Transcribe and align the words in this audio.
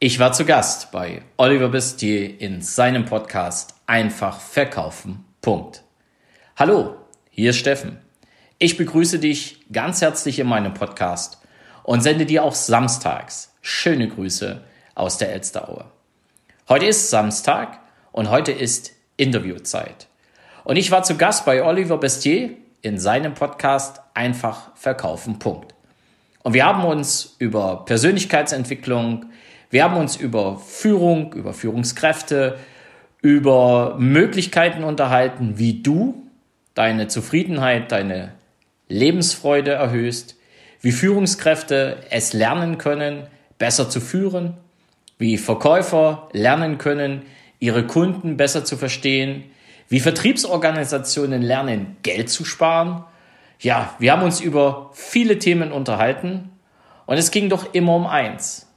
Ich 0.00 0.20
war 0.20 0.32
zu 0.32 0.44
Gast 0.44 0.92
bei 0.92 1.22
Oliver 1.38 1.70
Bestier 1.70 2.40
in 2.40 2.62
seinem 2.62 3.04
Podcast 3.04 3.74
Einfach 3.86 4.38
verkaufen. 4.38 5.24
Punkt. 5.40 5.82
Hallo, 6.56 6.94
hier 7.30 7.50
ist 7.50 7.56
Steffen. 7.56 7.98
Ich 8.60 8.76
begrüße 8.76 9.18
dich 9.18 9.58
ganz 9.72 10.00
herzlich 10.00 10.38
in 10.38 10.46
meinem 10.46 10.72
Podcast 10.72 11.38
und 11.82 12.02
sende 12.02 12.26
dir 12.26 12.44
auch 12.44 12.54
samstags 12.54 13.56
schöne 13.60 14.06
Grüße 14.06 14.62
aus 14.94 15.18
der 15.18 15.32
Elsteraue. 15.32 15.86
Heute 16.68 16.86
ist 16.86 17.10
Samstag 17.10 17.80
und 18.12 18.30
heute 18.30 18.52
ist 18.52 18.92
Interviewzeit. 19.16 20.06
Und 20.62 20.76
ich 20.76 20.92
war 20.92 21.02
zu 21.02 21.16
Gast 21.16 21.44
bei 21.44 21.64
Oliver 21.64 21.98
Bestier 21.98 22.50
in 22.82 23.00
seinem 23.00 23.34
Podcast 23.34 24.00
Einfach 24.14 24.76
verkaufen. 24.76 25.40
Punkt. 25.40 25.74
Und 26.44 26.54
wir 26.54 26.64
haben 26.64 26.84
uns 26.84 27.34
über 27.40 27.84
Persönlichkeitsentwicklung, 27.84 29.26
wir 29.70 29.84
haben 29.84 29.96
uns 29.96 30.16
über 30.16 30.58
Führung, 30.58 31.32
über 31.34 31.52
Führungskräfte, 31.52 32.58
über 33.20 33.96
Möglichkeiten 33.98 34.84
unterhalten, 34.84 35.58
wie 35.58 35.82
du 35.82 36.22
deine 36.74 37.08
Zufriedenheit, 37.08 37.92
deine 37.92 38.32
Lebensfreude 38.88 39.72
erhöhst, 39.72 40.36
wie 40.80 40.92
Führungskräfte 40.92 41.98
es 42.10 42.32
lernen 42.32 42.78
können, 42.78 43.26
besser 43.58 43.90
zu 43.90 44.00
führen, 44.00 44.54
wie 45.18 45.36
Verkäufer 45.36 46.28
lernen 46.32 46.78
können, 46.78 47.22
ihre 47.58 47.84
Kunden 47.86 48.36
besser 48.36 48.64
zu 48.64 48.76
verstehen, 48.76 49.44
wie 49.88 50.00
Vertriebsorganisationen 50.00 51.42
lernen, 51.42 51.96
Geld 52.02 52.30
zu 52.30 52.44
sparen. 52.44 53.04
Ja, 53.58 53.94
wir 53.98 54.12
haben 54.12 54.22
uns 54.22 54.40
über 54.40 54.90
viele 54.92 55.38
Themen 55.38 55.72
unterhalten 55.72 56.50
und 57.06 57.18
es 57.18 57.32
ging 57.32 57.48
doch 57.48 57.74
immer 57.74 57.96
um 57.96 58.06
eins, 58.06 58.67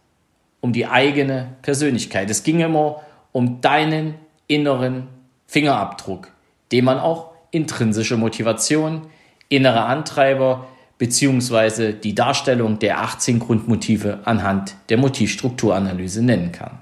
um 0.62 0.74
die 0.74 0.86
eigene 0.86 1.56
Persönlichkeit. 1.62 2.30
Es 2.30 2.44
ging 2.44 2.60
immer 2.60 3.02
um 3.32 3.62
deinen 3.62 4.16
inneren 4.48 5.08
Fingerabdruck, 5.48 6.32
den 6.72 6.86
man 6.86 7.00
auch 7.00 7.32
intrinsische 7.52 8.16
Motivation, 8.16 9.08
innere 9.50 9.84
Antreiber 9.84 10.68
beziehungsweise 10.98 11.94
die 11.94 12.14
Darstellung 12.14 12.78
der 12.78 13.02
18 13.02 13.40
Grundmotive 13.40 14.20
anhand 14.26 14.76
der 14.90 14.98
Motivstrukturanalyse 14.98 16.24
nennen 16.24 16.52
kann. 16.52 16.78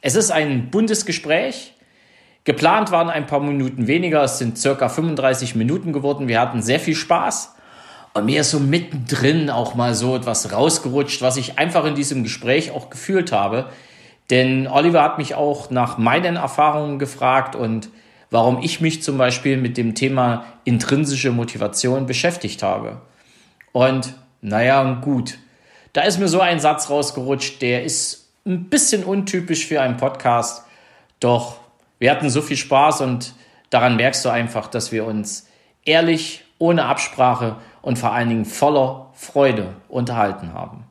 Es 0.00 0.16
ist 0.16 0.32
ein 0.32 0.70
buntes 0.70 1.06
Gespräch. 1.06 1.72
Geplant 2.42 2.90
waren 2.90 3.08
ein 3.08 3.26
paar 3.26 3.40
Minuten 3.40 3.86
weniger, 3.86 4.24
es 4.24 4.38
sind 4.38 4.58
circa 4.58 4.88
35 4.88 5.54
Minuten 5.54 5.92
geworden. 5.92 6.28
Wir 6.28 6.40
hatten 6.40 6.62
sehr 6.62 6.80
viel 6.80 6.96
Spaß. 6.96 7.54
Und 8.14 8.26
mir 8.26 8.42
ist 8.42 8.52
so 8.52 8.60
mittendrin 8.60 9.50
auch 9.50 9.74
mal 9.74 9.94
so 9.94 10.14
etwas 10.14 10.52
rausgerutscht, 10.52 11.20
was 11.20 11.36
ich 11.36 11.58
einfach 11.58 11.84
in 11.84 11.96
diesem 11.96 12.22
Gespräch 12.22 12.70
auch 12.70 12.88
gefühlt 12.88 13.32
habe. 13.32 13.68
Denn 14.30 14.68
Oliver 14.68 15.02
hat 15.02 15.18
mich 15.18 15.34
auch 15.34 15.70
nach 15.70 15.98
meinen 15.98 16.36
Erfahrungen 16.36 17.00
gefragt 17.00 17.56
und 17.56 17.88
warum 18.30 18.62
ich 18.62 18.80
mich 18.80 19.02
zum 19.02 19.18
Beispiel 19.18 19.56
mit 19.56 19.76
dem 19.76 19.96
Thema 19.96 20.44
intrinsische 20.64 21.32
Motivation 21.32 22.06
beschäftigt 22.06 22.62
habe. 22.62 23.00
Und 23.72 24.14
naja, 24.40 25.00
gut. 25.00 25.38
Da 25.92 26.02
ist 26.02 26.18
mir 26.18 26.28
so 26.28 26.40
ein 26.40 26.60
Satz 26.60 26.90
rausgerutscht, 26.90 27.60
der 27.62 27.84
ist 27.84 28.28
ein 28.46 28.68
bisschen 28.68 29.04
untypisch 29.04 29.66
für 29.66 29.80
einen 29.80 29.96
Podcast. 29.96 30.64
Doch 31.18 31.58
wir 31.98 32.10
hatten 32.10 32.30
so 32.30 32.42
viel 32.42 32.56
Spaß 32.56 33.00
und 33.00 33.34
daran 33.70 33.96
merkst 33.96 34.24
du 34.24 34.28
einfach, 34.28 34.68
dass 34.68 34.92
wir 34.92 35.04
uns 35.04 35.48
ehrlich, 35.84 36.44
ohne 36.58 36.84
Absprache 36.84 37.56
und 37.84 37.98
vor 37.98 38.12
allen 38.12 38.30
Dingen 38.30 38.44
voller 38.46 39.10
Freude 39.12 39.74
unterhalten 39.88 40.54
haben. 40.54 40.84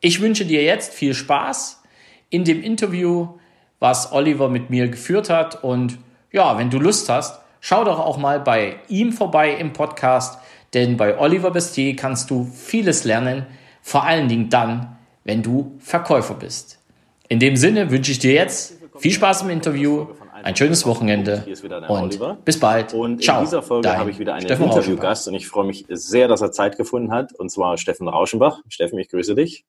Ich 0.00 0.20
wünsche 0.20 0.46
dir 0.46 0.62
jetzt 0.62 0.94
viel 0.94 1.12
Spaß 1.12 1.82
in 2.30 2.44
dem 2.44 2.62
Interview, 2.62 3.30
was 3.80 4.12
Oliver 4.12 4.48
mit 4.48 4.70
mir 4.70 4.88
geführt 4.88 5.28
hat. 5.28 5.64
Und 5.64 5.98
ja, 6.30 6.56
wenn 6.56 6.70
du 6.70 6.78
Lust 6.78 7.08
hast, 7.08 7.40
schau 7.60 7.82
doch 7.82 7.98
auch 7.98 8.16
mal 8.16 8.38
bei 8.38 8.76
ihm 8.86 9.12
vorbei 9.12 9.54
im 9.54 9.72
Podcast, 9.72 10.38
denn 10.72 10.96
bei 10.96 11.18
Oliver 11.18 11.50
Bestier 11.50 11.96
kannst 11.96 12.30
du 12.30 12.44
vieles 12.44 13.02
lernen, 13.02 13.46
vor 13.82 14.04
allen 14.04 14.28
Dingen 14.28 14.48
dann, 14.48 14.96
wenn 15.24 15.42
du 15.42 15.72
Verkäufer 15.80 16.34
bist. 16.34 16.78
In 17.28 17.40
dem 17.40 17.56
Sinne 17.56 17.90
wünsche 17.90 18.12
ich 18.12 18.20
dir 18.20 18.34
jetzt 18.34 18.74
viel 18.98 19.12
Spaß 19.12 19.42
im 19.42 19.50
Interview, 19.50 20.06
ein 20.44 20.56
schönes 20.56 20.86
Wochenende 20.86 21.44
und 21.88 21.90
Oliver. 21.90 22.38
bis 22.44 22.60
bald. 22.60 22.94
Und 22.94 23.22
Ciao, 23.22 23.38
in 23.38 23.44
dieser 23.44 23.62
Folge 23.62 23.96
habe 23.96 24.10
ich 24.10 24.18
wieder 24.18 24.34
einen 24.34 24.46
Interviewgast 24.46 25.28
und 25.28 25.34
ich 25.34 25.48
freue 25.48 25.66
mich 25.66 25.86
sehr, 25.88 26.28
dass 26.28 26.40
er 26.40 26.52
Zeit 26.52 26.76
gefunden 26.76 27.12
hat, 27.12 27.32
und 27.34 27.50
zwar 27.50 27.76
Steffen 27.78 28.08
Rauschenbach. 28.08 28.60
Steffen, 28.68 28.98
ich 28.98 29.08
grüße 29.08 29.34
dich. 29.34 29.64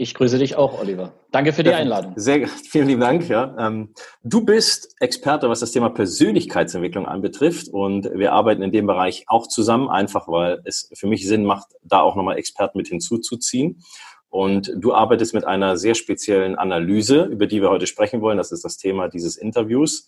Ich 0.00 0.14
grüße 0.14 0.38
dich 0.38 0.54
auch, 0.54 0.80
Oliver. 0.80 1.12
Danke 1.32 1.52
für 1.52 1.64
die 1.64 1.72
Einladung. 1.72 2.12
Sehr, 2.14 2.46
vielen 2.70 2.86
lieben 2.86 3.00
Dank. 3.00 3.28
Ja. 3.28 3.56
Ähm, 3.58 3.94
du 4.22 4.44
bist 4.44 4.94
Experte, 5.00 5.48
was 5.48 5.58
das 5.58 5.72
Thema 5.72 5.90
Persönlichkeitsentwicklung 5.90 7.06
anbetrifft 7.06 7.66
und 7.68 8.08
wir 8.14 8.32
arbeiten 8.32 8.62
in 8.62 8.70
dem 8.70 8.86
Bereich 8.86 9.24
auch 9.26 9.48
zusammen, 9.48 9.88
einfach 9.88 10.28
weil 10.28 10.60
es 10.64 10.88
für 10.94 11.08
mich 11.08 11.26
Sinn 11.26 11.44
macht, 11.44 11.66
da 11.82 12.00
auch 12.00 12.14
nochmal 12.14 12.38
Experten 12.38 12.78
mit 12.78 12.86
hinzuzuziehen. 12.86 13.82
Und 14.30 14.72
du 14.76 14.92
arbeitest 14.92 15.34
mit 15.34 15.44
einer 15.44 15.76
sehr 15.76 15.94
speziellen 15.94 16.56
Analyse, 16.56 17.24
über 17.24 17.46
die 17.46 17.62
wir 17.62 17.70
heute 17.70 17.86
sprechen 17.86 18.20
wollen. 18.20 18.38
Das 18.38 18.52
ist 18.52 18.64
das 18.64 18.76
Thema 18.76 19.08
dieses 19.08 19.36
Interviews, 19.36 20.06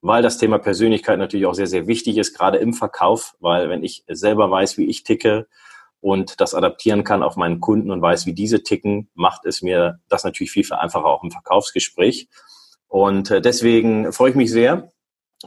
weil 0.00 0.22
das 0.22 0.38
Thema 0.38 0.58
Persönlichkeit 0.58 1.18
natürlich 1.18 1.46
auch 1.46 1.54
sehr, 1.54 1.66
sehr 1.66 1.86
wichtig 1.86 2.16
ist, 2.16 2.34
gerade 2.34 2.58
im 2.58 2.74
Verkauf, 2.74 3.34
weil 3.40 3.68
wenn 3.68 3.82
ich 3.82 4.04
selber 4.08 4.50
weiß, 4.50 4.78
wie 4.78 4.86
ich 4.86 5.02
ticke, 5.02 5.46
und 6.00 6.40
das 6.40 6.54
adaptieren 6.54 7.02
kann 7.02 7.24
auf 7.24 7.34
meinen 7.36 7.60
Kunden 7.60 7.90
und 7.90 8.00
weiß, 8.00 8.26
wie 8.26 8.32
diese 8.32 8.62
ticken, 8.62 9.08
macht 9.14 9.44
es 9.44 9.62
mir 9.62 9.98
das 10.08 10.22
natürlich 10.22 10.52
viel, 10.52 10.62
viel 10.62 10.76
einfacher 10.76 11.06
auch 11.06 11.24
im 11.24 11.32
Verkaufsgespräch. 11.32 12.28
Und 12.86 13.30
äh, 13.30 13.40
deswegen 13.40 14.12
freue 14.12 14.30
ich 14.30 14.36
mich 14.36 14.50
sehr, 14.50 14.92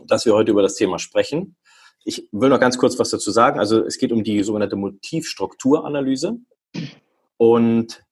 dass 0.05 0.25
wir 0.25 0.33
heute 0.33 0.51
über 0.51 0.61
das 0.61 0.75
Thema 0.75 0.99
sprechen. 0.99 1.55
Ich 2.03 2.27
will 2.31 2.49
noch 2.49 2.59
ganz 2.59 2.77
kurz 2.77 2.97
was 2.99 3.09
dazu 3.09 3.31
sagen. 3.31 3.59
Also 3.59 3.85
es 3.85 3.97
geht 3.97 4.11
um 4.11 4.23
die 4.23 4.43
sogenannte 4.43 4.75
Motivstrukturanalyse. 4.75 6.39
Und 7.37 8.03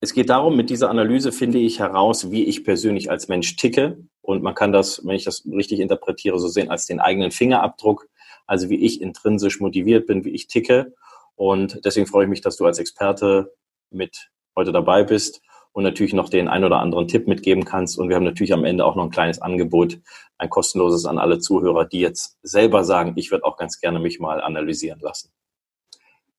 es 0.00 0.14
geht 0.14 0.30
darum, 0.30 0.56
mit 0.56 0.70
dieser 0.70 0.88
Analyse 0.88 1.30
finde 1.30 1.58
ich 1.58 1.78
heraus, 1.78 2.30
wie 2.30 2.44
ich 2.44 2.64
persönlich 2.64 3.10
als 3.10 3.28
Mensch 3.28 3.56
ticke. 3.56 3.98
Und 4.22 4.42
man 4.42 4.54
kann 4.54 4.72
das, 4.72 5.04
wenn 5.04 5.14
ich 5.14 5.24
das 5.24 5.44
richtig 5.46 5.80
interpretiere, 5.80 6.38
so 6.38 6.48
sehen 6.48 6.70
als 6.70 6.86
den 6.86 7.00
eigenen 7.00 7.30
Fingerabdruck. 7.30 8.08
Also 8.46 8.70
wie 8.70 8.84
ich 8.84 9.02
intrinsisch 9.02 9.60
motiviert 9.60 10.06
bin, 10.06 10.24
wie 10.24 10.30
ich 10.30 10.46
ticke. 10.46 10.94
Und 11.36 11.84
deswegen 11.84 12.06
freue 12.06 12.24
ich 12.24 12.30
mich, 12.30 12.40
dass 12.40 12.56
du 12.56 12.64
als 12.64 12.78
Experte 12.78 13.52
mit 13.90 14.30
heute 14.56 14.72
dabei 14.72 15.04
bist 15.04 15.42
und 15.72 15.84
natürlich 15.84 16.14
noch 16.14 16.30
den 16.30 16.48
ein 16.48 16.64
oder 16.64 16.78
anderen 16.78 17.06
Tipp 17.06 17.28
mitgeben 17.28 17.64
kannst. 17.64 17.98
Und 17.98 18.08
wir 18.08 18.16
haben 18.16 18.24
natürlich 18.24 18.54
am 18.54 18.64
Ende 18.64 18.86
auch 18.86 18.96
noch 18.96 19.04
ein 19.04 19.10
kleines 19.10 19.40
Angebot, 19.40 19.98
ein 20.38 20.48
kostenloses 20.48 21.04
an 21.04 21.18
alle 21.18 21.38
Zuhörer, 21.38 21.84
die 21.84 22.00
jetzt 22.00 22.38
selber 22.42 22.84
sagen, 22.84 23.12
ich 23.16 23.30
würde 23.30 23.44
auch 23.44 23.56
ganz 23.56 23.80
gerne 23.80 24.00
mich 24.00 24.18
mal 24.18 24.40
analysieren 24.40 25.00
lassen. 25.00 25.30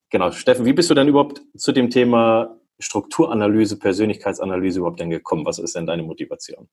Genau, 0.10 0.32
Steffen, 0.32 0.66
wie 0.66 0.74
bist 0.74 0.90
du 0.90 0.94
denn 0.94 1.08
überhaupt 1.08 1.42
zu 1.56 1.72
dem 1.72 1.90
Thema 1.90 2.58
Strukturanalyse, 2.82 3.80
Persönlichkeitsanalyse 3.80 4.80
überhaupt 4.80 5.00
denn 5.00 5.10
gekommen? 5.10 5.46
Was 5.46 5.60
ist 5.60 5.76
denn 5.76 5.86
deine 5.86 6.04
Motivation? 6.04 6.68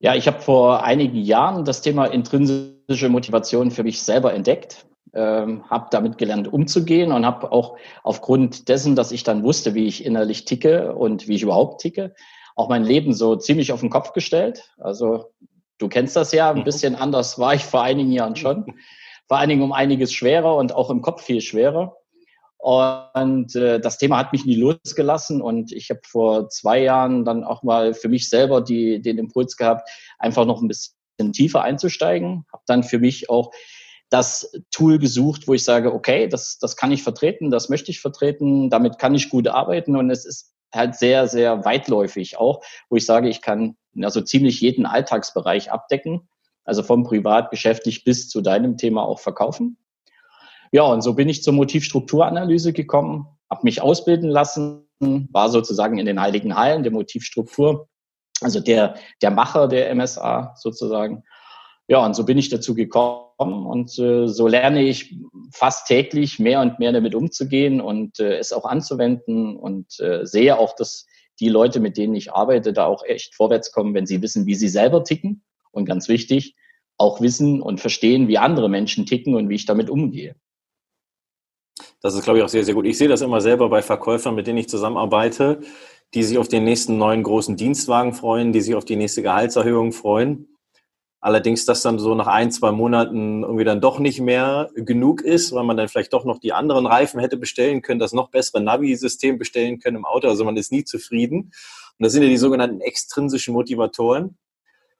Ja, 0.00 0.14
ich 0.14 0.26
habe 0.26 0.40
vor 0.40 0.82
einigen 0.82 1.18
Jahren 1.18 1.64
das 1.64 1.80
Thema 1.80 2.06
intrinsische 2.06 3.08
Motivation 3.08 3.70
für 3.70 3.84
mich 3.84 4.02
selber 4.02 4.34
entdeckt 4.34 4.86
ähm, 5.14 5.68
habe 5.68 5.88
damit 5.90 6.18
gelernt 6.18 6.52
umzugehen 6.52 7.12
und 7.12 7.26
habe 7.26 7.52
auch 7.52 7.76
aufgrund 8.02 8.68
dessen, 8.68 8.96
dass 8.96 9.12
ich 9.12 9.24
dann 9.24 9.42
wusste, 9.42 9.74
wie 9.74 9.86
ich 9.86 10.04
innerlich 10.04 10.44
ticke 10.44 10.94
und 10.94 11.28
wie 11.28 11.34
ich 11.34 11.42
überhaupt 11.42 11.80
ticke, 11.80 12.14
auch 12.56 12.68
mein 12.68 12.84
Leben 12.84 13.12
so 13.12 13.36
ziemlich 13.36 13.72
auf 13.72 13.80
den 13.80 13.90
Kopf 13.90 14.12
gestellt. 14.12 14.72
Also 14.78 15.32
du 15.78 15.88
kennst 15.88 16.16
das 16.16 16.32
ja, 16.32 16.50
ein 16.50 16.60
mhm. 16.60 16.64
bisschen 16.64 16.94
anders 16.94 17.38
war 17.38 17.54
ich 17.54 17.64
vor 17.64 17.82
einigen 17.82 18.12
Jahren 18.12 18.36
schon. 18.36 18.74
Vor 19.28 19.38
allen 19.38 19.48
Dingen 19.48 19.62
um 19.62 19.72
einiges 19.72 20.12
schwerer 20.12 20.56
und 20.56 20.74
auch 20.74 20.90
im 20.90 21.00
Kopf 21.00 21.22
viel 21.22 21.40
schwerer. 21.40 21.96
Und 22.62 23.56
äh, 23.56 23.80
das 23.80 23.98
Thema 23.98 24.18
hat 24.18 24.32
mich 24.32 24.44
nie 24.44 24.54
losgelassen 24.54 25.42
und 25.42 25.72
ich 25.72 25.90
habe 25.90 26.00
vor 26.06 26.48
zwei 26.48 26.80
Jahren 26.80 27.24
dann 27.24 27.42
auch 27.42 27.64
mal 27.64 27.92
für 27.92 28.08
mich 28.08 28.28
selber 28.28 28.60
die, 28.60 29.02
den 29.02 29.18
Impuls 29.18 29.56
gehabt, 29.56 29.90
einfach 30.20 30.46
noch 30.46 30.62
ein 30.62 30.68
bisschen 30.68 31.32
tiefer 31.32 31.62
einzusteigen. 31.62 32.46
Habe 32.52 32.62
dann 32.66 32.84
für 32.84 33.00
mich 33.00 33.28
auch 33.28 33.50
das 34.10 34.52
Tool 34.70 35.00
gesucht, 35.00 35.48
wo 35.48 35.54
ich 35.54 35.64
sage, 35.64 35.92
okay, 35.92 36.28
das, 36.28 36.58
das 36.60 36.76
kann 36.76 36.92
ich 36.92 37.02
vertreten, 37.02 37.50
das 37.50 37.68
möchte 37.68 37.90
ich 37.90 37.98
vertreten, 37.98 38.70
damit 38.70 38.96
kann 38.96 39.16
ich 39.16 39.28
gut 39.28 39.48
arbeiten 39.48 39.96
und 39.96 40.10
es 40.10 40.24
ist 40.24 40.54
halt 40.72 40.94
sehr, 40.94 41.26
sehr 41.26 41.64
weitläufig 41.64 42.36
auch, 42.36 42.62
wo 42.88 42.94
ich 42.94 43.04
sage, 43.04 43.28
ich 43.28 43.42
kann 43.42 43.76
also 44.00 44.20
ziemlich 44.20 44.60
jeden 44.60 44.86
Alltagsbereich 44.86 45.72
abdecken, 45.72 46.28
also 46.62 46.84
vom 46.84 47.02
privat, 47.02 47.50
geschäftlich 47.50 48.04
bis 48.04 48.28
zu 48.28 48.40
deinem 48.40 48.76
Thema 48.76 49.02
auch 49.02 49.18
verkaufen. 49.18 49.78
Ja, 50.72 50.84
und 50.84 51.02
so 51.02 51.14
bin 51.14 51.28
ich 51.28 51.42
zur 51.42 51.52
Motivstrukturanalyse 51.52 52.72
gekommen, 52.72 53.26
habe 53.50 53.60
mich 53.64 53.82
ausbilden 53.82 54.30
lassen, 54.30 54.88
war 54.98 55.50
sozusagen 55.50 55.98
in 55.98 56.06
den 56.06 56.20
heiligen 56.20 56.56
Hallen 56.56 56.82
der 56.82 56.92
Motivstruktur, 56.92 57.88
also 58.40 58.60
der, 58.60 58.96
der 59.20 59.30
Macher 59.30 59.68
der 59.68 59.94
MSA 59.94 60.54
sozusagen 60.56 61.22
ja, 61.88 62.04
und 62.04 62.14
so 62.14 62.24
bin 62.24 62.38
ich 62.38 62.48
dazu 62.48 62.74
gekommen 62.74 63.66
und 63.66 63.98
äh, 63.98 64.26
so 64.28 64.46
lerne 64.46 64.82
ich 64.82 65.16
fast 65.52 65.86
täglich 65.88 66.38
mehr 66.38 66.60
und 66.60 66.78
mehr 66.78 66.92
damit 66.92 67.14
umzugehen 67.14 67.80
und 67.80 68.20
äh, 68.20 68.38
es 68.38 68.52
auch 68.52 68.64
anzuwenden 68.64 69.56
und 69.56 69.98
äh, 70.00 70.24
sehe 70.24 70.58
auch, 70.58 70.74
dass 70.74 71.06
die 71.40 71.48
Leute, 71.48 71.80
mit 71.80 71.96
denen 71.96 72.14
ich 72.14 72.32
arbeite, 72.32 72.72
da 72.72 72.86
auch 72.86 73.04
echt 73.04 73.34
vorwärts 73.34 73.72
kommen, 73.72 73.94
wenn 73.94 74.06
sie 74.06 74.22
wissen, 74.22 74.46
wie 74.46 74.54
sie 74.54 74.68
selber 74.68 75.02
ticken 75.02 75.42
und 75.72 75.84
ganz 75.84 76.08
wichtig, 76.08 76.54
auch 76.98 77.20
wissen 77.20 77.60
und 77.60 77.80
verstehen, 77.80 78.28
wie 78.28 78.38
andere 78.38 78.70
Menschen 78.70 79.04
ticken 79.04 79.34
und 79.34 79.48
wie 79.48 79.56
ich 79.56 79.66
damit 79.66 79.90
umgehe. 79.90 80.36
Das 82.02 82.14
ist, 82.14 82.24
glaube 82.24 82.40
ich, 82.40 82.44
auch 82.44 82.48
sehr, 82.48 82.64
sehr 82.64 82.74
gut. 82.74 82.84
Ich 82.84 82.98
sehe 82.98 83.08
das 83.08 83.20
immer 83.20 83.40
selber 83.40 83.68
bei 83.68 83.80
Verkäufern, 83.80 84.34
mit 84.34 84.48
denen 84.48 84.58
ich 84.58 84.68
zusammenarbeite, 84.68 85.60
die 86.14 86.24
sich 86.24 86.36
auf 86.36 86.48
den 86.48 86.64
nächsten 86.64 86.98
neuen 86.98 87.22
großen 87.22 87.56
Dienstwagen 87.56 88.12
freuen, 88.12 88.52
die 88.52 88.60
sich 88.60 88.74
auf 88.74 88.84
die 88.84 88.96
nächste 88.96 89.22
Gehaltserhöhung 89.22 89.92
freuen. 89.92 90.48
Allerdings, 91.20 91.64
dass 91.64 91.82
dann 91.82 92.00
so 92.00 92.16
nach 92.16 92.26
ein, 92.26 92.50
zwei 92.50 92.72
Monaten 92.72 93.44
irgendwie 93.44 93.62
dann 93.62 93.80
doch 93.80 94.00
nicht 94.00 94.20
mehr 94.20 94.70
genug 94.74 95.22
ist, 95.22 95.52
weil 95.52 95.62
man 95.62 95.76
dann 95.76 95.88
vielleicht 95.88 96.12
doch 96.12 96.24
noch 96.24 96.40
die 96.40 96.52
anderen 96.52 96.84
Reifen 96.84 97.20
hätte 97.20 97.36
bestellen 97.36 97.80
können, 97.80 98.00
das 98.00 98.12
noch 98.12 98.30
bessere 98.30 98.60
Navi-System 98.60 99.38
bestellen 99.38 99.78
können 99.78 99.98
im 99.98 100.04
Auto. 100.04 100.26
Also 100.26 100.44
man 100.44 100.56
ist 100.56 100.72
nie 100.72 100.82
zufrieden. 100.82 101.52
Und 101.98 102.04
das 102.04 102.12
sind 102.12 102.24
ja 102.24 102.28
die 102.28 102.36
sogenannten 102.36 102.80
extrinsischen 102.80 103.54
Motivatoren. 103.54 104.36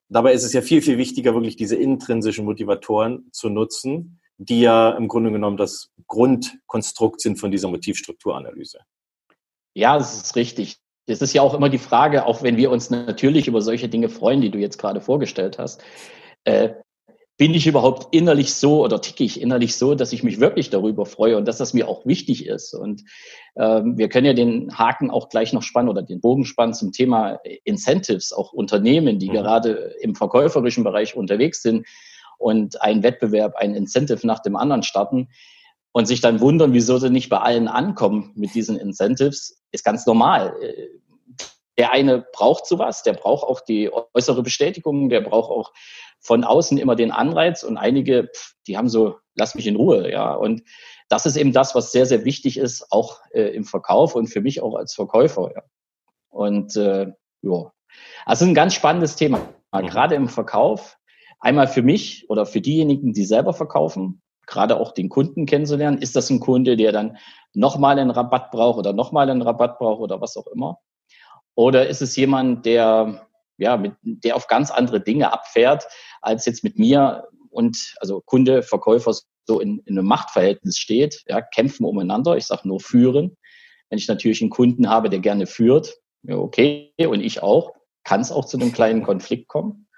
Dabei 0.09 0.33
ist 0.33 0.45
es 0.45 0.53
ja 0.53 0.63
viel, 0.63 0.81
viel 0.81 0.97
wichtiger, 0.97 1.35
wirklich 1.35 1.57
diese 1.57 1.75
intrinsischen 1.75 2.45
Motivatoren 2.45 3.27
zu 3.33 3.49
nutzen, 3.49 4.21
die 4.39 4.61
ja 4.61 4.91
im 4.91 5.09
Grunde 5.09 5.31
genommen 5.31 5.57
das 5.57 5.91
Grundkonstrukt 6.07 7.21
sind 7.21 7.39
von 7.39 7.51
dieser 7.51 7.69
Motivstrukturanalyse. 7.69 8.81
Ja, 9.75 9.99
das 9.99 10.15
ist 10.15 10.37
richtig. 10.37 10.77
Es 11.07 11.23
ist 11.23 11.33
ja 11.33 11.43
auch 11.43 11.55
immer 11.55 11.69
die 11.69 11.79
Frage, 11.79 12.27
auch 12.27 12.43
wenn 12.43 12.57
wir 12.57 12.71
uns 12.71 12.91
natürlich 12.91 13.49
über 13.49 13.61
solche 13.61 13.89
Dinge 13.89 14.09
freuen, 14.09 14.41
die 14.41 14.51
du 14.51 14.59
jetzt 14.59 14.79
gerade 14.79 15.01
vorgestellt 15.01 15.59
hast, 15.59 15.83
äh, 16.45 16.71
bin 17.39 17.55
ich 17.55 17.67
überhaupt 17.67 18.15
innerlich 18.15 18.55
so 18.55 18.85
oder 18.85 19.01
ticke 19.01 19.25
ich 19.25 19.41
innerlich 19.41 19.77
so, 19.77 19.95
dass 19.95 20.13
ich 20.13 20.23
mich 20.23 20.39
wirklich 20.39 20.71
darüber 20.71 21.07
freue 21.07 21.37
und 21.37 21.49
dass 21.49 21.59
das 21.59 21.75
mir 21.75 21.89
auch 21.89 22.07
wichtig 22.07 22.47
ist. 22.47 22.75
Und 22.75 23.03
ähm, 23.57 23.99
wir 23.99 24.09
können 24.09 24.27
ja 24.27 24.35
den 24.35 24.79
Haken 24.79 25.11
auch 25.11 25.29
gleich 25.29 25.53
noch 25.53 25.63
spannen 25.63 25.89
oder 25.89 26.03
den 26.03 26.21
Bogen 26.21 26.45
spannen 26.45 26.75
zum 26.75 26.93
Thema 26.93 27.41
Incentives, 27.65 28.33
auch 28.33 28.53
Unternehmen, 28.53 29.19
die 29.19 29.29
mhm. 29.29 29.33
gerade 29.33 29.73
im 30.03 30.15
verkäuferischen 30.15 30.85
Bereich 30.85 31.17
unterwegs 31.17 31.63
sind 31.63 31.87
und 32.43 32.83
einen 32.83 33.03
Wettbewerb, 33.03 33.57
ein 33.57 33.75
Incentive 33.75 34.27
nach 34.27 34.41
dem 34.41 34.57
anderen 34.57 34.83
starten 34.83 35.29
und 35.93 36.07
sich 36.07 36.21
dann 36.21 36.41
wundern, 36.41 36.73
wieso 36.73 36.99
sie 36.99 37.11
nicht 37.11 37.29
bei 37.29 37.39
allen 37.39 37.69
ankommen 37.69 38.33
mit 38.35 38.55
diesen 38.55 38.79
Incentives, 38.79 39.63
ist 39.71 39.85
ganz 39.85 40.07
normal. 40.07 40.55
Der 41.79 41.93
eine 41.93 42.27
braucht 42.33 42.67
sowas, 42.67 43.03
der 43.03 43.13
braucht 43.13 43.45
auch 43.45 43.61
die 43.61 43.91
äußere 44.15 44.43
Bestätigung, 44.43 45.09
der 45.09 45.21
braucht 45.21 45.51
auch 45.51 45.73
von 46.21 46.45
außen 46.45 46.79
immer 46.79 46.97
den 46.97 47.11
Anreiz 47.11 47.63
und 47.63 47.77
einige, 47.77 48.31
die 48.67 48.77
haben 48.77 48.89
so, 48.89 49.17
lass 49.35 49.55
mich 49.55 49.67
in 49.67 49.77
Ruhe, 49.77 50.11
ja. 50.11 50.35
Und 50.35 50.63
das 51.09 51.27
ist 51.27 51.37
eben 51.37 51.53
das, 51.53 51.75
was 51.75 51.93
sehr, 51.93 52.07
sehr 52.07 52.25
wichtig 52.25 52.59
ist, 52.59 52.87
auch 52.91 53.21
äh, 53.33 53.55
im 53.55 53.65
Verkauf 53.65 54.15
und 54.15 54.29
für 54.29 54.41
mich 54.41 54.63
auch 54.63 54.75
als 54.77 54.95
Verkäufer, 54.95 55.51
ja. 55.55 55.63
Und 56.29 56.77
äh, 56.77 57.13
ja, 57.43 57.73
also 58.25 58.45
ein 58.45 58.55
ganz 58.55 58.75
spannendes 58.75 59.17
Thema, 59.17 59.41
mhm. 59.73 59.87
gerade 59.87 60.15
im 60.15 60.29
Verkauf. 60.29 60.99
Einmal 61.43 61.67
für 61.67 61.83
mich 61.83 62.25
oder 62.31 62.47
für 62.47 62.61
diejenigen, 62.61 63.13
die 63.13 63.25
selber 63.25 63.53
verkaufen, 63.53 64.23
gerade 64.47 64.79
auch 64.79 64.93
den 64.93 65.09
Kunden 65.09 65.45
kennenzulernen. 65.45 65.99
Ist 65.99 66.15
das 66.15 66.31
ein 66.31 66.39
Kunde, 66.39 66.77
der 66.77 66.93
dann 66.93 67.19
nochmal 67.53 67.99
einen 67.99 68.13
Rabatt 68.13 68.53
braucht 68.53 68.79
oder 68.79 68.93
nochmal 68.93 69.29
einen 69.29 69.43
Rabatt 69.43 69.79
braucht 69.79 70.01
oder 70.01 70.21
was 70.21 70.37
auch 70.37 70.47
immer? 70.47 70.79
Oder 71.57 71.89
ist 71.89 72.01
es 72.01 72.15
jemand, 72.15 72.65
der, 72.65 73.27
ja, 73.59 73.77
mit, 73.77 73.95
der 74.03 74.37
auf 74.37 74.47
ganz 74.47 74.71
andere 74.71 75.01
Dinge 75.01 75.33
abfährt, 75.33 75.85
als 76.21 76.47
jetzt 76.47 76.63
mit 76.63 76.79
mir 76.79 77.25
und 77.51 77.97
also 78.01 78.23
Kunde, 78.25 78.63
Verkäufer 78.63 79.13
so 79.45 79.59
in, 79.59 79.81
in 79.81 79.99
einem 79.99 80.07
Machtverhältnis 80.07 80.79
steht, 80.79 81.25
ja, 81.27 81.41
kämpfen 81.41 81.85
umeinander. 81.85 82.37
Ich 82.37 82.47
sage 82.47 82.69
nur 82.69 82.79
führen. 82.79 83.37
Wenn 83.91 83.99
ich 83.99 84.07
natürlich 84.07 84.41
einen 84.43 84.51
Kunden 84.51 84.89
habe, 84.89 85.11
der 85.11 85.19
gerne 85.19 85.47
führt, 85.47 85.97
ja, 86.23 86.37
okay, 86.37 86.95
und 86.99 87.21
ich 87.21 87.43
auch, 87.43 87.73
kann 88.05 88.21
es 88.21 88.31
auch 88.31 88.45
zu 88.45 88.59
einem 88.59 88.73
kleinen 88.73 89.03
Konflikt 89.03 89.49
kommen. 89.49 89.89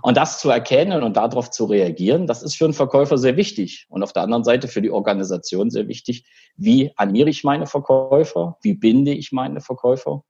Und 0.00 0.16
das 0.16 0.40
zu 0.40 0.48
erkennen 0.48 1.02
und 1.02 1.16
darauf 1.16 1.50
zu 1.50 1.66
reagieren, 1.66 2.26
das 2.26 2.42
ist 2.42 2.56
für 2.56 2.64
einen 2.64 2.72
Verkäufer 2.72 3.18
sehr 3.18 3.36
wichtig. 3.36 3.86
Und 3.90 4.02
auf 4.02 4.12
der 4.12 4.22
anderen 4.22 4.44
Seite 4.44 4.68
für 4.68 4.80
die 4.80 4.90
Organisation 4.90 5.70
sehr 5.70 5.88
wichtig. 5.88 6.24
Wie 6.56 6.92
animiere 6.96 7.28
ich 7.28 7.44
meine 7.44 7.66
Verkäufer? 7.66 8.56
Wie 8.62 8.74
binde 8.74 9.12
ich 9.12 9.32
meine 9.32 9.60
Verkäufer? 9.60 10.24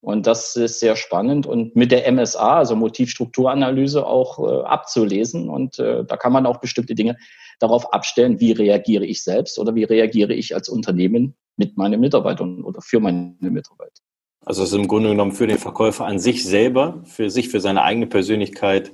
Und 0.00 0.26
das 0.26 0.54
ist 0.56 0.80
sehr 0.80 0.96
spannend 0.96 1.46
und 1.46 1.76
mit 1.76 1.90
der 1.90 2.10
MSA, 2.12 2.58
also 2.58 2.76
Motivstrukturanalyse, 2.76 4.06
auch 4.06 4.38
äh, 4.38 4.62
abzulesen. 4.64 5.48
Und 5.48 5.78
äh, 5.78 6.04
da 6.04 6.18
kann 6.18 6.32
man 6.32 6.44
auch 6.44 6.58
bestimmte 6.58 6.94
Dinge 6.94 7.16
darauf 7.58 7.90
abstellen, 7.90 8.38
wie 8.38 8.52
reagiere 8.52 9.06
ich 9.06 9.24
selbst 9.24 9.58
oder 9.58 9.74
wie 9.74 9.84
reagiere 9.84 10.34
ich 10.34 10.54
als 10.54 10.68
Unternehmen 10.68 11.36
mit 11.56 11.78
meinen 11.78 12.00
Mitarbeitern 12.00 12.62
oder 12.64 12.82
für 12.82 13.00
meine 13.00 13.34
Mitarbeiter. 13.40 14.02
Also 14.44 14.62
es 14.62 14.72
ist 14.72 14.74
im 14.74 14.88
Grunde 14.88 15.08
genommen 15.08 15.32
für 15.32 15.46
den 15.46 15.56
Verkäufer 15.56 16.04
an 16.04 16.18
sich 16.18 16.44
selber, 16.44 17.00
für 17.04 17.30
sich, 17.30 17.48
für 17.48 17.60
seine 17.60 17.82
eigene 17.82 18.06
Persönlichkeit 18.06 18.92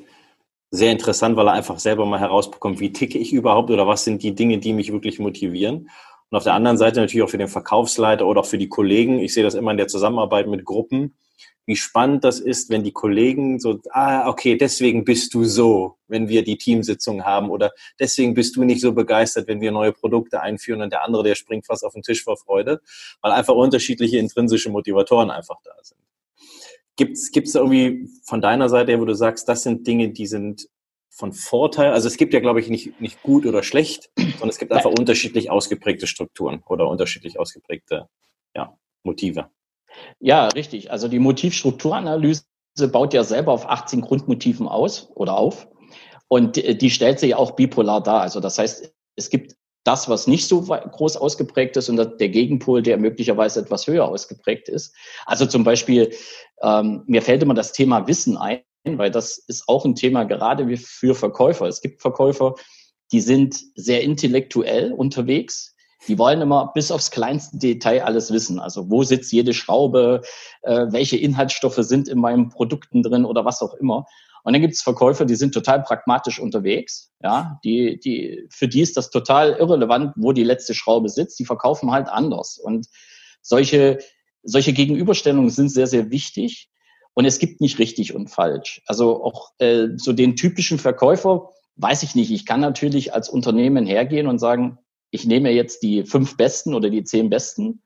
sehr 0.70 0.92
interessant, 0.92 1.36
weil 1.36 1.48
er 1.48 1.54
einfach 1.54 1.78
selber 1.78 2.06
mal 2.06 2.20
herausbekommt, 2.20 2.80
wie 2.80 2.92
ticke 2.92 3.18
ich 3.18 3.32
überhaupt 3.32 3.70
oder 3.70 3.86
was 3.86 4.04
sind 4.04 4.22
die 4.22 4.34
Dinge, 4.34 4.58
die 4.58 4.72
mich 4.72 4.92
wirklich 4.92 5.18
motivieren. 5.18 5.90
Und 6.30 6.36
auf 6.36 6.44
der 6.44 6.54
anderen 6.54 6.78
Seite 6.78 7.00
natürlich 7.00 7.24
auch 7.24 7.30
für 7.30 7.38
den 7.38 7.48
Verkaufsleiter 7.48 8.26
oder 8.26 8.40
auch 8.40 8.46
für 8.46 8.58
die 8.58 8.68
Kollegen. 8.68 9.18
Ich 9.18 9.34
sehe 9.34 9.42
das 9.42 9.54
immer 9.54 9.72
in 9.72 9.76
der 9.76 9.88
Zusammenarbeit 9.88 10.46
mit 10.46 10.64
Gruppen, 10.64 11.16
wie 11.66 11.76
spannend 11.76 12.24
das 12.24 12.40
ist, 12.40 12.70
wenn 12.70 12.82
die 12.82 12.92
Kollegen 12.92 13.60
so, 13.60 13.80
ah, 13.90 14.28
okay, 14.28 14.56
deswegen 14.56 15.04
bist 15.04 15.34
du 15.34 15.44
so, 15.44 15.96
wenn 16.08 16.28
wir 16.28 16.42
die 16.42 16.56
Teamsitzung 16.56 17.24
haben 17.24 17.50
oder 17.50 17.72
deswegen 17.98 18.34
bist 18.34 18.56
du 18.56 18.64
nicht 18.64 18.80
so 18.80 18.92
begeistert, 18.92 19.46
wenn 19.46 19.60
wir 19.60 19.70
neue 19.70 19.92
Produkte 19.92 20.40
einführen 20.40 20.82
und 20.82 20.92
der 20.92 21.04
andere, 21.04 21.22
der 21.22 21.34
springt 21.34 21.66
fast 21.66 21.84
auf 21.84 21.92
den 21.92 22.02
Tisch 22.02 22.24
vor 22.24 22.36
Freude, 22.36 22.80
weil 23.20 23.32
einfach 23.32 23.54
unterschiedliche 23.54 24.18
intrinsische 24.18 24.70
Motivatoren 24.70 25.30
einfach 25.30 25.58
da 25.64 25.72
sind. 25.82 26.00
Gibt's 27.00 27.32
gibt's 27.32 27.52
da 27.52 27.60
irgendwie 27.60 28.10
von 28.24 28.42
deiner 28.42 28.68
Seite 28.68 28.92
her, 28.92 29.00
wo 29.00 29.06
du 29.06 29.14
sagst, 29.14 29.48
das 29.48 29.62
sind 29.62 29.86
Dinge, 29.86 30.10
die 30.10 30.26
sind 30.26 30.68
von 31.08 31.32
Vorteil? 31.32 31.94
Also 31.94 32.08
es 32.08 32.18
gibt 32.18 32.34
ja, 32.34 32.40
glaube 32.40 32.60
ich, 32.60 32.68
nicht, 32.68 33.00
nicht 33.00 33.22
gut 33.22 33.46
oder 33.46 33.62
schlecht, 33.62 34.10
sondern 34.18 34.50
es 34.50 34.58
gibt 34.58 34.70
einfach 34.70 34.90
unterschiedlich 34.90 35.50
ausgeprägte 35.50 36.06
Strukturen 36.06 36.62
oder 36.68 36.88
unterschiedlich 36.88 37.40
ausgeprägte 37.40 38.06
ja, 38.54 38.76
Motive. 39.02 39.48
Ja, 40.18 40.48
richtig. 40.48 40.90
Also 40.90 41.08
die 41.08 41.20
Motivstrukturanalyse 41.20 42.44
baut 42.92 43.14
ja 43.14 43.24
selber 43.24 43.52
auf 43.52 43.66
18 43.66 44.02
Grundmotiven 44.02 44.68
aus 44.68 45.10
oder 45.14 45.38
auf. 45.38 45.68
Und 46.28 46.56
die 46.56 46.90
stellt 46.90 47.18
sich 47.18 47.34
auch 47.34 47.52
bipolar 47.52 48.02
dar. 48.02 48.20
Also 48.20 48.40
das 48.40 48.58
heißt, 48.58 48.92
es 49.16 49.30
gibt 49.30 49.56
das, 49.84 50.08
was 50.08 50.26
nicht 50.26 50.46
so 50.46 50.62
groß 50.62 51.16
ausgeprägt 51.16 51.76
ist 51.76 51.88
und 51.88 51.96
der 51.96 52.28
Gegenpol, 52.28 52.82
der 52.82 52.98
möglicherweise 52.98 53.60
etwas 53.60 53.86
höher 53.86 54.06
ausgeprägt 54.06 54.68
ist. 54.68 54.94
Also 55.26 55.46
zum 55.46 55.64
Beispiel, 55.64 56.14
ähm, 56.62 57.02
mir 57.06 57.22
fällt 57.22 57.42
immer 57.42 57.54
das 57.54 57.72
Thema 57.72 58.06
Wissen 58.06 58.36
ein, 58.36 58.62
weil 58.84 59.10
das 59.10 59.38
ist 59.38 59.68
auch 59.68 59.84
ein 59.84 59.94
Thema 59.94 60.24
gerade 60.24 60.76
für 60.76 61.14
Verkäufer. 61.14 61.66
Es 61.66 61.80
gibt 61.80 62.02
Verkäufer, 62.02 62.54
die 63.12 63.20
sind 63.20 63.58
sehr 63.74 64.02
intellektuell 64.02 64.92
unterwegs. 64.92 65.74
Die 66.08 66.18
wollen 66.18 66.40
immer 66.40 66.72
bis 66.72 66.90
aufs 66.90 67.10
kleinste 67.10 67.58
Detail 67.58 68.04
alles 68.04 68.32
wissen. 68.32 68.58
Also 68.58 68.90
wo 68.90 69.02
sitzt 69.02 69.32
jede 69.32 69.52
Schraube, 69.52 70.22
äh, 70.62 70.86
welche 70.90 71.16
Inhaltsstoffe 71.16 71.80
sind 71.80 72.08
in 72.08 72.18
meinen 72.18 72.48
Produkten 72.48 73.02
drin 73.02 73.24
oder 73.24 73.44
was 73.44 73.60
auch 73.60 73.74
immer. 73.74 74.06
Und 74.42 74.52
dann 74.52 74.62
gibt 74.62 74.74
es 74.74 74.82
Verkäufer, 74.82 75.24
die 75.24 75.34
sind 75.34 75.52
total 75.52 75.82
pragmatisch 75.82 76.40
unterwegs. 76.40 77.12
Ja, 77.22 77.58
die, 77.64 77.98
die, 78.00 78.46
für 78.50 78.68
die 78.68 78.80
ist 78.80 78.96
das 78.96 79.10
total 79.10 79.52
irrelevant, 79.52 80.12
wo 80.16 80.32
die 80.32 80.44
letzte 80.44 80.74
Schraube 80.74 81.08
sitzt. 81.08 81.38
Die 81.38 81.44
verkaufen 81.44 81.90
halt 81.90 82.08
anders. 82.08 82.58
Und 82.58 82.86
solche, 83.42 83.98
solche 84.42 84.72
Gegenüberstellungen 84.72 85.50
sind 85.50 85.70
sehr, 85.70 85.86
sehr 85.86 86.10
wichtig. 86.10 86.70
Und 87.14 87.24
es 87.24 87.38
gibt 87.38 87.60
nicht 87.60 87.78
richtig 87.78 88.14
und 88.14 88.28
falsch. 88.28 88.82
Also 88.86 89.22
auch 89.24 89.50
äh, 89.58 89.88
so 89.96 90.12
den 90.12 90.36
typischen 90.36 90.78
Verkäufer 90.78 91.50
weiß 91.76 92.02
ich 92.02 92.14
nicht. 92.14 92.30
Ich 92.30 92.46
kann 92.46 92.60
natürlich 92.60 93.14
als 93.14 93.28
Unternehmen 93.28 93.86
hergehen 93.86 94.26
und 94.26 94.38
sagen, 94.38 94.78
ich 95.10 95.26
nehme 95.26 95.50
jetzt 95.50 95.82
die 95.82 96.04
fünf 96.04 96.36
besten 96.36 96.74
oder 96.74 96.88
die 96.88 97.04
zehn 97.04 97.30
besten, 97.30 97.82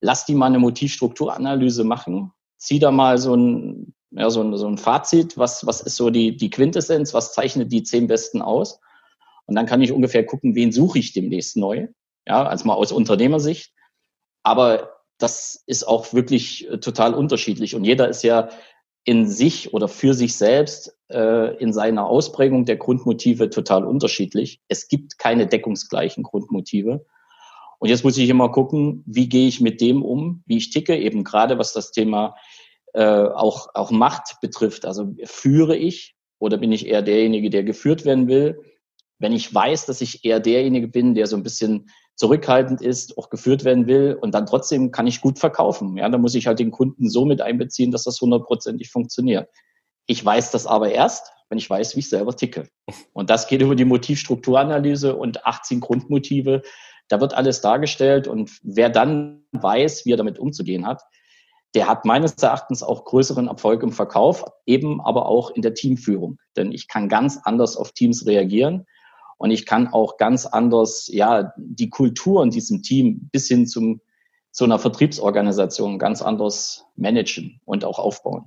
lass 0.00 0.26
die 0.26 0.34
mal 0.34 0.46
eine 0.46 0.58
Motivstrukturanalyse 0.58 1.84
machen, 1.84 2.32
zieh 2.56 2.78
da 2.78 2.90
mal 2.90 3.18
so 3.18 3.34
ein, 3.34 3.94
ja, 4.10 4.30
so 4.30 4.42
ein, 4.42 4.56
so 4.56 4.66
ein 4.66 4.78
Fazit, 4.78 5.36
was, 5.36 5.66
was 5.66 5.80
ist 5.80 5.96
so 5.96 6.10
die, 6.10 6.36
die 6.36 6.50
Quintessenz, 6.50 7.14
was 7.14 7.32
zeichnet 7.32 7.70
die 7.72 7.82
zehn 7.82 8.06
besten 8.06 8.42
aus? 8.42 8.80
Und 9.46 9.54
dann 9.54 9.66
kann 9.66 9.82
ich 9.82 9.92
ungefähr 9.92 10.24
gucken, 10.24 10.54
wen 10.54 10.72
suche 10.72 10.98
ich 10.98 11.12
demnächst 11.12 11.56
neu. 11.56 11.88
Ja, 12.26 12.46
also 12.46 12.66
mal 12.66 12.74
aus 12.74 12.92
Unternehmersicht. 12.92 13.72
Aber 14.42 14.98
das 15.18 15.62
ist 15.66 15.86
auch 15.86 16.12
wirklich 16.12 16.68
äh, 16.70 16.78
total 16.78 17.14
unterschiedlich. 17.14 17.74
Und 17.74 17.84
jeder 17.84 18.08
ist 18.08 18.22
ja 18.22 18.50
in 19.04 19.26
sich 19.26 19.72
oder 19.72 19.88
für 19.88 20.12
sich 20.12 20.36
selbst 20.36 20.96
äh, 21.10 21.56
in 21.56 21.72
seiner 21.72 22.06
Ausprägung 22.06 22.66
der 22.66 22.76
Grundmotive 22.76 23.48
total 23.48 23.84
unterschiedlich. 23.84 24.60
Es 24.68 24.88
gibt 24.88 25.18
keine 25.18 25.46
deckungsgleichen 25.46 26.22
Grundmotive. 26.22 27.06
Und 27.78 27.88
jetzt 27.88 28.04
muss 28.04 28.18
ich 28.18 28.28
immer 28.28 28.50
gucken, 28.50 29.02
wie 29.06 29.28
gehe 29.28 29.48
ich 29.48 29.60
mit 29.60 29.80
dem 29.80 30.02
um, 30.02 30.42
wie 30.46 30.58
ich 30.58 30.70
ticke, 30.70 30.96
eben 30.96 31.24
gerade 31.24 31.58
was 31.58 31.72
das 31.72 31.90
Thema 31.90 32.36
äh, 32.94 33.02
auch, 33.02 33.68
auch 33.74 33.90
Macht 33.90 34.40
betrifft. 34.40 34.84
Also 34.84 35.14
führe 35.24 35.76
ich 35.76 36.16
oder 36.38 36.58
bin 36.58 36.72
ich 36.72 36.86
eher 36.86 37.02
derjenige, 37.02 37.50
der 37.50 37.64
geführt 37.64 38.04
werden 38.04 38.28
will? 38.28 38.60
Wenn 39.18 39.32
ich 39.32 39.52
weiß, 39.52 39.86
dass 39.86 40.00
ich 40.00 40.24
eher 40.24 40.40
derjenige 40.40 40.88
bin, 40.88 41.14
der 41.14 41.26
so 41.26 41.36
ein 41.36 41.42
bisschen 41.42 41.90
zurückhaltend 42.14 42.82
ist, 42.82 43.16
auch 43.16 43.30
geführt 43.30 43.64
werden 43.64 43.86
will 43.86 44.18
und 44.20 44.34
dann 44.34 44.46
trotzdem 44.46 44.90
kann 44.90 45.06
ich 45.06 45.20
gut 45.20 45.38
verkaufen. 45.38 45.96
Ja, 45.96 46.08
da 46.08 46.18
muss 46.18 46.34
ich 46.34 46.46
halt 46.46 46.58
den 46.58 46.70
Kunden 46.70 47.08
so 47.08 47.24
mit 47.24 47.40
einbeziehen, 47.40 47.90
dass 47.90 48.04
das 48.04 48.20
hundertprozentig 48.20 48.90
funktioniert. 48.90 49.48
Ich 50.06 50.24
weiß 50.24 50.50
das 50.50 50.66
aber 50.66 50.90
erst, 50.90 51.32
wenn 51.48 51.58
ich 51.58 51.68
weiß, 51.68 51.94
wie 51.94 52.00
ich 52.00 52.08
selber 52.08 52.34
ticke. 52.34 52.68
Und 53.12 53.30
das 53.30 53.46
geht 53.46 53.62
über 53.62 53.74
die 53.74 53.84
Motivstrukturanalyse 53.84 55.14
und 55.14 55.46
18 55.46 55.80
Grundmotive. 55.80 56.62
Da 57.08 57.20
wird 57.20 57.34
alles 57.34 57.60
dargestellt 57.60 58.26
und 58.26 58.50
wer 58.62 58.90
dann 58.90 59.44
weiß, 59.52 60.04
wie 60.04 60.12
er 60.12 60.16
damit 60.16 60.38
umzugehen 60.38 60.86
hat, 60.86 61.02
der 61.74 61.88
hat 61.88 62.04
meines 62.04 62.34
Erachtens 62.34 62.82
auch 62.82 63.04
größeren 63.04 63.46
Erfolg 63.46 63.82
im 63.82 63.92
Verkauf, 63.92 64.44
eben 64.66 65.00
aber 65.00 65.26
auch 65.26 65.50
in 65.50 65.62
der 65.62 65.74
Teamführung. 65.74 66.38
Denn 66.56 66.72
ich 66.72 66.88
kann 66.88 67.08
ganz 67.08 67.38
anders 67.42 67.76
auf 67.76 67.92
Teams 67.92 68.26
reagieren 68.26 68.86
und 69.36 69.50
ich 69.50 69.66
kann 69.66 69.88
auch 69.88 70.16
ganz 70.16 70.46
anders, 70.46 71.08
ja, 71.12 71.52
die 71.56 71.90
Kultur 71.90 72.42
in 72.42 72.50
diesem 72.50 72.82
Team 72.82 73.28
bis 73.32 73.48
hin 73.48 73.66
zum, 73.66 74.00
zu 74.50 74.64
einer 74.64 74.78
Vertriebsorganisation 74.78 75.98
ganz 75.98 76.22
anders 76.22 76.86
managen 76.96 77.60
und 77.64 77.84
auch 77.84 77.98
aufbauen. 77.98 78.46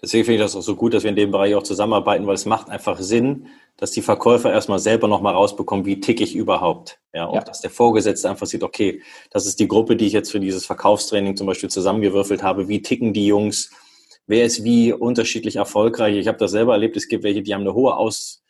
Deswegen 0.00 0.24
finde 0.24 0.36
ich 0.36 0.42
das 0.42 0.56
auch 0.56 0.62
so 0.62 0.74
gut, 0.74 0.94
dass 0.94 1.02
wir 1.02 1.10
in 1.10 1.16
dem 1.16 1.30
Bereich 1.30 1.54
auch 1.54 1.62
zusammenarbeiten, 1.62 2.26
weil 2.26 2.34
es 2.34 2.46
macht 2.46 2.70
einfach 2.70 2.98
Sinn, 2.98 3.48
dass 3.76 3.90
die 3.90 4.02
Verkäufer 4.02 4.52
erstmal 4.52 4.78
selber 4.78 5.06
nochmal 5.06 5.34
rausbekommen, 5.34 5.84
wie 5.84 6.00
tick 6.00 6.20
ich 6.20 6.34
überhaupt. 6.34 6.98
Ja, 7.12 7.26
auch 7.26 7.34
ja. 7.34 7.40
dass 7.42 7.60
der 7.60 7.70
Vorgesetzte 7.70 8.30
einfach 8.30 8.46
sieht, 8.46 8.62
okay, 8.62 9.02
das 9.30 9.46
ist 9.46 9.60
die 9.60 9.68
Gruppe, 9.68 9.96
die 9.96 10.06
ich 10.06 10.12
jetzt 10.12 10.30
für 10.30 10.40
dieses 10.40 10.64
Verkaufstraining 10.64 11.36
zum 11.36 11.46
Beispiel 11.46 11.68
zusammengewürfelt 11.68 12.42
habe. 12.42 12.68
Wie 12.68 12.82
ticken 12.82 13.12
die 13.12 13.26
Jungs? 13.26 13.70
Wer 14.26 14.44
ist 14.44 14.64
wie 14.64 14.92
unterschiedlich 14.92 15.56
erfolgreich? 15.56 16.16
Ich 16.16 16.26
habe 16.26 16.38
das 16.38 16.50
selber 16.50 16.72
erlebt. 16.72 16.96
Es 16.96 17.08
gibt 17.08 17.22
welche, 17.22 17.42
die 17.42 17.54
haben 17.54 17.60
eine 17.60 17.74
hohe 17.74 17.96
Aus 17.96 18.42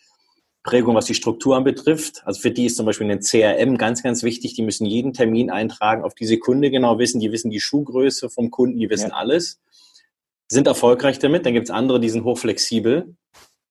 Prägung, 0.63 0.95
was 0.95 1.07
die 1.07 1.15
Strukturen 1.15 1.65
betrifft. 1.65 2.23
Also 2.25 2.41
für 2.41 2.51
die 2.51 2.67
ist 2.67 2.77
zum 2.77 2.87
Beispiel 2.87 3.11
ein 3.11 3.21
CRM 3.21 3.79
ganz, 3.79 4.03
ganz 4.03 4.23
wichtig. 4.23 4.55
Die 4.55 4.63
müssen 4.63 4.85
jeden 4.85 5.13
Termin 5.13 5.51
eintragen, 5.51 6.03
auf 6.03 6.15
die 6.15 6.27
Sekunde 6.27 6.71
genau 6.71 6.99
wissen. 6.99 7.21
Die 7.21 7.33
wissen 7.33 7.51
die 7.51 7.61
Schuhgröße 7.61 8.31
vom 8.31 8.51
Kunden, 8.51 8.79
die 8.79 8.91
wissen 8.91 9.11
ja. 9.11 9.17
alles. 9.17 9.61
Sind 10.49 10.67
erfolgreich 10.67 11.19
damit. 11.19 11.47
Dann 11.47 11.55
gibt 11.55 11.69
es 11.69 11.71
andere, 11.71 12.01
die 12.01 12.11
sind 12.11 12.25
hochflexibel, 12.25 13.15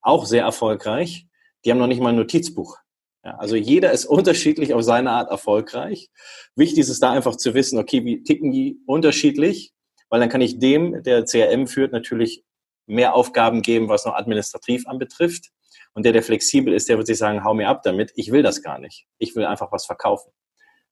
auch 0.01 0.25
sehr 0.25 0.43
erfolgreich. 0.43 1.27
Die 1.65 1.71
haben 1.71 1.79
noch 1.79 1.87
nicht 1.87 2.01
mal 2.01 2.09
ein 2.09 2.15
Notizbuch. 2.15 2.77
Ja, 3.23 3.35
also 3.37 3.55
jeder 3.55 3.91
ist 3.91 4.05
unterschiedlich 4.05 4.73
auf 4.73 4.83
seine 4.83 5.11
Art 5.11 5.31
erfolgreich. 5.31 6.09
Wichtig 6.55 6.79
ist 6.79 6.89
es 6.89 6.99
da 6.99 7.11
einfach 7.11 7.35
zu 7.35 7.53
wissen, 7.53 7.79
okay, 7.79 8.05
wie 8.05 8.23
ticken 8.23 8.51
die 8.51 8.79
unterschiedlich? 8.85 9.73
Weil 10.09 10.19
dann 10.19 10.29
kann 10.29 10.41
ich 10.41 10.59
dem, 10.59 11.01
der 11.03 11.25
CRM 11.25 11.67
führt, 11.67 11.91
natürlich 11.91 12.43
mehr 12.85 13.15
Aufgaben 13.15 13.63
geben, 13.63 13.89
was 13.89 14.05
noch 14.05 14.13
administrativ 14.13 14.87
anbetrifft. 14.87 15.49
Und 15.93 16.05
der, 16.05 16.13
der 16.13 16.23
flexibel 16.23 16.73
ist, 16.73 16.87
der 16.87 16.97
wird 16.97 17.07
sich 17.07 17.17
sagen, 17.17 17.43
hau 17.43 17.53
mir 17.53 17.67
ab 17.67 17.81
damit. 17.83 18.11
Ich 18.15 18.31
will 18.31 18.43
das 18.43 18.61
gar 18.61 18.79
nicht. 18.79 19.07
Ich 19.17 19.35
will 19.35 19.45
einfach 19.45 19.71
was 19.71 19.85
verkaufen. 19.85 20.31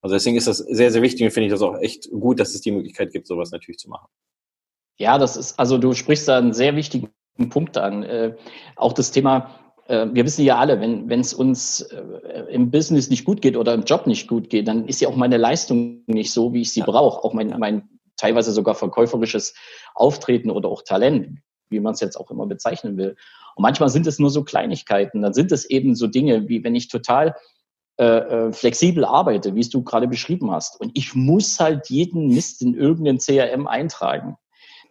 Also 0.02 0.16
deswegen 0.16 0.36
ist 0.36 0.48
das 0.48 0.58
sehr, 0.58 0.92
sehr 0.92 1.02
wichtig 1.02 1.24
und 1.24 1.32
finde 1.32 1.48
ich 1.48 1.54
das 1.54 1.62
auch 1.62 1.78
echt 1.80 2.10
gut, 2.12 2.40
dass 2.40 2.56
es 2.56 2.62
die 2.62 2.72
Möglichkeit 2.72 3.12
gibt, 3.12 3.28
sowas 3.28 3.52
natürlich 3.52 3.78
zu 3.78 3.90
machen. 3.90 4.08
Ja, 4.98 5.18
das 5.18 5.38
ist, 5.38 5.60
also 5.60 5.78
du 5.78 5.94
sprichst 5.94 6.28
da 6.28 6.38
einen 6.38 6.54
sehr 6.54 6.76
wichtigen 6.76 7.10
Punkt 7.50 7.78
an. 7.78 8.04
Äh, 8.04 8.36
auch 8.76 8.94
das 8.94 9.12
Thema, 9.12 9.63
wir 9.88 10.26
wissen 10.26 10.46
ja 10.46 10.58
alle, 10.58 10.80
wenn 10.80 11.10
wenn 11.10 11.20
es 11.20 11.34
uns 11.34 11.82
äh, 11.82 12.46
im 12.50 12.72
Business 12.72 13.10
nicht 13.10 13.26
gut 13.26 13.42
geht 13.42 13.58
oder 13.58 13.74
im 13.74 13.84
Job 13.84 14.08
nicht 14.08 14.28
gut 14.28 14.50
geht, 14.50 14.68
dann 14.68 14.88
ist 14.88 15.02
ja 15.02 15.10
auch 15.10 15.16
meine 15.16 15.38
Leistung 15.38 16.04
nicht 16.08 16.32
so, 16.32 16.54
wie 16.54 16.62
ich 16.62 16.72
sie 16.72 16.80
ja. 16.82 16.86
brauche. 16.86 17.24
Auch 17.24 17.34
mein, 17.34 17.54
mein 17.60 17.90
teilweise 18.16 18.52
sogar 18.52 18.76
verkäuferisches 18.76 19.56
Auftreten 19.94 20.50
oder 20.50 20.70
auch 20.70 20.84
Talent, 20.84 21.40
wie 21.70 21.82
man 21.82 21.94
es 21.94 22.00
jetzt 22.00 22.16
auch 22.16 22.32
immer 22.32 22.46
bezeichnen 22.46 22.96
will. 22.98 23.18
Und 23.56 23.62
manchmal 23.62 23.90
sind 23.90 24.08
es 24.08 24.20
nur 24.20 24.30
so 24.30 24.44
Kleinigkeiten. 24.44 25.22
Dann 25.22 25.34
sind 25.34 25.52
es 25.52 25.66
eben 25.66 25.96
so 25.96 26.08
Dinge, 26.08 26.48
wie 26.48 26.64
wenn 26.64 26.76
ich 26.76 26.88
total 26.88 27.36
äh, 27.98 28.06
äh 28.06 28.52
flexibel 28.54 29.04
arbeite, 29.04 29.54
wie 29.56 29.60
es 29.60 29.70
du 29.70 29.84
gerade 29.84 30.08
beschrieben 30.08 30.50
hast. 30.52 30.80
Und 30.80 30.92
ich 30.94 31.14
muss 31.14 31.60
halt 31.60 31.90
jeden 31.90 32.28
Mist 32.28 32.62
in 32.62 32.74
irgendein 32.74 33.18
CRM 33.18 33.68
eintragen. 33.68 34.38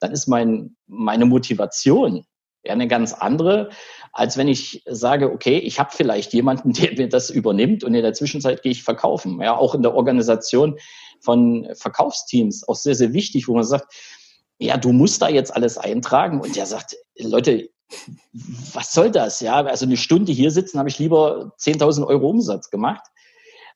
Dann 0.00 0.12
ist 0.12 0.26
mein, 0.26 0.76
meine 0.86 1.24
Motivation 1.24 2.26
ja 2.64 2.72
eine 2.72 2.88
ganz 2.88 3.12
andere, 3.12 3.70
als 4.12 4.36
wenn 4.36 4.48
ich 4.48 4.82
sage, 4.86 5.32
okay, 5.32 5.58
ich 5.58 5.78
habe 5.78 5.90
vielleicht 5.92 6.32
jemanden, 6.32 6.72
der 6.72 6.92
mir 6.92 7.08
das 7.08 7.30
übernimmt 7.30 7.84
und 7.84 7.94
in 7.94 8.02
der 8.02 8.12
Zwischenzeit 8.12 8.62
gehe 8.62 8.72
ich 8.72 8.82
verkaufen. 8.82 9.40
Ja, 9.40 9.56
auch 9.56 9.74
in 9.74 9.82
der 9.82 9.94
Organisation 9.94 10.78
von 11.20 11.68
Verkaufsteams 11.74 12.66
auch 12.68 12.76
sehr, 12.76 12.94
sehr 12.94 13.12
wichtig, 13.12 13.48
wo 13.48 13.54
man 13.54 13.64
sagt, 13.64 13.92
ja, 14.58 14.76
du 14.76 14.92
musst 14.92 15.22
da 15.22 15.28
jetzt 15.28 15.54
alles 15.54 15.78
eintragen. 15.78 16.40
Und 16.40 16.56
der 16.56 16.66
sagt, 16.66 16.96
Leute, 17.18 17.68
was 18.72 18.92
soll 18.92 19.10
das? 19.10 19.40
Ja, 19.40 19.56
also 19.64 19.84
eine 19.84 19.96
Stunde 19.96 20.32
hier 20.32 20.50
sitzen, 20.50 20.78
habe 20.78 20.88
ich 20.88 20.98
lieber 20.98 21.52
10.000 21.58 22.06
Euro 22.06 22.28
Umsatz 22.28 22.70
gemacht, 22.70 23.02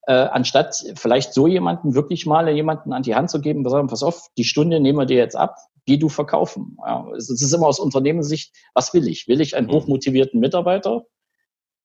äh, 0.07 0.13
anstatt 0.13 0.85
vielleicht 0.95 1.35
so 1.35 1.47
jemanden 1.47 1.95
wirklich 1.95 2.27
mal 2.27 2.49
jemanden 2.49 2.93
an 2.93 3.03
die 3.03 3.15
Hand 3.15 3.31
zu 3.31 3.41
geben, 3.41 3.69
sagen, 3.69 3.89
pass 3.89 4.03
auf, 4.03 4.29
die 4.39 4.45
Stunde 4.45 4.81
nehmen 4.81 4.99
wir 4.99 5.07
dir 5.07 5.17
jetzt 5.17 5.37
ab, 5.37 5.57
geh 5.87 5.97
du 5.97 6.09
verkaufen. 6.09 6.77
Ja, 6.85 7.09
es 7.17 7.31
ist 7.31 7.53
immer 7.53 7.69
aus 7.69 7.81
Unternehmenssicht, 7.81 8.55
was 8.75 8.93
will 8.93 9.09
ich? 9.09 9.29
Will 9.29 9.41
ich 9.41 9.57
einen 9.57 9.69
mhm. 9.69 9.73
hochmotivierten 9.73 10.41
Mitarbeiter? 10.41 11.07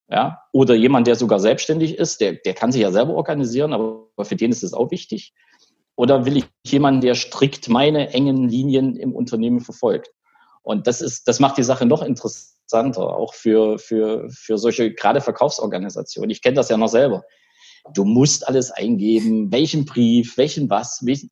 Ja, 0.10 0.42
oder 0.52 0.76
jemand, 0.76 1.08
der 1.08 1.16
sogar 1.16 1.40
selbstständig 1.40 1.98
ist, 1.98 2.20
der, 2.20 2.34
der 2.34 2.54
kann 2.54 2.74
sich 2.74 2.82
ja 2.82 2.92
selber 2.92 3.14
organisieren, 3.14 3.72
aber 3.72 4.10
für 4.24 4.36
den 4.36 4.52
ist 4.52 4.64
es 4.64 4.74
auch 4.74 4.92
wichtig. 4.92 5.34
Oder 5.96 6.26
will 6.26 6.38
ich 6.38 6.46
jemanden, 6.66 7.02
der 7.02 7.16
strikt 7.16 7.70
meine 7.70 8.10
engen 8.10 8.50
Linien 8.50 8.98
im 8.98 9.14
Unternehmen 9.14 9.62
verfolgt? 9.62 10.12
Und 10.64 10.88
das 10.88 11.02
ist, 11.02 11.28
das 11.28 11.40
macht 11.40 11.58
die 11.58 11.64
Sache 11.64 11.86
noch 11.86 12.02
interessanter, 12.02 13.16
auch 13.16 13.34
für, 13.34 13.80
für, 13.80 14.30
für 14.30 14.58
solche 14.58 14.94
gerade 14.94 15.22
Verkaufsorganisationen. 15.22 16.30
Ich 16.30 16.42
kenne 16.42 16.56
das 16.56 16.70
ja 16.70 16.78
noch 16.78 16.90
selber. 16.90 17.24
Du 17.94 18.04
musst 18.04 18.48
alles 18.48 18.70
eingeben, 18.70 19.52
welchen 19.52 19.86
Brief, 19.86 20.38
welchen 20.38 20.70
was. 20.70 21.06
Welchen, 21.06 21.32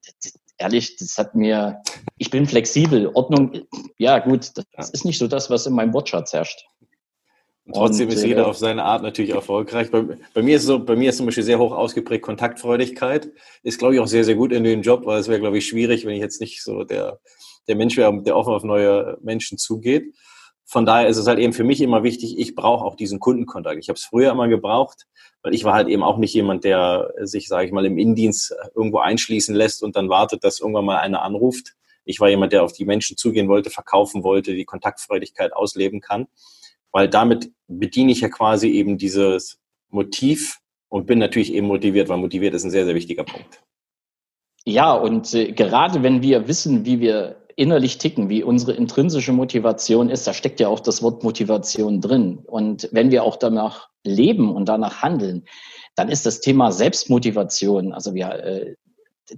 ehrlich, 0.60 0.98
das 0.98 1.18
hat 1.18 1.36
mir, 1.36 1.82
ich 2.18 2.30
bin 2.30 2.46
flexibel. 2.46 3.08
Ordnung, 3.14 3.62
ja 3.98 4.20
gut, 4.20 4.52
das 4.74 4.90
ist 4.92 5.06
nicht 5.06 5.18
so 5.18 5.28
das, 5.28 5.50
was 5.50 5.66
in 5.66 5.74
meinem 5.74 5.94
Wortschatz 5.94 6.34
herrscht. 6.34 6.66
Und 7.66 7.76
trotzdem 7.76 8.08
und, 8.08 8.16
ist 8.16 8.26
jeder 8.26 8.44
äh, 8.44 8.46
auf 8.46 8.58
seine 8.58 8.84
Art 8.84 9.04
natürlich 9.04 9.32
erfolgreich. 9.32 9.92
Bei, 9.92 10.04
bei, 10.34 10.42
mir 10.42 10.58
ist 10.58 10.66
so, 10.66 10.84
bei 10.84 10.96
mir 10.96 11.10
ist 11.10 11.18
zum 11.18 11.28
Beispiel 11.28 11.44
sehr 11.44 11.60
hoch 11.60 11.72
ausgeprägt 11.72 12.24
Kontaktfreudigkeit. 12.24 13.30
Ist, 13.64 13.80
glaube 13.80 13.94
ich, 13.94 14.00
auch 14.00 14.08
sehr, 14.08 14.24
sehr 14.24 14.36
gut 14.36 14.52
in 14.52 14.64
dem 14.64 14.82
Job, 14.82 15.06
weil 15.06 15.20
es 15.20 15.28
wäre, 15.28 15.40
glaube 15.40 15.58
ich, 15.58 15.68
schwierig, 15.68 16.06
wenn 16.06 16.16
ich 16.16 16.22
jetzt 16.22 16.42
nicht 16.42 16.64
so 16.64 16.84
der, 16.84 17.20
der 17.68 17.76
Mensch 17.76 17.96
wäre, 17.96 18.22
der 18.24 18.36
offen 18.36 18.54
auf 18.54 18.64
neue 18.64 19.18
Menschen 19.22 19.58
zugeht. 19.58 20.14
Von 20.72 20.86
daher 20.86 21.08
ist 21.08 21.18
es 21.18 21.26
halt 21.26 21.40
eben 21.40 21.52
für 21.52 21.64
mich 21.64 21.82
immer 21.82 22.04
wichtig, 22.04 22.38
ich 22.38 22.54
brauche 22.54 22.86
auch 22.86 22.94
diesen 22.94 23.20
Kundenkontakt. 23.20 23.80
Ich 23.80 23.90
habe 23.90 23.98
es 23.98 24.06
früher 24.06 24.32
immer 24.32 24.48
gebraucht, 24.48 25.08
weil 25.42 25.56
ich 25.56 25.64
war 25.64 25.74
halt 25.74 25.88
eben 25.88 26.04
auch 26.04 26.20
nicht 26.20 26.32
jemand, 26.36 26.64
der 26.64 27.12
sich, 27.22 27.48
sage 27.48 27.66
ich 27.66 27.72
mal, 27.72 27.88
im 27.88 27.98
Innendienst 27.98 28.54
irgendwo 28.76 29.00
einschließen 29.00 29.56
lässt 29.56 29.82
und 29.82 29.96
dann 29.96 30.10
wartet, 30.10 30.44
dass 30.44 30.60
irgendwann 30.60 30.86
mal 30.86 31.00
einer 31.00 31.24
anruft. 31.24 31.74
Ich 32.06 32.20
war 32.20 32.30
jemand, 32.30 32.54
der 32.54 32.64
auf 32.64 32.72
die 32.72 32.86
Menschen 32.86 33.18
zugehen 33.18 33.48
wollte, 33.48 33.72
verkaufen 33.72 34.24
wollte, 34.24 34.54
die 34.54 34.64
Kontaktfreudigkeit 34.64 35.54
ausleben 35.54 36.02
kann, 36.02 36.28
weil 36.92 37.10
damit 37.10 37.52
bediene 37.68 38.12
ich 38.12 38.22
ja 38.22 38.30
quasi 38.30 38.70
eben 38.70 39.00
dieses 39.00 39.60
Motiv 39.90 40.60
und 40.88 41.08
bin 41.08 41.18
natürlich 41.18 41.52
eben 41.52 41.66
motiviert, 41.66 42.10
weil 42.10 42.18
motiviert 42.18 42.54
ist 42.54 42.64
ein 42.64 42.70
sehr, 42.70 42.86
sehr 42.86 42.94
wichtiger 42.94 43.24
Punkt. 43.24 43.64
Ja, 44.66 44.94
und 44.94 45.34
äh, 45.34 45.52
gerade 45.52 46.04
wenn 46.04 46.22
wir 46.22 46.48
wissen, 46.48 46.86
wie 46.86 47.00
wir 47.00 47.39
innerlich 47.60 47.98
ticken, 47.98 48.30
wie 48.30 48.42
unsere 48.42 48.72
intrinsische 48.72 49.34
Motivation 49.34 50.10
ist, 50.10 50.26
da 50.26 50.34
steckt 50.34 50.62
ja 50.62 50.70
auch 50.70 50.80
das 50.80 51.04
Wort 51.04 51.26
Motivation 51.26 52.00
drin. 52.00 52.40
Und 52.48 52.88
wenn 52.94 53.12
wir 53.12 53.24
auch 53.24 53.36
danach 53.36 53.90
leben 54.06 54.56
und 54.56 54.70
danach 54.70 55.02
handeln, 55.02 55.44
dann 55.96 56.08
ist 56.08 56.26
das 56.26 56.40
Thema 56.40 56.72
Selbstmotivation, 56.72 57.92
also 57.92 58.14
wir, 58.14 58.30
äh, 58.30 58.76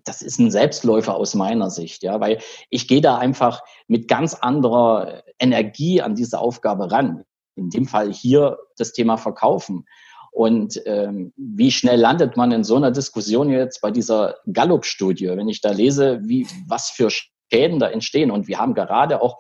das 0.06 0.22
ist 0.22 0.40
ein 0.40 0.52
Selbstläufer 0.52 1.16
aus 1.16 1.34
meiner 1.34 1.72
Sicht, 1.72 2.04
ja, 2.04 2.20
weil 2.20 2.38
ich 2.70 2.88
gehe 2.88 3.02
da 3.02 3.18
einfach 3.18 3.64
mit 3.88 4.08
ganz 4.08 4.36
anderer 4.36 5.24
Energie 5.40 6.04
an 6.04 6.14
diese 6.14 6.38
Aufgabe 6.38 6.92
ran. 6.92 7.24
In 7.56 7.72
dem 7.72 7.88
Fall 7.88 8.14
hier 8.14 8.60
das 8.78 8.94
Thema 8.94 9.18
Verkaufen. 9.18 9.86
Und 10.32 10.80
ähm, 10.86 11.34
wie 11.36 11.72
schnell 11.72 12.00
landet 12.00 12.38
man 12.38 12.52
in 12.52 12.64
so 12.64 12.76
einer 12.76 12.92
Diskussion 12.92 13.50
jetzt 13.50 13.82
bei 13.82 13.90
dieser 13.90 14.36
Gallup-Studie, 14.54 15.28
wenn 15.30 15.50
ich 15.50 15.60
da 15.60 15.72
lese, 15.72 16.22
wie 16.24 16.48
was 16.68 16.92
für 16.92 17.10
Schäden 17.52 17.80
da 17.80 17.88
entstehen. 17.88 18.32
Und 18.32 18.48
wir 18.48 18.60
haben 18.60 18.74
gerade 18.74 19.22
auch 19.22 19.38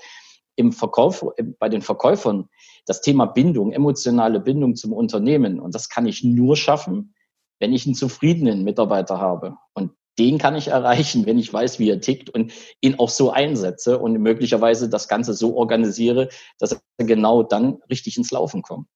im 0.55 0.71
Verkauf, 0.71 1.25
bei 1.59 1.69
den 1.69 1.81
Verkäufern 1.81 2.49
das 2.85 3.01
Thema 3.01 3.25
Bindung, 3.25 3.71
emotionale 3.71 4.39
Bindung 4.39 4.75
zum 4.75 4.93
Unternehmen. 4.93 5.59
Und 5.59 5.75
das 5.75 5.89
kann 5.89 6.05
ich 6.05 6.23
nur 6.23 6.57
schaffen, 6.57 7.13
wenn 7.59 7.73
ich 7.73 7.85
einen 7.85 7.95
zufriedenen 7.95 8.63
Mitarbeiter 8.63 9.19
habe. 9.19 9.55
Und 9.73 9.91
den 10.19 10.37
kann 10.37 10.55
ich 10.55 10.67
erreichen, 10.67 11.25
wenn 11.25 11.39
ich 11.39 11.53
weiß, 11.53 11.79
wie 11.79 11.89
er 11.89 12.01
tickt 12.01 12.29
und 12.29 12.51
ihn 12.81 12.99
auch 12.99 13.09
so 13.09 13.31
einsetze 13.31 13.97
und 13.97 14.13
möglicherweise 14.19 14.89
das 14.89 15.07
Ganze 15.07 15.33
so 15.33 15.55
organisiere, 15.55 16.29
dass 16.59 16.73
er 16.73 17.05
genau 17.05 17.43
dann 17.43 17.79
richtig 17.89 18.17
ins 18.17 18.31
Laufen 18.31 18.61
kommt. 18.61 18.87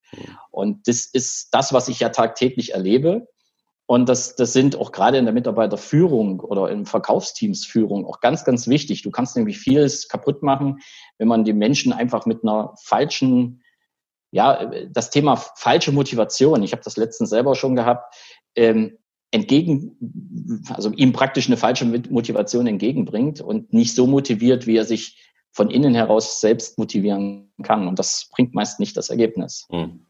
Und 0.51 0.87
das 0.87 1.05
ist 1.05 1.49
das, 1.51 1.71
was 1.71 1.87
ich 1.87 2.01
ja 2.01 2.09
tagtäglich 2.09 2.73
erlebe. 2.73 3.27
Und 3.87 4.09
das, 4.09 4.35
das 4.35 4.53
sind 4.53 4.75
auch 4.77 4.91
gerade 4.91 5.17
in 5.17 5.25
der 5.25 5.33
Mitarbeiterführung 5.33 6.39
oder 6.39 6.71
in 6.71 6.85
Verkaufsteamsführung 6.85 8.05
auch 8.05 8.19
ganz, 8.19 8.43
ganz 8.43 8.67
wichtig. 8.67 9.03
Du 9.03 9.11
kannst 9.11 9.35
nämlich 9.35 9.59
vieles 9.59 10.07
kaputt 10.07 10.41
machen, 10.41 10.79
wenn 11.19 11.27
man 11.27 11.43
die 11.43 11.53
Menschen 11.53 11.93
einfach 11.93 12.25
mit 12.25 12.43
einer 12.43 12.73
falschen, 12.81 13.61
ja, 14.31 14.71
das 14.89 15.11
Thema 15.11 15.35
falsche 15.35 15.91
Motivation. 15.91 16.63
Ich 16.63 16.71
habe 16.71 16.81
das 16.83 16.97
letztens 16.97 17.29
selber 17.29 17.55
schon 17.55 17.75
gehabt. 17.75 18.15
Ähm, 18.55 18.97
entgegen, 19.31 20.61
also 20.69 20.91
ihm 20.91 21.11
praktisch 21.11 21.47
eine 21.47 21.57
falsche 21.57 21.85
Motivation 21.85 22.67
entgegenbringt 22.67 23.41
und 23.41 23.73
nicht 23.73 23.93
so 23.93 24.07
motiviert, 24.07 24.65
wie 24.65 24.77
er 24.77 24.85
sich 24.85 25.31
von 25.51 25.69
innen 25.69 25.93
heraus 25.93 26.41
selbst 26.41 26.77
motivieren 26.77 27.51
kann. 27.61 27.87
Und 27.87 27.99
das 27.99 28.29
bringt 28.31 28.53
meist 28.53 28.79
nicht 28.79 28.97
das 28.97 29.09
Ergebnis. 29.09 29.67
Hm. 29.69 30.05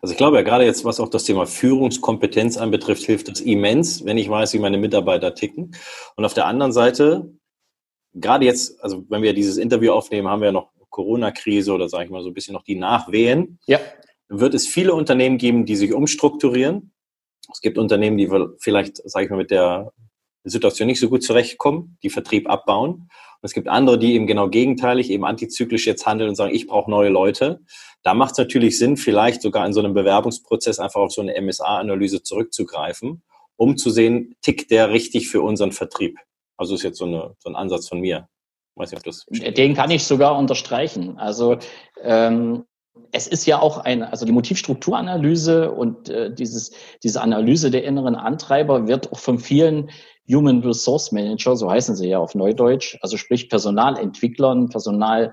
Also 0.00 0.12
ich 0.12 0.18
glaube 0.18 0.36
ja 0.36 0.42
gerade 0.42 0.64
jetzt, 0.64 0.84
was 0.84 1.00
auch 1.00 1.08
das 1.08 1.24
Thema 1.24 1.46
Führungskompetenz 1.46 2.56
anbetrifft, 2.56 3.04
hilft 3.04 3.28
das 3.28 3.40
immens, 3.40 4.04
wenn 4.04 4.18
ich 4.18 4.28
weiß, 4.28 4.54
wie 4.54 4.58
meine 4.58 4.78
Mitarbeiter 4.78 5.34
ticken. 5.34 5.74
Und 6.16 6.24
auf 6.24 6.34
der 6.34 6.46
anderen 6.46 6.72
Seite, 6.72 7.32
gerade 8.14 8.44
jetzt, 8.44 8.82
also 8.82 9.04
wenn 9.08 9.22
wir 9.22 9.34
dieses 9.34 9.58
Interview 9.58 9.92
aufnehmen, 9.92 10.28
haben 10.28 10.40
wir 10.40 10.46
ja 10.46 10.52
noch 10.52 10.70
Corona-Krise 10.90 11.72
oder 11.72 11.88
sage 11.88 12.04
ich 12.04 12.10
mal 12.10 12.22
so 12.22 12.28
ein 12.28 12.34
bisschen 12.34 12.54
noch 12.54 12.64
die 12.64 12.76
Nachwehen. 12.76 13.58
Ja. 13.66 13.78
Wird 14.28 14.54
es 14.54 14.66
viele 14.66 14.94
Unternehmen 14.94 15.36
geben, 15.36 15.66
die 15.66 15.76
sich 15.76 15.92
umstrukturieren. 15.92 16.92
Es 17.52 17.60
gibt 17.60 17.78
Unternehmen, 17.78 18.16
die 18.16 18.30
vielleicht, 18.58 18.96
sage 19.08 19.26
ich 19.26 19.30
mal, 19.30 19.36
mit 19.36 19.50
der 19.50 19.92
Situation 20.42 20.86
nicht 20.86 21.00
so 21.00 21.08
gut 21.08 21.22
zurechtkommen, 21.22 21.98
die 22.02 22.10
Vertrieb 22.10 22.48
abbauen. 22.48 23.08
Es 23.46 23.54
gibt 23.54 23.68
andere, 23.68 23.98
die 23.98 24.14
eben 24.14 24.26
genau 24.26 24.48
gegenteilig, 24.48 25.08
eben 25.10 25.24
antizyklisch 25.24 25.86
jetzt 25.86 26.04
handeln 26.04 26.28
und 26.28 26.34
sagen, 26.34 26.54
ich 26.54 26.66
brauche 26.66 26.90
neue 26.90 27.08
Leute. 27.08 27.60
Da 28.02 28.12
macht 28.12 28.32
es 28.32 28.38
natürlich 28.38 28.76
Sinn, 28.76 28.96
vielleicht 28.96 29.40
sogar 29.40 29.64
in 29.64 29.72
so 29.72 29.80
einem 29.80 29.94
Bewerbungsprozess 29.94 30.80
einfach 30.80 31.00
auf 31.00 31.12
so 31.12 31.22
eine 31.22 31.40
MSA-Analyse 31.40 32.22
zurückzugreifen, 32.22 33.22
um 33.56 33.76
zu 33.76 33.90
sehen, 33.90 34.34
tickt 34.42 34.70
der 34.72 34.90
richtig 34.90 35.28
für 35.28 35.42
unseren 35.42 35.70
Vertrieb. 35.70 36.18
Also 36.56 36.74
ist 36.74 36.82
jetzt 36.82 36.98
so, 36.98 37.04
eine, 37.04 37.34
so 37.38 37.48
ein 37.48 37.56
Ansatz 37.56 37.88
von 37.88 38.00
mir. 38.00 38.28
Nicht, 39.30 39.56
Den 39.56 39.74
kann 39.74 39.90
ich 39.92 40.04
sogar 40.04 40.36
unterstreichen. 40.36 41.18
Also 41.18 41.58
ähm, 42.02 42.64
es 43.12 43.26
ist 43.28 43.46
ja 43.46 43.60
auch 43.60 43.78
eine, 43.78 44.10
also 44.10 44.26
die 44.26 44.32
Motivstrukturanalyse 44.32 45.70
und 45.70 46.08
äh, 46.08 46.34
dieses, 46.34 46.72
diese 47.02 47.20
Analyse 47.22 47.70
der 47.70 47.84
inneren 47.84 48.16
Antreiber 48.16 48.88
wird 48.88 49.12
auch 49.12 49.18
von 49.18 49.38
vielen 49.38 49.90
Human 50.28 50.60
Resource 50.60 51.12
Manager, 51.12 51.56
so 51.56 51.70
heißen 51.70 51.96
sie 51.96 52.08
ja 52.08 52.18
auf 52.18 52.34
Neudeutsch, 52.34 52.98
also 53.00 53.16
sprich 53.16 53.48
Personalentwicklern, 53.48 54.68
Personal, 54.68 55.32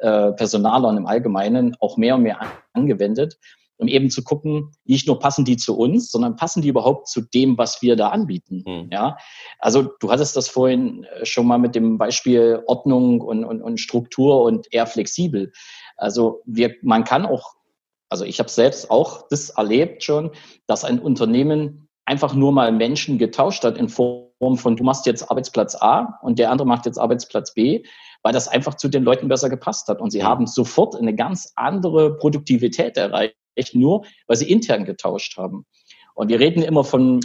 äh, 0.00 0.32
Personalern 0.32 0.96
im 0.96 1.06
Allgemeinen 1.06 1.76
auch 1.80 1.96
mehr 1.96 2.16
und 2.16 2.22
mehr 2.22 2.40
angewendet, 2.72 3.38
um 3.76 3.88
eben 3.88 4.10
zu 4.10 4.22
gucken, 4.22 4.72
nicht 4.84 5.06
nur 5.06 5.18
passen 5.18 5.44
die 5.44 5.56
zu 5.56 5.76
uns, 5.76 6.10
sondern 6.10 6.36
passen 6.36 6.62
die 6.62 6.68
überhaupt 6.68 7.08
zu 7.08 7.22
dem, 7.22 7.58
was 7.58 7.82
wir 7.82 7.96
da 7.96 8.08
anbieten. 8.08 8.62
Mhm. 8.66 8.88
Ja, 8.92 9.16
also 9.58 9.82
du 10.00 10.10
hattest 10.10 10.36
das 10.36 10.48
vorhin 10.48 11.04
äh, 11.04 11.24
schon 11.24 11.46
mal 11.46 11.58
mit 11.58 11.74
dem 11.74 11.98
Beispiel 11.98 12.62
Ordnung 12.66 13.20
und, 13.20 13.44
und, 13.44 13.62
und 13.62 13.80
Struktur 13.80 14.42
und 14.42 14.72
eher 14.72 14.86
flexibel. 14.86 15.52
Also 15.96 16.42
wir, 16.44 16.74
man 16.82 17.04
kann 17.04 17.26
auch, 17.26 17.54
also 18.08 18.24
ich 18.24 18.38
habe 18.38 18.50
selbst 18.50 18.90
auch 18.90 19.26
das 19.28 19.50
erlebt 19.50 20.02
schon, 20.02 20.30
dass 20.66 20.84
ein 20.84 21.00
Unternehmen 21.00 21.88
einfach 22.04 22.34
nur 22.34 22.52
mal 22.52 22.70
Menschen 22.70 23.18
getauscht 23.18 23.64
hat 23.64 23.78
in 23.78 23.88
Form 23.88 24.28
von, 24.58 24.76
du 24.76 24.84
machst 24.84 25.06
jetzt 25.06 25.30
Arbeitsplatz 25.30 25.74
A 25.74 26.18
und 26.22 26.38
der 26.38 26.50
andere 26.50 26.66
macht 26.66 26.86
jetzt 26.86 26.98
Arbeitsplatz 26.98 27.54
B, 27.54 27.84
weil 28.22 28.32
das 28.32 28.48
einfach 28.48 28.74
zu 28.74 28.88
den 28.88 29.02
Leuten 29.02 29.28
besser 29.28 29.48
gepasst 29.48 29.88
hat. 29.88 30.00
Und 30.00 30.10
sie 30.10 30.24
haben 30.24 30.46
sofort 30.46 30.96
eine 30.96 31.14
ganz 31.14 31.52
andere 31.56 32.16
Produktivität 32.16 32.96
erreicht, 32.96 33.34
nur 33.72 34.04
weil 34.26 34.36
sie 34.36 34.50
intern 34.50 34.84
getauscht 34.84 35.36
haben. 35.36 35.66
Und 36.14 36.28
wir 36.28 36.38
reden 36.38 36.62
immer 36.62 36.84
von 36.84 37.20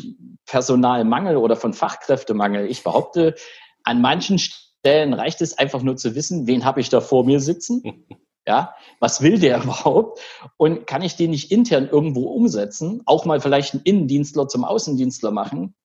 Personalmangel 0.45 1.37
oder 1.37 1.55
von 1.55 1.73
Fachkräftemangel. 1.73 2.65
Ich 2.69 2.83
behaupte, 2.83 3.35
an 3.83 4.01
manchen 4.01 4.39
Stellen 4.39 5.13
reicht 5.13 5.41
es 5.41 5.57
einfach 5.57 5.83
nur 5.83 5.95
zu 5.95 6.15
wissen, 6.15 6.47
wen 6.47 6.65
habe 6.65 6.81
ich 6.81 6.89
da 6.89 7.01
vor 7.01 7.25
mir 7.25 7.39
sitzen 7.39 8.05
Ja, 8.49 8.73
was 8.99 9.21
will 9.21 9.37
der 9.37 9.61
überhaupt? 9.63 10.19
Und 10.57 10.87
kann 10.87 11.03
ich 11.03 11.15
den 11.15 11.29
nicht 11.29 11.51
intern 11.51 11.87
irgendwo 11.87 12.29
umsetzen? 12.29 13.03
Auch 13.05 13.25
mal 13.25 13.41
vielleicht 13.41 13.75
einen 13.75 13.83
Innendienstler 13.83 14.47
zum 14.47 14.65
Außendienstler 14.65 15.29
machen 15.29 15.75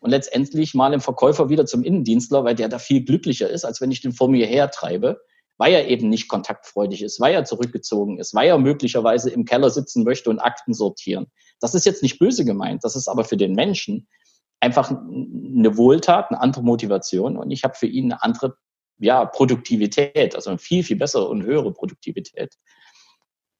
und 0.00 0.10
letztendlich 0.10 0.74
mal 0.74 0.92
einen 0.92 1.00
Verkäufer 1.00 1.48
wieder 1.48 1.66
zum 1.66 1.82
Innendienstler, 1.82 2.44
weil 2.44 2.54
der 2.54 2.68
da 2.68 2.78
viel 2.78 3.04
glücklicher 3.04 3.48
ist, 3.48 3.64
als 3.64 3.80
wenn 3.80 3.90
ich 3.90 4.00
den 4.00 4.12
vor 4.12 4.28
mir 4.28 4.46
hertreibe, 4.46 5.20
weil 5.56 5.72
er 5.72 5.88
eben 5.88 6.08
nicht 6.08 6.28
kontaktfreudig 6.28 7.02
ist, 7.02 7.20
weil 7.20 7.34
er 7.34 7.44
zurückgezogen 7.44 8.18
ist, 8.18 8.34
weil 8.34 8.48
er 8.48 8.58
möglicherweise 8.58 9.30
im 9.30 9.44
Keller 9.44 9.70
sitzen 9.70 10.04
möchte 10.04 10.30
und 10.30 10.38
Akten 10.38 10.72
sortieren. 10.72 11.26
Das 11.60 11.74
ist 11.74 11.84
jetzt 11.84 12.02
nicht 12.02 12.18
böse 12.18 12.44
gemeint, 12.44 12.84
das 12.84 12.94
ist 12.94 13.08
aber 13.08 13.24
für 13.24 13.36
den 13.36 13.54
Menschen 13.54 14.08
einfach 14.60 14.90
eine 14.90 15.76
Wohltat, 15.76 16.30
eine 16.30 16.40
andere 16.40 16.62
Motivation 16.62 17.36
und 17.36 17.50
ich 17.50 17.64
habe 17.64 17.74
für 17.74 17.86
ihn 17.86 18.12
eine 18.12 18.22
andere 18.22 18.56
ja, 18.98 19.24
Produktivität, 19.24 20.34
also 20.34 20.50
eine 20.50 20.58
viel, 20.58 20.82
viel 20.82 20.96
bessere 20.96 21.28
und 21.28 21.42
höhere 21.42 21.72
Produktivität. 21.72 22.54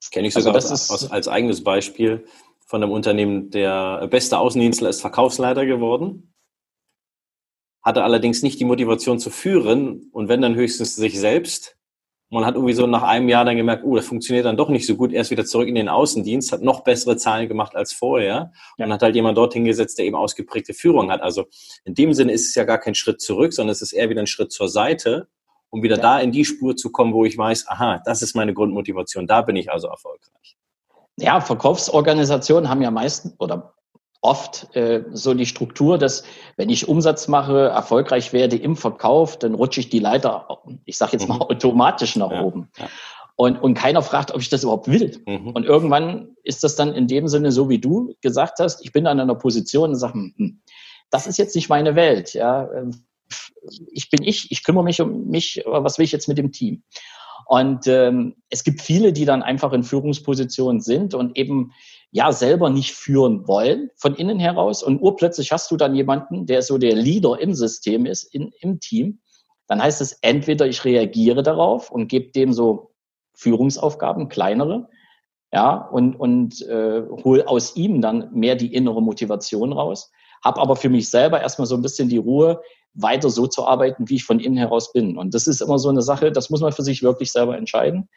Das 0.00 0.10
kenne 0.10 0.28
ich 0.28 0.34
sogar 0.34 0.54
also 0.54 0.70
das 0.70 0.90
aus, 0.90 1.10
als 1.10 1.26
eigenes 1.28 1.64
Beispiel 1.64 2.24
von 2.68 2.82
einem 2.82 2.92
Unternehmen, 2.92 3.50
der 3.50 4.06
beste 4.08 4.38
Außendienstler 4.38 4.90
ist 4.90 5.00
Verkaufsleiter 5.00 5.64
geworden, 5.64 6.34
hatte 7.82 8.04
allerdings 8.04 8.42
nicht 8.42 8.60
die 8.60 8.66
Motivation 8.66 9.18
zu 9.18 9.30
führen 9.30 10.10
und 10.12 10.28
wenn 10.28 10.42
dann 10.42 10.54
höchstens 10.54 10.94
sich 10.94 11.18
selbst. 11.18 11.76
Man 12.30 12.44
hat 12.44 12.56
irgendwie 12.56 12.74
so 12.74 12.86
nach 12.86 13.04
einem 13.04 13.30
Jahr 13.30 13.46
dann 13.46 13.56
gemerkt, 13.56 13.84
oh, 13.84 13.96
das 13.96 14.04
funktioniert 14.04 14.44
dann 14.44 14.58
doch 14.58 14.68
nicht 14.68 14.86
so 14.86 14.96
gut. 14.96 15.14
Er 15.14 15.22
ist 15.22 15.30
wieder 15.30 15.46
zurück 15.46 15.66
in 15.66 15.76
den 15.76 15.88
Außendienst, 15.88 16.52
hat 16.52 16.60
noch 16.60 16.84
bessere 16.84 17.16
Zahlen 17.16 17.48
gemacht 17.48 17.74
als 17.74 17.94
vorher 17.94 18.52
ja. 18.76 18.84
und 18.84 18.92
hat 18.92 19.00
halt 19.00 19.14
jemand 19.14 19.38
dorthin 19.38 19.64
gesetzt, 19.64 19.98
der 19.98 20.04
eben 20.04 20.14
ausgeprägte 20.14 20.74
Führung 20.74 21.10
hat. 21.10 21.22
Also 21.22 21.46
in 21.86 21.94
dem 21.94 22.12
Sinne 22.12 22.32
ist 22.32 22.50
es 22.50 22.54
ja 22.54 22.64
gar 22.64 22.76
kein 22.76 22.94
Schritt 22.94 23.22
zurück, 23.22 23.54
sondern 23.54 23.72
es 23.72 23.80
ist 23.80 23.92
eher 23.94 24.10
wieder 24.10 24.20
ein 24.20 24.26
Schritt 24.26 24.52
zur 24.52 24.68
Seite, 24.68 25.28
um 25.70 25.82
wieder 25.82 25.96
ja. 25.96 26.02
da 26.02 26.20
in 26.20 26.32
die 26.32 26.44
Spur 26.44 26.76
zu 26.76 26.92
kommen, 26.92 27.14
wo 27.14 27.24
ich 27.24 27.38
weiß, 27.38 27.66
aha, 27.68 28.02
das 28.04 28.20
ist 28.20 28.36
meine 28.36 28.52
Grundmotivation, 28.52 29.26
da 29.26 29.40
bin 29.40 29.56
ich 29.56 29.72
also 29.72 29.88
erfolgreich. 29.88 30.57
Ja, 31.20 31.40
Verkaufsorganisationen 31.40 32.68
haben 32.68 32.82
ja 32.82 32.90
meistens 32.90 33.34
oder 33.38 33.74
oft 34.20 34.74
äh, 34.74 35.04
so 35.12 35.34
die 35.34 35.46
Struktur, 35.46 35.98
dass 35.98 36.24
wenn 36.56 36.70
ich 36.70 36.88
Umsatz 36.88 37.28
mache, 37.28 37.68
erfolgreich 37.68 38.32
werde 38.32 38.56
im 38.56 38.76
Verkauf, 38.76 39.38
dann 39.38 39.54
rutsche 39.54 39.80
ich 39.80 39.90
die 39.90 40.00
Leiter, 40.00 40.62
ich 40.84 40.98
sage 40.98 41.12
jetzt 41.12 41.28
mal 41.28 41.36
mhm. 41.36 41.42
automatisch 41.42 42.16
nach 42.16 42.30
ja, 42.30 42.42
oben. 42.42 42.68
Ja. 42.78 42.88
Und, 43.36 43.62
und 43.62 43.74
keiner 43.74 44.02
fragt, 44.02 44.32
ob 44.32 44.40
ich 44.40 44.48
das 44.48 44.64
überhaupt 44.64 44.88
will. 44.88 45.22
Mhm. 45.26 45.50
Und 45.50 45.64
irgendwann 45.64 46.36
ist 46.42 46.64
das 46.64 46.74
dann 46.74 46.92
in 46.92 47.06
dem 47.06 47.28
Sinne 47.28 47.52
so, 47.52 47.68
wie 47.68 47.78
du 47.78 48.14
gesagt 48.20 48.58
hast, 48.58 48.84
ich 48.84 48.92
bin 48.92 49.06
an 49.06 49.20
einer 49.20 49.36
Position 49.36 49.90
und 49.90 49.96
sage, 49.96 50.14
hm, 50.14 50.34
hm, 50.36 50.62
das 51.10 51.28
ist 51.28 51.38
jetzt 51.38 51.54
nicht 51.54 51.68
meine 51.68 51.94
Welt. 51.94 52.34
Ja, 52.34 52.68
ich 53.92 54.10
bin 54.10 54.24
ich, 54.24 54.50
ich 54.50 54.64
kümmere 54.64 54.84
mich 54.84 55.00
um 55.00 55.28
mich, 55.28 55.62
was 55.64 55.98
will 55.98 56.04
ich 56.04 56.12
jetzt 56.12 56.28
mit 56.28 56.38
dem 56.38 56.50
Team? 56.50 56.82
Und 57.48 57.86
ähm, 57.86 58.34
es 58.50 58.62
gibt 58.62 58.82
viele, 58.82 59.14
die 59.14 59.24
dann 59.24 59.42
einfach 59.42 59.72
in 59.72 59.82
Führungspositionen 59.82 60.82
sind 60.82 61.14
und 61.14 61.34
eben 61.38 61.72
ja 62.10 62.30
selber 62.30 62.68
nicht 62.68 62.92
führen 62.92 63.48
wollen 63.48 63.88
von 63.96 64.14
innen 64.14 64.38
heraus. 64.38 64.82
Und 64.82 65.00
urplötzlich 65.00 65.50
hast 65.50 65.70
du 65.70 65.78
dann 65.78 65.94
jemanden, 65.94 66.44
der 66.44 66.60
so 66.60 66.76
der 66.76 66.94
Leader 66.94 67.40
im 67.40 67.54
System 67.54 68.04
ist, 68.04 68.24
in, 68.34 68.52
im 68.60 68.80
Team. 68.80 69.20
Dann 69.66 69.82
heißt 69.82 70.02
es 70.02 70.18
entweder 70.20 70.66
ich 70.66 70.84
reagiere 70.84 71.42
darauf 71.42 71.90
und 71.90 72.08
gebe 72.08 72.32
dem 72.32 72.52
so 72.52 72.90
Führungsaufgaben, 73.32 74.28
kleinere, 74.28 74.90
ja, 75.50 75.74
und, 75.74 76.16
und 76.16 76.60
äh, 76.68 77.02
hol 77.24 77.44
aus 77.44 77.76
ihm 77.76 78.02
dann 78.02 78.30
mehr 78.34 78.56
die 78.56 78.74
innere 78.74 79.00
Motivation 79.00 79.72
raus. 79.72 80.12
Hab 80.44 80.58
aber 80.58 80.76
für 80.76 80.90
mich 80.90 81.08
selber 81.08 81.40
erstmal 81.40 81.66
so 81.66 81.76
ein 81.76 81.82
bisschen 81.82 82.10
die 82.10 82.18
Ruhe, 82.18 82.60
weiter 82.94 83.30
so 83.30 83.46
zu 83.46 83.66
arbeiten, 83.66 84.08
wie 84.08 84.16
ich 84.16 84.24
von 84.24 84.40
innen 84.40 84.56
heraus 84.56 84.92
bin. 84.92 85.16
Und 85.16 85.34
das 85.34 85.46
ist 85.46 85.60
immer 85.60 85.78
so 85.78 85.88
eine 85.88 86.02
Sache, 86.02 86.32
das 86.32 86.50
muss 86.50 86.60
man 86.60 86.72
für 86.72 86.82
sich 86.82 87.02
wirklich 87.02 87.32
selber 87.32 87.56
entscheiden. 87.56 88.08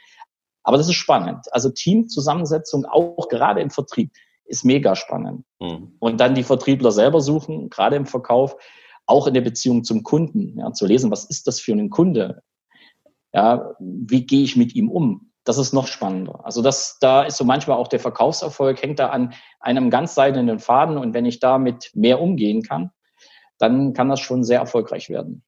Aber 0.64 0.78
das 0.78 0.88
ist 0.88 0.96
spannend. 0.96 1.46
Also 1.52 1.70
Teamzusammensetzung, 1.70 2.86
auch 2.86 3.28
gerade 3.30 3.62
im 3.62 3.70
Vertrieb, 3.70 4.12
ist 4.46 4.66
mega 4.66 4.96
spannend. 4.96 5.46
Mhm. 5.60 5.96
Und 6.00 6.20
dann 6.20 6.36
die 6.36 6.44
Vertriebler 6.44 6.92
selber 6.92 7.22
suchen, 7.22 7.70
gerade 7.70 7.96
im 7.96 8.06
Verkauf, 8.06 8.56
auch 9.06 9.28
in 9.28 9.34
der 9.34 9.42
Beziehung 9.42 9.84
zum 9.84 10.04
Kunden, 10.04 10.60
ja, 10.60 10.72
zu 10.74 10.86
lesen, 10.86 11.12
was 11.12 11.26
ist 11.26 11.48
das 11.48 11.60
für 11.60 11.74
ein 11.74 11.90
Kunde? 11.90 12.44
Ja, 13.34 13.76
wie 13.80 14.26
gehe 14.26 14.44
ich 14.44 14.56
mit 14.56 14.76
ihm 14.76 14.90
um? 14.90 15.32
Das 15.44 15.58
ist 15.58 15.74
noch 15.74 15.88
spannender. 15.88 16.46
Also 16.46 16.62
das, 16.62 16.98
da 17.00 17.24
ist 17.24 17.38
so 17.38 17.46
manchmal 17.46 17.78
auch 17.78 17.88
der 17.88 18.00
Verkaufserfolg 18.00 18.82
hängt 18.82 19.00
da 19.00 19.08
an 19.08 19.34
einem 19.60 19.90
ganz 19.90 20.14
seidenen 20.14 20.60
Faden. 20.60 20.98
Und 20.98 21.14
wenn 21.14 21.26
ich 21.26 21.40
damit 21.40 21.92
mehr 21.96 22.22
umgehen 22.22 22.62
kann, 22.62 22.92
dann 23.62 23.94
kann 23.94 24.10
das 24.10 24.20
schon 24.20 24.44
sehr 24.44 24.60
erfolgreich 24.60 25.10
werden. 25.10 25.44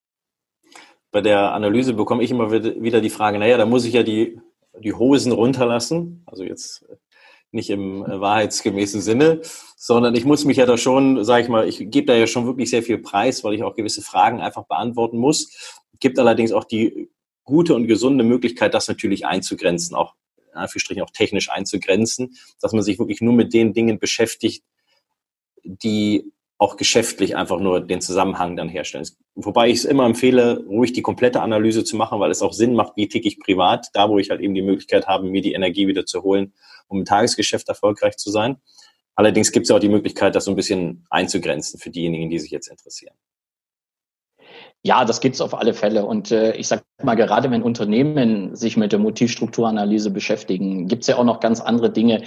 Bei 1.10 1.20
der 1.20 1.52
Analyse 1.52 1.94
bekomme 1.94 2.22
ich 2.24 2.30
immer 2.30 2.50
wieder 2.50 3.00
die 3.00 3.10
Frage, 3.10 3.38
naja, 3.38 3.56
da 3.56 3.66
muss 3.66 3.84
ich 3.84 3.94
ja 3.94 4.02
die, 4.02 4.40
die 4.80 4.92
Hosen 4.92 5.32
runterlassen. 5.32 6.22
Also 6.26 6.42
jetzt 6.42 6.84
nicht 7.54 7.70
im 7.70 8.04
äh, 8.04 8.20
wahrheitsgemäßen 8.20 9.00
Sinne, 9.00 9.40
sondern 9.76 10.14
ich 10.14 10.24
muss 10.24 10.44
mich 10.44 10.56
ja 10.56 10.66
da 10.66 10.76
schon, 10.76 11.24
sage 11.24 11.44
ich 11.44 11.48
mal, 11.48 11.68
ich 11.68 11.78
gebe 11.90 12.06
da 12.06 12.14
ja 12.14 12.26
schon 12.26 12.46
wirklich 12.46 12.68
sehr 12.68 12.82
viel 12.82 12.98
Preis, 12.98 13.44
weil 13.44 13.54
ich 13.54 13.62
auch 13.62 13.76
gewisse 13.76 14.02
Fragen 14.02 14.40
einfach 14.40 14.64
beantworten 14.64 15.18
muss. 15.18 15.80
Gibt 16.00 16.18
allerdings 16.18 16.52
auch 16.52 16.64
die 16.64 17.08
gute 17.44 17.74
und 17.74 17.86
gesunde 17.86 18.24
Möglichkeit, 18.24 18.74
das 18.74 18.88
natürlich 18.88 19.24
einzugrenzen, 19.24 19.94
auch 19.94 20.14
in 20.52 20.58
Anführungsstrichen 20.58 21.02
auch 21.02 21.10
technisch 21.10 21.50
einzugrenzen, 21.50 22.36
dass 22.60 22.72
man 22.72 22.82
sich 22.82 22.98
wirklich 22.98 23.20
nur 23.20 23.32
mit 23.32 23.54
den 23.54 23.72
Dingen 23.72 23.98
beschäftigt, 23.98 24.64
die 25.62 26.32
auch 26.58 26.76
geschäftlich 26.76 27.36
einfach 27.36 27.58
nur 27.58 27.80
den 27.80 28.00
Zusammenhang 28.00 28.56
dann 28.56 28.68
herstellen. 28.68 29.06
Wobei 29.34 29.68
ich 29.68 29.78
es 29.78 29.84
immer 29.84 30.06
empfehle, 30.06 30.64
ruhig 30.66 30.92
die 30.92 31.02
komplette 31.02 31.42
Analyse 31.42 31.84
zu 31.84 31.96
machen, 31.96 32.20
weil 32.20 32.30
es 32.30 32.42
auch 32.42 32.52
Sinn 32.52 32.74
macht, 32.74 32.96
wie 32.96 33.08
ticke 33.08 33.28
ich 33.28 33.40
privat, 33.40 33.88
da 33.92 34.08
wo 34.08 34.18
ich 34.18 34.30
halt 34.30 34.40
eben 34.40 34.54
die 34.54 34.62
Möglichkeit 34.62 35.06
habe, 35.06 35.28
mir 35.28 35.42
die 35.42 35.52
Energie 35.52 35.88
wieder 35.88 36.06
zu 36.06 36.22
holen, 36.22 36.52
um 36.86 37.00
im 37.00 37.04
Tagesgeschäft 37.04 37.68
erfolgreich 37.68 38.16
zu 38.16 38.30
sein. 38.30 38.58
Allerdings 39.16 39.52
gibt 39.52 39.66
es 39.66 39.70
auch 39.70 39.78
die 39.78 39.88
Möglichkeit, 39.88 40.34
das 40.34 40.44
so 40.44 40.52
ein 40.52 40.56
bisschen 40.56 41.06
einzugrenzen 41.10 41.78
für 41.78 41.90
diejenigen, 41.90 42.30
die 42.30 42.38
sich 42.38 42.50
jetzt 42.50 42.68
interessieren. 42.68 43.14
Ja, 44.86 45.04
das 45.06 45.20
gibt's 45.20 45.40
auf 45.40 45.54
alle 45.54 45.72
Fälle. 45.72 46.04
Und 46.04 46.30
äh, 46.30 46.54
ich 46.56 46.68
sage 46.68 46.82
mal, 47.02 47.14
gerade 47.14 47.50
wenn 47.50 47.62
Unternehmen 47.62 48.54
sich 48.54 48.76
mit 48.76 48.92
der 48.92 48.98
Motivstrukturanalyse 48.98 50.10
beschäftigen, 50.10 50.88
gibt's 50.88 51.06
ja 51.06 51.16
auch 51.16 51.24
noch 51.24 51.40
ganz 51.40 51.60
andere 51.60 51.90
Dinge, 51.90 52.22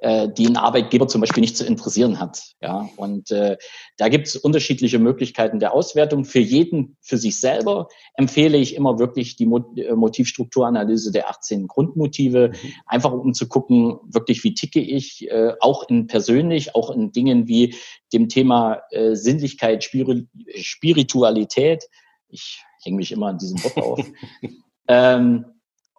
äh, 0.00 0.28
die 0.28 0.46
ein 0.46 0.56
Arbeitgeber 0.56 1.08
zum 1.08 1.20
Beispiel 1.20 1.40
nicht 1.40 1.56
zu 1.56 1.64
interessieren 1.64 2.20
hat. 2.20 2.54
Ja, 2.60 2.88
und 2.96 3.30
äh, 3.30 3.56
da 3.96 4.08
gibt 4.08 4.28
es 4.28 4.36
unterschiedliche 4.36 4.98
Möglichkeiten 4.98 5.58
der 5.58 5.72
Auswertung. 5.72 6.24
Für 6.24 6.38
jeden, 6.38 6.96
für 7.00 7.18
sich 7.18 7.40
selber 7.40 7.88
empfehle 8.14 8.58
ich 8.58 8.74
immer 8.74 8.98
wirklich 8.98 9.36
die 9.36 9.44
äh, 9.44 9.94
Motivstrukturanalyse 9.94 11.10
der 11.10 11.30
18 11.30 11.66
Grundmotive, 11.66 12.50
mhm. 12.50 12.72
einfach 12.86 13.12
um 13.12 13.34
zu 13.34 13.48
gucken, 13.48 13.98
wirklich 14.04 14.44
wie 14.44 14.54
ticke 14.54 14.80
ich, 14.80 15.28
äh, 15.30 15.54
auch 15.60 15.88
in 15.88 16.06
persönlich, 16.06 16.74
auch 16.74 16.90
in 16.90 17.12
Dingen 17.12 17.48
wie 17.48 17.74
dem 18.12 18.28
Thema 18.28 18.82
äh, 18.90 19.14
Sinnlichkeit, 19.14 19.82
Spiritualität. 19.82 21.84
Ich 22.28 22.62
hänge 22.82 22.98
mich 22.98 23.12
immer 23.12 23.28
an 23.28 23.38
diesem 23.38 23.62
Wort 23.64 23.76
auf. 23.78 24.06
ähm, 24.88 25.46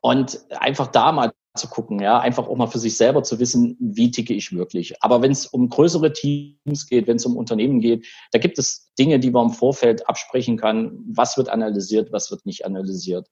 und 0.02 0.40
einfach 0.52 0.88
da 0.88 1.12
mal 1.12 1.32
zu 1.56 1.68
gucken, 1.68 2.00
ja, 2.00 2.20
einfach 2.20 2.48
auch 2.48 2.56
mal 2.56 2.68
für 2.68 2.80
sich 2.80 2.96
selber 2.96 3.24
zu 3.24 3.40
wissen, 3.40 3.76
wie 3.80 4.12
ticke 4.12 4.34
ich 4.34 4.56
wirklich. 4.56 5.02
Aber 5.02 5.22
wenn 5.22 5.32
es 5.32 5.46
um 5.48 5.70
größere 5.70 6.14
Teams 6.14 6.88
geht, 6.88 7.08
wenn 7.08 7.18
es 7.18 7.26
um 7.26 7.38
Unternehmen 7.38 7.80
geht, 7.80 8.06
da 8.32 8.40
gibt 8.40 8.60
es 8.60 8.94
Dinge, 8.98 9.20
die 9.20 9.32
man 9.32 9.48
im 9.48 9.54
Vorfeld 9.54 10.08
absprechen 10.08 10.58
kann. 10.58 11.00
Was 11.08 11.38
wird 11.38 11.50
analysiert, 11.50 12.12
was 12.12 12.30
wird 12.32 12.46
nicht 12.46 12.66
analysiert. 12.66 13.28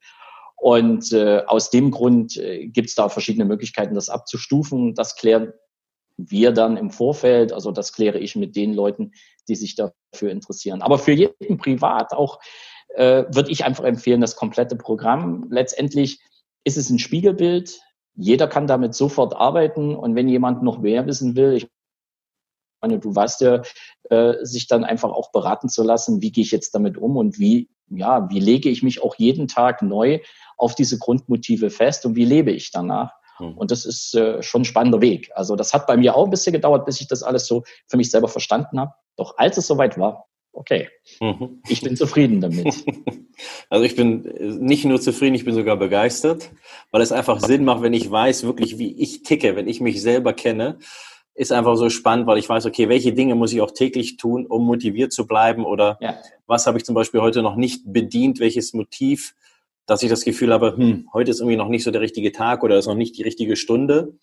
Und 0.55 1.13
äh, 1.13 1.43
aus 1.45 1.69
dem 1.69 1.91
Grund 1.91 2.35
äh, 2.37 2.67
gibt 2.67 2.89
es 2.89 2.95
da 2.95 3.09
verschiedene 3.09 3.45
Möglichkeiten, 3.45 3.93
das 3.93 4.09
abzustufen. 4.09 4.95
Das 4.95 5.15
klären 5.15 5.53
wir 6.17 6.51
dann 6.51 6.77
im 6.77 6.89
Vorfeld, 6.89 7.53
also 7.53 7.71
das 7.71 7.93
kläre 7.93 8.17
ich 8.17 8.35
mit 8.35 8.55
den 8.55 8.73
Leuten, 8.73 9.11
die 9.47 9.55
sich 9.55 9.75
dafür 9.75 10.31
interessieren. 10.31 10.81
Aber 10.81 10.97
für 10.97 11.11
jeden 11.11 11.59
privat 11.59 12.11
auch 12.13 12.39
äh, 12.95 13.25
würde 13.29 13.51
ich 13.51 13.65
einfach 13.65 13.83
empfehlen, 13.83 14.21
das 14.21 14.35
komplette 14.35 14.75
Programm. 14.75 15.45
Letztendlich 15.51 16.19
ist 16.63 16.77
es 16.77 16.89
ein 16.89 16.97
Spiegelbild 16.97 17.79
jeder 18.17 18.47
kann 18.47 18.67
damit 18.67 18.95
sofort 18.95 19.35
arbeiten 19.35 19.95
und 19.95 20.15
wenn 20.15 20.27
jemand 20.27 20.63
noch 20.63 20.79
mehr 20.79 21.05
wissen 21.05 21.35
will, 21.35 21.53
ich 21.53 21.67
meine, 22.81 22.99
du 22.99 23.15
weißt 23.15 23.41
ja, 23.41 23.61
äh, 24.09 24.33
sich 24.43 24.67
dann 24.67 24.83
einfach 24.83 25.09
auch 25.09 25.31
beraten 25.31 25.69
zu 25.69 25.83
lassen, 25.83 26.21
wie 26.21 26.31
gehe 26.31 26.43
ich 26.43 26.51
jetzt 26.51 26.73
damit 26.75 26.97
um 26.97 27.15
und 27.15 27.39
wie, 27.39 27.69
ja, 27.89 28.29
wie 28.29 28.39
lege 28.39 28.69
ich 28.69 28.83
mich 28.83 29.01
auch 29.01 29.15
jeden 29.15 29.47
Tag 29.47 29.81
neu 29.81 30.19
auf 30.57 30.75
diese 30.75 30.97
Grundmotive 30.97 31.69
fest 31.69 32.05
und 32.05 32.15
wie 32.15 32.25
lebe 32.25 32.51
ich 32.51 32.71
danach? 32.71 33.13
Hm. 33.37 33.57
Und 33.57 33.71
das 33.71 33.85
ist 33.85 34.15
äh, 34.15 34.41
schon 34.41 34.61
ein 34.61 34.65
spannender 34.65 35.01
Weg. 35.01 35.31
Also 35.35 35.55
das 35.55 35.73
hat 35.73 35.87
bei 35.87 35.95
mir 35.95 36.15
auch 36.15 36.25
ein 36.25 36.31
bisschen 36.31 36.53
gedauert, 36.53 36.85
bis 36.85 36.99
ich 36.99 37.07
das 37.07 37.23
alles 37.23 37.45
so 37.45 37.63
für 37.87 37.97
mich 37.97 38.09
selber 38.09 38.27
verstanden 38.27 38.79
habe. 38.79 38.93
Doch 39.15 39.37
als 39.37 39.57
es 39.57 39.67
soweit 39.67 39.97
war, 39.97 40.27
okay, 40.57 40.89
mhm. 41.21 41.61
ich 41.69 41.81
bin 41.81 41.95
zufrieden 41.95 42.41
damit. 42.41 42.83
Also 43.69 43.85
ich 43.85 43.95
bin 43.95 44.23
nicht 44.65 44.83
nur 44.83 44.99
zufrieden, 44.99 45.35
ich 45.35 45.45
bin 45.45 45.53
sogar 45.53 45.77
begeistert, 45.77 46.49
weil 46.89 47.03
es 47.03 47.11
einfach 47.11 47.39
Sinn 47.39 47.65
macht, 47.65 47.83
wenn 47.83 47.93
ich 47.93 48.09
weiß 48.09 48.45
wirklich, 48.45 48.79
wie 48.79 48.99
ich 48.99 49.21
ticke, 49.21 49.55
wenn 49.55 49.67
ich 49.67 49.79
mich 49.79 50.01
selber 50.01 50.33
kenne, 50.33 50.79
ist 51.35 51.51
einfach 51.51 51.75
so 51.75 51.91
spannend, 51.91 52.25
weil 52.25 52.39
ich 52.39 52.49
weiß, 52.49 52.65
okay, 52.65 52.89
welche 52.89 53.13
Dinge 53.13 53.35
muss 53.35 53.53
ich 53.53 53.61
auch 53.61 53.69
täglich 53.69 54.17
tun, 54.17 54.47
um 54.47 54.65
motiviert 54.65 55.13
zu 55.13 55.27
bleiben 55.27 55.65
oder 55.65 55.99
ja. 56.01 56.17
was 56.47 56.65
habe 56.65 56.79
ich 56.79 56.83
zum 56.83 56.95
Beispiel 56.95 57.21
heute 57.21 57.43
noch 57.43 57.55
nicht 57.55 57.83
bedient, 57.85 58.39
welches 58.39 58.73
Motiv, 58.73 59.35
dass 59.85 60.01
ich 60.01 60.09
das 60.09 60.23
Gefühl 60.23 60.51
habe, 60.51 60.75
hm, 60.75 61.07
heute 61.13 61.29
ist 61.29 61.39
irgendwie 61.39 61.57
noch 61.57 61.69
nicht 61.69 61.83
so 61.83 61.91
der 61.91 62.01
richtige 62.01 62.31
Tag 62.31 62.63
oder 62.63 62.79
ist 62.79 62.87
noch 62.87 62.95
nicht 62.95 63.19
die 63.19 63.23
richtige 63.23 63.55
Stunde. 63.55 64.17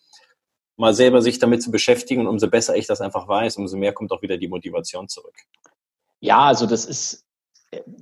Mal 0.76 0.92
selber 0.92 1.22
sich 1.22 1.38
damit 1.38 1.62
zu 1.62 1.70
beschäftigen 1.70 2.22
und 2.22 2.26
umso 2.26 2.48
besser 2.48 2.76
ich 2.76 2.88
das 2.88 3.00
einfach 3.00 3.28
weiß, 3.28 3.58
umso 3.58 3.76
mehr 3.76 3.92
kommt 3.92 4.10
auch 4.10 4.22
wieder 4.22 4.36
die 4.36 4.48
Motivation 4.48 5.08
zurück. 5.08 5.36
Ja, 6.24 6.44
also 6.46 6.64
das 6.64 6.86
ist, 6.86 7.26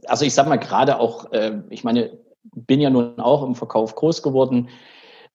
also 0.07 0.25
ich 0.25 0.33
sag 0.33 0.47
mal 0.47 0.57
gerade 0.57 1.01
auch, 1.01 1.33
äh, 1.33 1.61
ich 1.71 1.83
meine, 1.83 2.21
bin 2.45 2.81
ja 2.81 2.89
nun 2.89 3.19
auch 3.19 3.43
im 3.43 3.57
Verkauf 3.57 3.97
groß 3.97 4.23
geworden, 4.23 4.69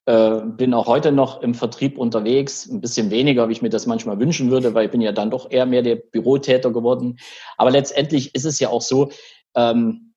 äh, 0.05 0.39
bin 0.39 0.73
auch 0.73 0.87
heute 0.87 1.11
noch 1.11 1.41
im 1.41 1.53
Vertrieb 1.53 1.97
unterwegs, 1.97 2.65
ein 2.65 2.79
bisschen 2.79 3.11
weniger, 3.11 3.49
wie 3.49 3.51
ich 3.51 3.61
mir 3.61 3.69
das 3.69 3.87
manchmal 3.87 4.21
wünschen 4.21 4.51
würde, 4.51 4.73
weil 4.73 4.85
ich 4.85 4.91
bin 4.91 5.01
ja 5.01 5.11
dann 5.11 5.29
doch 5.29 5.51
eher 5.51 5.65
mehr 5.65 5.81
der 5.81 5.97
Bürotäter 5.97 6.71
geworden. 6.71 7.19
Aber 7.57 7.71
letztendlich 7.71 8.33
ist 8.33 8.45
es 8.45 8.57
ja 8.61 8.69
auch 8.69 8.81
so, 8.81 9.09
ähm, 9.53 10.13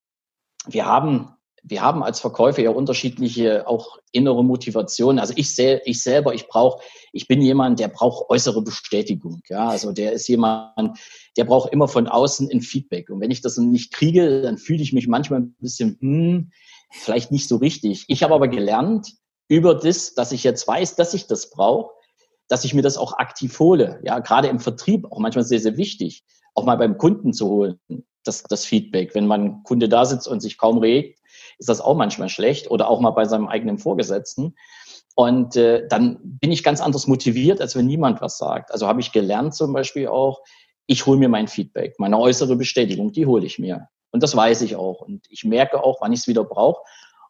wir 0.69 0.87
haben 0.87 1.35
wir 1.63 1.83
haben 1.83 2.03
als 2.03 2.21
Verkäufer 2.21 2.63
ja 2.63 2.71
unterschiedliche 2.71 3.67
auch 3.67 3.99
innere 4.13 4.45
Motivationen. 4.45 5.19
Also 5.19 5.35
ich, 5.37 5.55
sel 5.55 5.81
ich 5.85 6.03
selber, 6.03 6.35
ich 6.35 6.49
brauche, 6.49 6.83
ich 7.13 7.29
bin 7.29 7.43
jemand, 7.43 7.81
der 7.81 7.89
braucht 7.89 8.31
äußere 8.31 8.63
Bestätigung. 8.63 9.43
Ja, 9.49 9.69
also 9.69 9.93
der 9.93 10.13
ist 10.13 10.29
jemand, 10.29 10.99
der 11.37 11.45
braucht 11.45 11.73
immer 11.73 11.89
von 11.89 12.07
außen 12.07 12.51
ein 12.51 12.61
Feedback. 12.61 13.11
Und 13.11 13.21
wenn 13.21 13.31
ich 13.31 13.41
das 13.43 13.59
nicht 13.59 13.93
kriege, 13.93 14.43
dann 14.43 14.59
fühle 14.59 14.83
ich 14.83 14.93
mich 14.93 15.09
manchmal 15.09 15.41
ein 15.41 15.55
bisschen, 15.59 15.97
hm, 16.01 16.53
vielleicht 16.91 17.31
nicht 17.31 17.49
so 17.49 17.57
richtig. 17.57 18.05
Ich 18.09 18.23
habe 18.23 18.35
aber 18.35 18.49
gelernt 18.49 19.13
über 19.49 19.75
das, 19.75 20.15
dass 20.15 20.33
ich 20.33 20.45
jetzt 20.45 20.67
weiß, 20.67 20.97
dass 20.97 21.15
ich 21.15 21.27
das 21.27 21.51
brauche, 21.51 21.93
dass 22.49 22.65
ich 22.65 22.75
mir 22.75 22.83
das 22.83 22.97
auch 22.97 23.15
aktiv 23.19 23.59
hole. 23.61 24.01
Ja, 24.05 24.19
gerade 24.19 24.49
im 24.49 24.61
Vertrieb 24.61 25.07
auch 25.11 25.19
manchmal 25.19 25.45
sehr, 25.45 25.61
sehr 25.61 25.77
wichtig, 25.77 26.25
auch 26.55 26.65
mal 26.65 26.77
beim 26.77 26.99
Kunden 26.99 27.33
zu 27.33 27.49
holen, 27.49 27.81
das, 28.25 28.43
das 28.43 28.65
Feedback. 28.65 29.15
Wenn 29.15 29.27
mein 29.27 29.63
Kunde 29.63 29.89
da 29.89 30.05
sitzt 30.05 30.27
und 30.27 30.41
sich 30.41 30.59
kaum 30.59 30.79
regt, 30.79 31.20
ist 31.61 31.69
das 31.69 31.81
auch 31.81 31.95
manchmal 31.95 32.29
schlecht 32.29 32.71
oder 32.71 32.89
auch 32.89 33.01
mal 33.01 33.11
bei 33.11 33.27
seinem 33.27 33.47
eigenen 33.47 33.79
Vorgesetzten. 33.79 34.57
Und 35.15 35.57
äh, 35.57 35.87
dann 35.89 36.19
bin 36.23 36.51
ich 36.51 36.65
ganz 36.65 36.81
anders 36.81 37.07
motiviert, 37.07 37.61
als 37.61 37.77
wenn 37.77 37.87
niemand 37.87 38.21
was 38.21 38.39
sagt. 38.39 38.73
Also 38.73 38.87
habe 38.87 39.01
ich 39.01 39.13
gelernt 39.13 39.55
zum 39.55 39.73
Beispiel 39.73 40.09
auch, 40.09 40.41
ich 40.87 41.07
hole 41.07 41.19
mir 41.19 41.29
mein 41.29 41.47
Feedback, 41.47 41.95
meine 41.99 42.19
äußere 42.19 42.57
Bestätigung, 42.57 43.13
die 43.13 43.27
hole 43.27 43.45
ich 43.45 43.59
mir. 43.59 43.89
Und 44.11 44.23
das 44.23 44.35
weiß 44.35 44.63
ich 44.63 44.75
auch. 44.75 45.03
Und 45.03 45.27
ich 45.29 45.45
merke 45.45 45.85
auch, 45.85 46.01
wann 46.01 46.13
ich 46.13 46.21
es 46.21 46.27
wieder 46.27 46.45
brauche. 46.45 46.83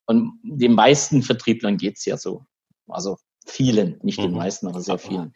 Und 0.07 0.39
den 0.43 0.75
meisten 0.75 1.23
Vertrieblern 1.23 1.77
geht's 1.77 2.05
ja 2.05 2.17
so. 2.17 2.45
Also 2.89 3.17
vielen, 3.47 3.99
nicht 4.03 4.19
mhm. 4.19 4.25
den 4.25 4.33
meisten, 4.33 4.69
aber 4.69 4.81
sehr 4.81 4.99
vielen. 4.99 5.35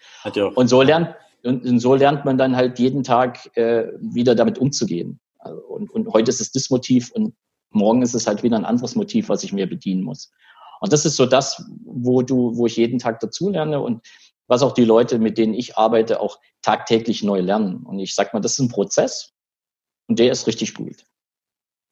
Und 0.55 0.69
so 0.69 0.83
lernt, 0.83 1.15
und 1.43 1.79
so 1.81 1.95
lernt 1.95 2.25
man 2.25 2.39
dann 2.39 2.57
halt 2.57 2.79
jeden 2.79 3.03
Tag 3.03 3.55
äh, 3.57 3.89
wieder 4.01 4.35
damit 4.35 4.59
umzugehen. 4.59 5.21
Also, 5.39 5.61
und, 5.63 5.91
und 5.91 6.09
heute 6.13 6.31
ist 6.31 6.41
es 6.41 6.53
das 6.53 6.71
Motiv 6.71 7.11
und 7.13 7.35
morgen 7.75 8.03
ist 8.03 8.15
es 8.15 8.27
halt 8.27 8.43
wieder 8.43 8.57
ein 8.57 8.65
anderes 8.65 8.95
Motiv, 8.95 9.29
was 9.29 9.45
ich 9.45 9.53
mir 9.53 9.69
bedienen 9.69 10.03
muss. 10.03 10.31
Und 10.81 10.93
das 10.93 11.05
ist 11.05 11.17
so 11.17 11.27
das, 11.27 11.65
wo 11.85 12.23
du, 12.23 12.57
wo 12.57 12.67
ich 12.67 12.77
jeden 12.77 12.99
Tag 12.99 13.21
dazulerne 13.21 13.81
und 13.81 14.03
was 14.47 14.63
auch 14.63 14.73
die 14.73 14.85
Leute, 14.85 15.19
mit 15.19 15.39
denen 15.39 15.55
ich 15.55 15.79
arbeite, 15.79 16.21
auch 16.21 16.39
tagtäglich 16.63 17.23
neu 17.23 17.41
lernen. 17.41 17.83
Und 17.85 17.99
ich 17.99 18.15
sag 18.15 18.35
mal, 18.35 18.41
das 18.41 18.53
ist 18.53 18.59
ein 18.59 18.69
Prozess 18.69 19.33
und 20.09 20.19
der 20.19 20.31
ist 20.31 20.47
richtig 20.47 20.75
gut. 20.75 21.05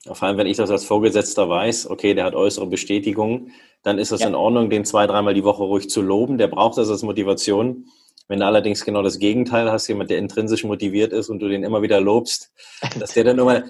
Vor 0.05 0.23
allem, 0.23 0.37
wenn 0.37 0.49
ich 0.49 0.57
das 0.57 0.71
als 0.71 0.85
Vorgesetzter 0.85 1.49
weiß, 1.49 1.89
okay, 1.89 2.15
der 2.15 2.25
hat 2.25 2.35
äußere 2.35 2.67
Bestätigung, 2.67 3.51
dann 3.83 3.99
ist 3.99 4.11
es 4.11 4.21
ja. 4.21 4.29
in 4.29 4.35
Ordnung, 4.35 4.69
den 4.69 4.85
zwei, 4.85 5.07
dreimal 5.07 5.35
die 5.35 5.45
Woche 5.45 5.63
ruhig 5.63 5.89
zu 5.89 6.03
loben. 6.03 6.39
Der 6.39 6.49
braucht 6.49 6.77
das 6.77 6.91
als 6.91 7.03
Motivation. 7.03 7.87
Wenn 8.27 8.41
du 8.41 8.47
allerdings 8.47 8.85
genau 8.85 9.03
das 9.03 9.19
Gegenteil 9.19 9.71
hast, 9.71 9.87
jemand, 9.89 10.11
der 10.11 10.19
intrinsisch 10.19 10.65
motiviert 10.65 11.13
ist 11.13 11.29
und 11.29 11.39
du 11.41 11.49
den 11.49 11.63
immer 11.63 11.83
wieder 11.83 12.01
lobst, 12.01 12.53
dass 12.99 13.15
der 13.15 13.25
dann 13.25 13.39
immer, 13.39 13.65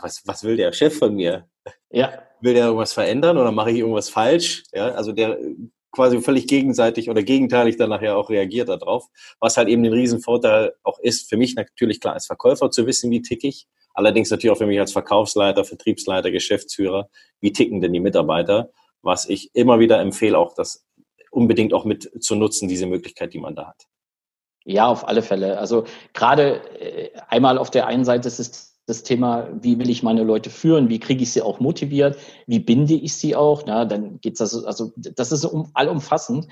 was, 0.00 0.22
was 0.26 0.44
will 0.44 0.56
der 0.56 0.72
Chef 0.72 0.98
von 0.98 1.14
mir? 1.14 1.48
Ja. 1.90 2.22
Will 2.40 2.54
der 2.54 2.66
irgendwas 2.66 2.92
verändern 2.92 3.38
oder 3.38 3.52
mache 3.52 3.70
ich 3.70 3.78
irgendwas 3.78 4.08
falsch? 4.08 4.64
Ja, 4.72 4.88
also 4.92 5.12
der 5.12 5.38
quasi 5.92 6.20
völlig 6.22 6.46
gegenseitig 6.46 7.10
oder 7.10 7.22
gegenteilig 7.22 7.76
dann 7.76 7.90
nachher 7.90 8.16
auch 8.16 8.30
reagiert 8.30 8.68
darauf. 8.68 9.06
Was 9.38 9.56
halt 9.56 9.68
eben 9.68 9.82
den 9.82 9.92
Riesenvorteil 9.92 10.72
auch 10.82 10.98
ist, 10.98 11.28
für 11.28 11.36
mich 11.36 11.54
natürlich 11.54 12.00
klar 12.00 12.14
als 12.14 12.26
Verkäufer 12.26 12.70
zu 12.70 12.86
wissen, 12.86 13.10
wie 13.10 13.22
tick 13.22 13.44
ich. 13.44 13.66
Allerdings 13.94 14.30
natürlich 14.30 14.52
auch 14.52 14.58
für 14.58 14.66
mich 14.66 14.80
als 14.80 14.92
Verkaufsleiter, 14.92 15.64
Vertriebsleiter, 15.64 16.30
Geschäftsführer, 16.30 17.10
wie 17.40 17.52
ticken 17.52 17.80
denn 17.82 17.92
die 17.92 18.00
Mitarbeiter? 18.00 18.70
Was 19.02 19.28
ich 19.28 19.50
immer 19.54 19.80
wieder 19.80 20.00
empfehle, 20.00 20.38
auch 20.38 20.54
das 20.54 20.86
unbedingt 21.30 21.74
auch 21.74 21.84
mit 21.84 22.10
zu 22.22 22.34
nutzen, 22.36 22.68
diese 22.68 22.86
Möglichkeit, 22.86 23.34
die 23.34 23.38
man 23.38 23.54
da 23.54 23.68
hat. 23.68 23.86
Ja, 24.64 24.86
auf 24.86 25.06
alle 25.06 25.22
Fälle. 25.22 25.58
Also 25.58 25.84
gerade 26.14 26.62
äh, 26.80 27.10
einmal 27.28 27.58
auf 27.58 27.70
der 27.70 27.86
einen 27.86 28.04
Seite 28.04 28.28
ist 28.28 28.38
es 28.38 28.71
das 28.86 29.04
Thema, 29.04 29.48
wie 29.60 29.78
will 29.78 29.90
ich 29.90 30.02
meine 30.02 30.24
Leute 30.24 30.50
führen, 30.50 30.88
wie 30.88 30.98
kriege 30.98 31.22
ich 31.22 31.32
sie 31.32 31.42
auch 31.42 31.60
motiviert, 31.60 32.18
wie 32.46 32.58
binde 32.58 32.94
ich 32.94 33.14
sie 33.14 33.36
auch. 33.36 33.64
Na, 33.64 33.84
dann 33.84 34.20
geht's 34.20 34.40
also, 34.40 34.66
also 34.66 34.92
das 34.96 35.30
ist 35.30 35.44
um, 35.44 35.70
allumfassend. 35.74 36.48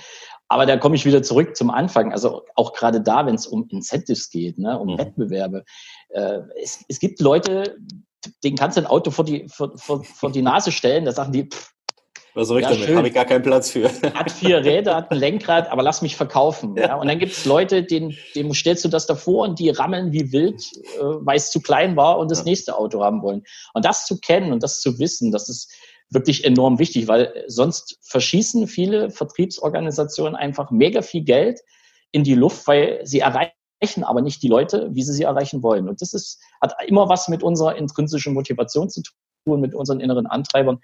Aber 0.49 0.66
da 0.66 0.77
komme 0.77 0.97
ich 0.97 1.07
wieder 1.07 1.23
zurück 1.23 1.57
zum 1.57 1.71
Anfang. 1.71 2.12
Also 2.12 2.43
auch 2.55 2.73
gerade 2.73 3.01
da, 3.01 3.27
wenn 3.27 3.35
es 3.35 3.47
um 3.47 3.69
Incentives 3.69 4.31
geht, 4.31 4.59
ne, 4.59 4.79
um 4.79 4.95
mhm. 4.95 4.99
Wettbewerbe. 4.99 5.64
Äh, 6.11 6.40
es, 6.62 6.85
es 6.88 7.01
gibt 7.01 7.21
Leute, 7.21 7.77
denen 8.45 8.57
kannst 8.57 8.77
du 8.77 8.83
ein 8.83 8.87
Auto 8.87 9.11
vor 9.11 9.25
die, 9.25 9.47
vor, 9.49 9.77
vor, 9.77 10.05
vor 10.05 10.31
die 10.31 10.43
Nase 10.43 10.73
stellen, 10.73 11.05
da 11.05 11.12
sagen 11.12 11.33
die, 11.33 11.49
pff, 11.49 11.73
was 12.35 12.49
soll 12.49 12.61
ich 12.61 12.64
ja, 12.66 12.73
damit? 12.73 12.97
Habe 12.97 13.09
ich 13.09 13.14
gar 13.14 13.25
keinen 13.25 13.43
Platz 13.43 13.71
für. 13.71 13.90
Hat 14.14 14.31
vier 14.31 14.64
Räder, 14.64 14.97
hat 14.97 15.11
ein 15.11 15.19
Lenkrad, 15.19 15.71
aber 15.71 15.83
lass 15.83 16.03
mich 16.03 16.16
verkaufen. 16.16 16.77
Ja. 16.77 16.88
ja. 16.88 16.95
Und 16.97 17.09
dann 17.09 17.19
gibt 17.19 17.33
es 17.33 17.45
Leute, 17.45 17.83
denen, 17.83 18.16
denen 18.35 18.55
stellst 18.55 18.85
du 18.85 18.88
das 18.88 19.07
davor 19.07 19.49
und 19.49 19.59
die 19.59 19.71
rammeln 19.71 20.12
wie 20.12 20.33
wild, 20.33 20.62
äh, 20.97 21.01
weil 21.01 21.37
es 21.37 21.51
zu 21.51 21.61
klein 21.61 21.97
war 21.97 22.19
und 22.19 22.31
das 22.31 22.40
ja. 22.40 22.45
nächste 22.45 22.77
Auto 22.77 23.03
haben 23.03 23.23
wollen. 23.23 23.43
Und 23.75 23.85
das 23.85 24.07
zu 24.07 24.19
kennen 24.19 24.53
und 24.53 24.62
das 24.62 24.81
zu 24.81 24.99
wissen, 24.99 25.33
das 25.33 25.49
ist 25.49 25.73
wirklich 26.11 26.45
enorm 26.45 26.79
wichtig, 26.79 27.09
weil 27.09 27.45
sonst 27.47 27.99
verschießen 28.03 28.66
viele 28.66 29.11
Vertriebsorganisationen 29.11 30.35
einfach 30.35 30.71
mega 30.71 31.03
viel 31.03 31.23
Geld 31.23 31.61
in 32.12 32.25
die 32.25 32.35
Luft, 32.35 32.66
weil 32.66 33.01
sie 33.05 33.21
erreichen 33.21 33.53
aber 34.03 34.21
nicht 34.21 34.43
die 34.43 34.49
Leute, 34.49 34.88
wie 34.93 35.03
sie 35.03 35.12
sie 35.12 35.23
erreichen 35.23 35.62
wollen. 35.62 35.88
Und 35.88 36.03
das 36.03 36.12
ist, 36.12 36.40
hat 36.61 36.75
immer 36.87 37.09
was 37.09 37.29
mit 37.29 37.43
unserer 37.43 37.77
intrinsischen 37.77 38.35
Motivation 38.35 38.90
zu 38.90 39.03
tun, 39.45 39.61
mit 39.61 39.75
unseren 39.75 40.01
inneren 40.01 40.27
Antreibern 40.27 40.81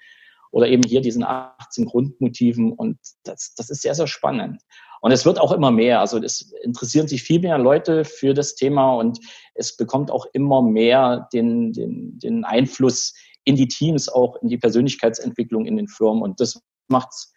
oder 0.51 0.69
eben 0.69 0.83
hier 0.83 1.01
diesen 1.01 1.25
18 1.25 1.87
Grundmotiven. 1.87 2.73
Und 2.73 2.99
das, 3.25 3.55
das 3.57 3.71
ist 3.71 3.83
sehr, 3.83 3.95
sehr 3.95 4.07
spannend. 4.07 4.63
Und 5.01 5.13
es 5.13 5.25
wird 5.25 5.41
auch 5.41 5.53
immer 5.53 5.71
mehr. 5.71 6.01
Also 6.01 6.23
es 6.23 6.53
interessieren 6.63 7.09
sich 7.09 7.23
viel 7.23 7.41
mehr 7.41 7.59
Leute 7.59 8.05
für 8.05 8.35
das 8.35 8.55
Thema 8.55 8.95
und 8.95 9.19
es 9.55 9.77
bekommt 9.77 10.11
auch 10.11 10.27
immer 10.33 10.63
mehr 10.63 11.29
den, 11.33 11.73
den, 11.73 12.19
den 12.19 12.45
Einfluss 12.45 13.15
in 13.45 13.57
die 13.57 13.69
Teams, 13.69 14.09
auch 14.09 14.37
in 14.43 14.49
die 14.49 14.59
Persönlichkeitsentwicklung 14.59 15.67
in 15.67 15.77
den 15.77 15.89
Firmen. 15.89 16.23
Und 16.23 16.41
das 16.41 16.63
macht's 16.89 17.33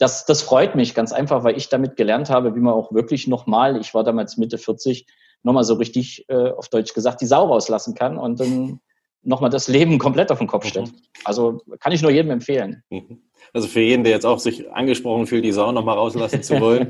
das, 0.00 0.24
das 0.24 0.40
freut 0.40 0.76
mich 0.76 0.94
ganz 0.94 1.12
einfach, 1.12 1.44
weil 1.44 1.58
ich 1.58 1.68
damit 1.68 1.96
gelernt 1.96 2.30
habe, 2.30 2.56
wie 2.56 2.60
man 2.60 2.72
auch 2.72 2.90
wirklich 2.90 3.28
nochmal, 3.28 3.78
ich 3.78 3.92
war 3.92 4.02
damals 4.02 4.38
Mitte 4.38 4.56
40, 4.56 5.06
nochmal 5.42 5.62
so 5.62 5.74
richtig 5.74 6.24
äh, 6.28 6.50
auf 6.52 6.70
Deutsch 6.70 6.94
gesagt, 6.94 7.20
die 7.20 7.26
Sau 7.26 7.46
rauslassen 7.46 7.94
kann 7.94 8.16
und 8.16 8.40
dann 8.40 8.80
nochmal 9.22 9.50
das 9.50 9.68
Leben 9.68 9.98
komplett 9.98 10.30
auf 10.30 10.38
den 10.38 10.46
Kopf 10.46 10.66
stellt. 10.66 10.88
Mhm. 10.88 11.02
Also 11.24 11.60
kann 11.78 11.92
ich 11.92 12.02
nur 12.02 12.10
jedem 12.10 12.30
empfehlen. 12.30 12.82
Mhm. 12.90 13.22
Also 13.52 13.66
für 13.66 13.80
jeden, 13.80 14.04
der 14.04 14.12
jetzt 14.12 14.26
auch 14.26 14.38
sich 14.38 14.70
angesprochen 14.70 15.26
fühlt, 15.26 15.44
die 15.44 15.50
Sau 15.52 15.72
nochmal 15.72 15.96
rauslassen 15.96 16.42
zu 16.42 16.60
wollen. 16.60 16.88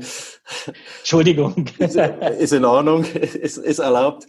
Entschuldigung. 0.99 1.65
Ist, 1.79 1.95
ist, 1.95 2.53
in 2.53 2.65
Ordnung, 2.65 3.03
ist, 3.03 3.57
ist 3.57 3.79
erlaubt. 3.79 4.27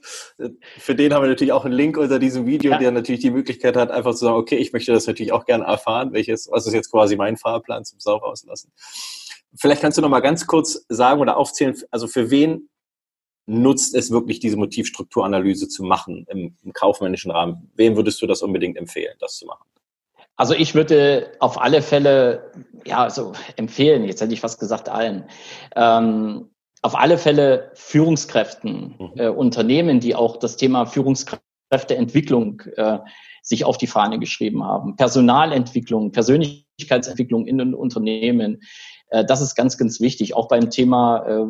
Für 0.78 0.94
den 0.94 1.12
haben 1.12 1.22
wir 1.22 1.28
natürlich 1.28 1.52
auch 1.52 1.66
einen 1.66 1.74
Link 1.74 1.98
unter 1.98 2.18
diesem 2.18 2.46
Video, 2.46 2.72
ja. 2.72 2.78
der 2.78 2.90
natürlich 2.90 3.20
die 3.20 3.30
Möglichkeit 3.30 3.76
hat, 3.76 3.90
einfach 3.90 4.12
zu 4.12 4.24
sagen, 4.24 4.36
okay, 4.36 4.56
ich 4.56 4.72
möchte 4.72 4.92
das 4.92 5.06
natürlich 5.06 5.32
auch 5.32 5.44
gerne 5.44 5.64
erfahren, 5.64 6.12
welches, 6.12 6.48
was 6.50 6.66
ist 6.66 6.72
jetzt 6.72 6.90
quasi 6.90 7.16
mein 7.16 7.36
Fahrplan 7.36 7.84
zum 7.84 8.00
Sau 8.00 8.16
rauslassen. 8.16 8.72
Vielleicht 9.54 9.82
kannst 9.82 9.98
du 9.98 10.02
nochmal 10.02 10.22
ganz 10.22 10.46
kurz 10.46 10.86
sagen 10.88 11.20
oder 11.20 11.36
aufzählen, 11.36 11.76
also 11.90 12.06
für 12.06 12.30
wen 12.30 12.70
nutzt 13.46 13.94
es 13.94 14.10
wirklich, 14.10 14.40
diese 14.40 14.56
Motivstrukturanalyse 14.56 15.68
zu 15.68 15.82
machen 15.82 16.26
im, 16.28 16.56
im 16.62 16.72
kaufmännischen 16.72 17.30
Rahmen? 17.30 17.70
Wem 17.74 17.96
würdest 17.96 18.22
du 18.22 18.26
das 18.26 18.42
unbedingt 18.42 18.76
empfehlen, 18.76 19.14
das 19.20 19.36
zu 19.36 19.46
machen? 19.46 19.64
Also 20.36 20.54
ich 20.54 20.74
würde 20.74 21.32
auf 21.40 21.60
alle 21.60 21.82
Fälle, 21.82 22.52
ja, 22.86 23.10
so 23.10 23.32
empfehlen, 23.56 24.04
jetzt 24.04 24.20
hätte 24.20 24.32
ich 24.32 24.40
fast 24.40 24.58
gesagt 24.58 24.88
allen, 24.88 25.24
ähm, 25.76 26.48
auf 26.80 26.98
alle 26.98 27.18
Fälle 27.18 27.70
Führungskräften, 27.74 28.96
mhm. 28.98 29.12
äh, 29.16 29.28
Unternehmen, 29.28 30.00
die 30.00 30.14
auch 30.14 30.38
das 30.38 30.56
Thema 30.56 30.86
Führungskräfteentwicklung 30.86 32.62
äh, 32.76 32.98
sich 33.42 33.64
auf 33.64 33.76
die 33.76 33.86
Fahne 33.86 34.18
geschrieben 34.18 34.64
haben, 34.64 34.96
Personalentwicklung, 34.96 36.12
Persönlichkeitsentwicklung 36.12 37.46
in 37.46 37.58
den 37.58 37.74
Unternehmen. 37.74 38.62
Äh, 39.08 39.24
das 39.24 39.40
ist 39.40 39.54
ganz, 39.54 39.76
ganz 39.78 40.00
wichtig. 40.00 40.34
Auch 40.34 40.48
beim 40.48 40.70
Thema 40.70 41.26
äh, 41.26 41.46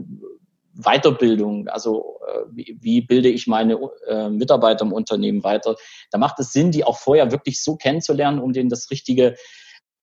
Weiterbildung, 0.75 1.69
also 1.69 2.19
äh, 2.27 2.45
wie, 2.51 2.77
wie 2.81 3.01
bilde 3.03 3.29
ich 3.29 3.47
meine 3.47 3.79
äh, 4.07 4.29
Mitarbeiter 4.31 4.85
im 4.85 4.93
Unternehmen 4.93 5.45
weiter, 5.45 5.77
da 6.11 6.19
macht 6.19 6.39
es 6.41 6.53
Sinn, 6.53 6.71
die 6.71 6.85
auch 6.85 6.99
vorher 6.99 7.31
wirklich 7.31 7.63
so 7.63 7.77
kennenzulernen, 7.77 8.39
um 8.39 8.53
denen 8.53 8.71
das 8.71 8.91
richtige 8.91 9.37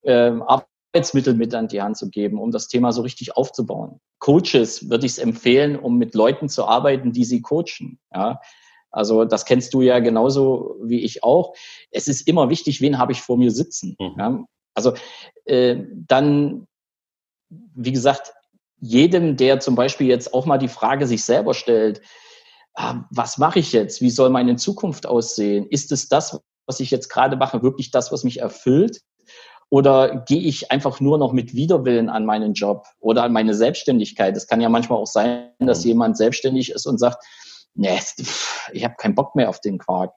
äh, 0.04 0.32
Arbeitsmittel 0.92 1.34
mit 1.34 1.54
an 1.56 1.68
die 1.68 1.82
Hand 1.82 1.98
zu 1.98 2.10
geben, 2.10 2.40
um 2.40 2.52
das 2.52 2.68
Thema 2.68 2.92
so 2.92 3.02
richtig 3.02 3.36
aufzubauen. 3.36 4.00
Coaches 4.20 4.90
würde 4.90 5.06
ich 5.06 5.14
es 5.14 5.18
empfehlen, 5.18 5.78
um 5.78 5.98
mit 5.98 6.14
Leuten 6.14 6.50
zu 6.50 6.66
arbeiten, 6.66 7.12
die 7.12 7.26
sie 7.26 7.42
coachen. 7.42 8.00
Ja? 8.14 8.40
Also 8.92 9.26
das 9.26 9.46
kennst 9.46 9.74
du 9.74 9.82
ja 9.82 10.00
genauso 10.00 10.76
wie 10.84 11.02
ich 11.02 11.24
auch. 11.24 11.54
Es 11.92 12.08
ist 12.08 12.28
immer 12.28 12.50
wichtig, 12.50 12.82
wen 12.82 12.98
habe 12.98 13.12
ich 13.12 13.22
vor 13.22 13.38
mir 13.38 13.52
sitzen. 13.52 13.96
Mhm. 14.00 14.16
Ja? 14.18 14.46
Also 14.74 14.94
äh, 15.46 15.78
dann, 16.08 16.68
wie 17.50 17.92
gesagt, 17.92 18.34
jedem, 18.82 19.38
der 19.38 19.60
zum 19.60 19.76
Beispiel 19.76 20.08
jetzt 20.08 20.34
auch 20.34 20.46
mal 20.46 20.58
die 20.58 20.68
Frage 20.68 21.08
sich 21.08 21.24
selber 21.24 21.54
stellt, 21.54 22.02
ah, 22.76 23.04
was 23.12 23.38
mache 23.38 23.60
ich 23.60 23.74
jetzt? 23.74 24.02
Wie 24.02 24.10
soll 24.10 24.30
meine 24.30 24.56
Zukunft 24.56 25.06
aussehen? 25.06 25.68
Ist 25.70 25.92
es 25.92 26.08
das, 26.08 26.40
was 26.66 26.80
ich 26.80 26.92
jetzt 26.92 27.10
gerade 27.10 27.36
mache, 27.36 27.64
wirklich 27.64 27.92
das, 27.92 28.12
was 28.12 28.24
mich 28.24 28.40
erfüllt? 28.40 29.02
Oder 29.70 30.24
gehe 30.28 30.42
ich 30.42 30.72
einfach 30.72 31.00
nur 31.00 31.18
noch 31.20 31.32
mit 31.32 31.54
Widerwillen 31.54 32.10
an 32.10 32.26
meinen 32.26 32.54
Job 32.54 32.88
oder 33.00 33.24
an 33.24 33.34
meine 33.34 33.54
Selbstständigkeit? 33.54 34.36
Es 34.36 34.48
kann 34.48 34.62
ja 34.62 34.70
manchmal 34.70 34.98
auch 34.98 35.08
sein, 35.08 35.52
dass 35.60 35.84
mhm. 35.84 35.90
jemand 35.90 36.18
selbstständig 36.18 36.72
ist 36.72 36.88
und 36.88 36.98
sagt, 36.98 37.24
nee, 37.76 38.00
ich 38.74 38.84
habe 38.84 38.96
keinen 38.98 39.16
Bock 39.16 39.36
mehr 39.36 39.50
auf 39.50 39.62
den 39.62 39.78
Quark. 39.78 40.14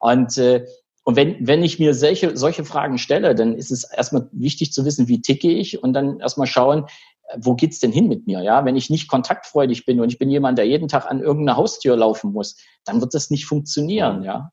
Und, 0.00 0.36
äh, 0.38 0.66
und 1.04 1.14
wenn, 1.14 1.46
wenn 1.46 1.62
ich 1.62 1.78
mir 1.78 1.94
solche, 1.94 2.36
solche 2.36 2.64
Fragen 2.64 2.98
stelle, 2.98 3.36
dann 3.36 3.54
ist 3.54 3.70
es 3.70 3.84
erstmal 3.84 4.28
wichtig 4.32 4.72
zu 4.72 4.84
wissen, 4.84 5.06
wie 5.06 5.20
ticke 5.20 5.50
ich 5.50 5.80
und 5.80 5.92
dann 5.92 6.18
erstmal 6.18 6.48
schauen, 6.48 6.86
wo 7.36 7.54
geht's 7.54 7.80
denn 7.80 7.92
hin 7.92 8.08
mit 8.08 8.26
mir? 8.26 8.42
Ja, 8.42 8.64
wenn 8.64 8.76
ich 8.76 8.90
nicht 8.90 9.08
kontaktfreudig 9.08 9.84
bin 9.84 10.00
und 10.00 10.10
ich 10.10 10.18
bin 10.18 10.30
jemand, 10.30 10.58
der 10.58 10.66
jeden 10.66 10.88
Tag 10.88 11.10
an 11.10 11.20
irgendeine 11.20 11.56
Haustür 11.56 11.96
laufen 11.96 12.32
muss, 12.32 12.56
dann 12.84 13.00
wird 13.00 13.14
das 13.14 13.30
nicht 13.30 13.46
funktionieren. 13.46 14.22
Ja. 14.22 14.50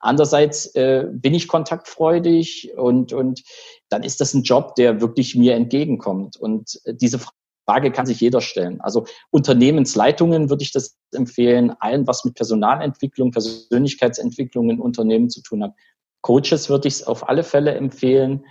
Andererseits 0.00 0.74
äh, 0.74 1.06
bin 1.10 1.34
ich 1.34 1.48
kontaktfreudig 1.48 2.72
und, 2.76 3.12
und 3.12 3.42
dann 3.88 4.02
ist 4.02 4.20
das 4.20 4.34
ein 4.34 4.42
Job, 4.42 4.74
der 4.74 5.00
wirklich 5.00 5.34
mir 5.34 5.54
entgegenkommt. 5.54 6.36
Und 6.36 6.80
äh, 6.84 6.94
diese 6.94 7.20
Frage 7.66 7.92
kann 7.92 8.06
sich 8.06 8.20
jeder 8.20 8.40
stellen. 8.40 8.80
Also 8.80 9.06
Unternehmensleitungen 9.30 10.48
würde 10.48 10.62
ich 10.62 10.72
das 10.72 10.98
empfehlen, 11.12 11.74
allen, 11.80 12.06
was 12.06 12.24
mit 12.24 12.34
Personalentwicklung, 12.34 13.30
Persönlichkeitsentwicklung 13.30 14.70
in 14.70 14.80
Unternehmen 14.80 15.28
zu 15.28 15.42
tun 15.42 15.62
hat. 15.62 15.74
Coaches 16.22 16.68
würde 16.68 16.88
ich 16.88 16.94
es 16.94 17.06
auf 17.06 17.28
alle 17.28 17.44
Fälle 17.44 17.74
empfehlen, 17.74 18.44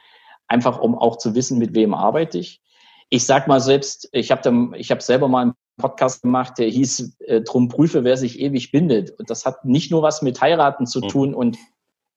einfach 0.48 0.80
um 0.80 0.98
auch 0.98 1.18
zu 1.18 1.36
wissen, 1.36 1.60
mit 1.60 1.76
wem 1.76 1.94
arbeite 1.94 2.40
ich 2.40 2.62
ich 3.10 3.26
sag 3.26 3.48
mal 3.48 3.60
selbst, 3.60 4.08
ich 4.12 4.32
habe 4.32 4.78
ich 4.78 4.92
hab 4.92 5.02
selber 5.02 5.28
mal 5.28 5.42
einen 5.42 5.54
Podcast 5.78 6.22
gemacht, 6.22 6.58
der 6.58 6.68
hieß 6.68 7.18
äh, 7.22 7.42
Drum 7.42 7.68
prüfe, 7.68 8.04
wer 8.04 8.18
sich 8.18 8.40
ewig 8.40 8.72
bindet. 8.72 9.12
Und 9.18 9.30
das 9.30 9.46
hat 9.46 9.66
nicht 9.66 9.92
nur 9.92 10.02
was 10.02 10.22
mit 10.22 10.40
Heiraten 10.42 10.86
zu 10.86 11.02
hm. 11.02 11.08
tun 11.10 11.34
und 11.34 11.58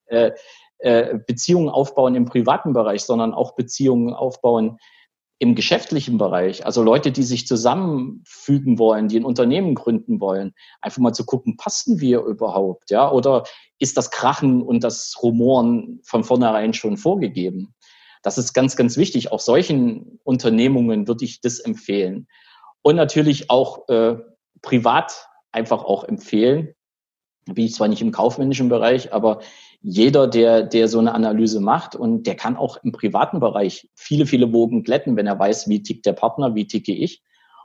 äh, 0.07 0.33
äh, 0.79 1.19
Beziehungen 1.27 1.69
aufbauen 1.69 2.15
im 2.15 2.27
privaten 2.27 2.73
Bereich, 2.73 3.03
sondern 3.03 3.33
auch 3.33 3.55
Beziehungen 3.55 4.13
aufbauen 4.13 4.79
im 5.39 5.55
geschäftlichen 5.55 6.19
Bereich. 6.19 6.67
Also 6.67 6.83
Leute, 6.83 7.11
die 7.11 7.25
sich 7.25 7.49
zusammenfügen 7.49 8.79
wollen, 8.79 9.09
die 9.09 9.19
ein 9.19 9.25
Unternehmen 9.25 9.75
gründen 9.75 10.21
wollen, 10.21 10.55
einfach 10.81 11.01
mal 11.01 11.13
zu 11.13 11.25
gucken, 11.25 11.57
passen 11.57 12.01
wir 12.01 12.21
überhaupt, 12.21 12.91
ja? 12.91 13.11
Oder 13.11 13.45
ist 13.79 13.97
das 13.97 14.13
Krachen 14.13 14.63
und 14.63 14.85
das 14.85 15.17
Rumoren 15.21 16.01
von 16.05 16.23
vornherein 16.23 16.75
schon 16.75 16.97
vorgegeben? 16.97 17.75
Das 18.23 18.39
ist 18.39 18.53
ganz, 18.53 18.77
ganz 18.77 18.97
wichtig. 18.97 19.33
Auch 19.33 19.41
solchen 19.41 20.21
Unternehmungen 20.25 21.09
würde 21.09 21.25
ich 21.25 21.41
das 21.41 21.59
empfehlen. 21.59 22.29
Und 22.83 22.97
natürlich 22.97 23.51
auch 23.51 23.89
äh, 23.89 24.17
privat 24.63 25.29
einfach 25.51 25.85
auch 25.85 26.05
empfehlen. 26.05 26.75
Wie 27.47 27.67
ich 27.67 27.75
zwar 27.75 27.89
nicht 27.89 28.03
im 28.03 28.13
kaufmännischen 28.13 28.69
Bereich, 28.69 29.13
aber 29.13 29.41
jeder, 29.81 30.29
der, 30.29 30.63
der 30.63 30.87
so 30.87 31.01
eine 31.01 31.13
Analyse 31.13 31.61
macht 31.61 31.97
und 31.97 32.25
der 32.29 32.37
kann 32.37 32.57
auch 32.57 32.77
im 32.85 32.93
privaten 32.93 33.41
Bereich 33.41 33.91
viele, 33.95 34.27
viele 34.27 34.47
Bogen 34.47 34.85
glätten, 34.85 35.17
wenn 35.17 35.27
er 35.27 35.41
weiß, 35.41 35.69
wie 35.69 35.83
tickt 35.83 36.07
der 36.07 36.13
Partner, 36.13 36.55
wie 36.55 36.69
ticke 36.69 36.93
ich. 36.93 37.21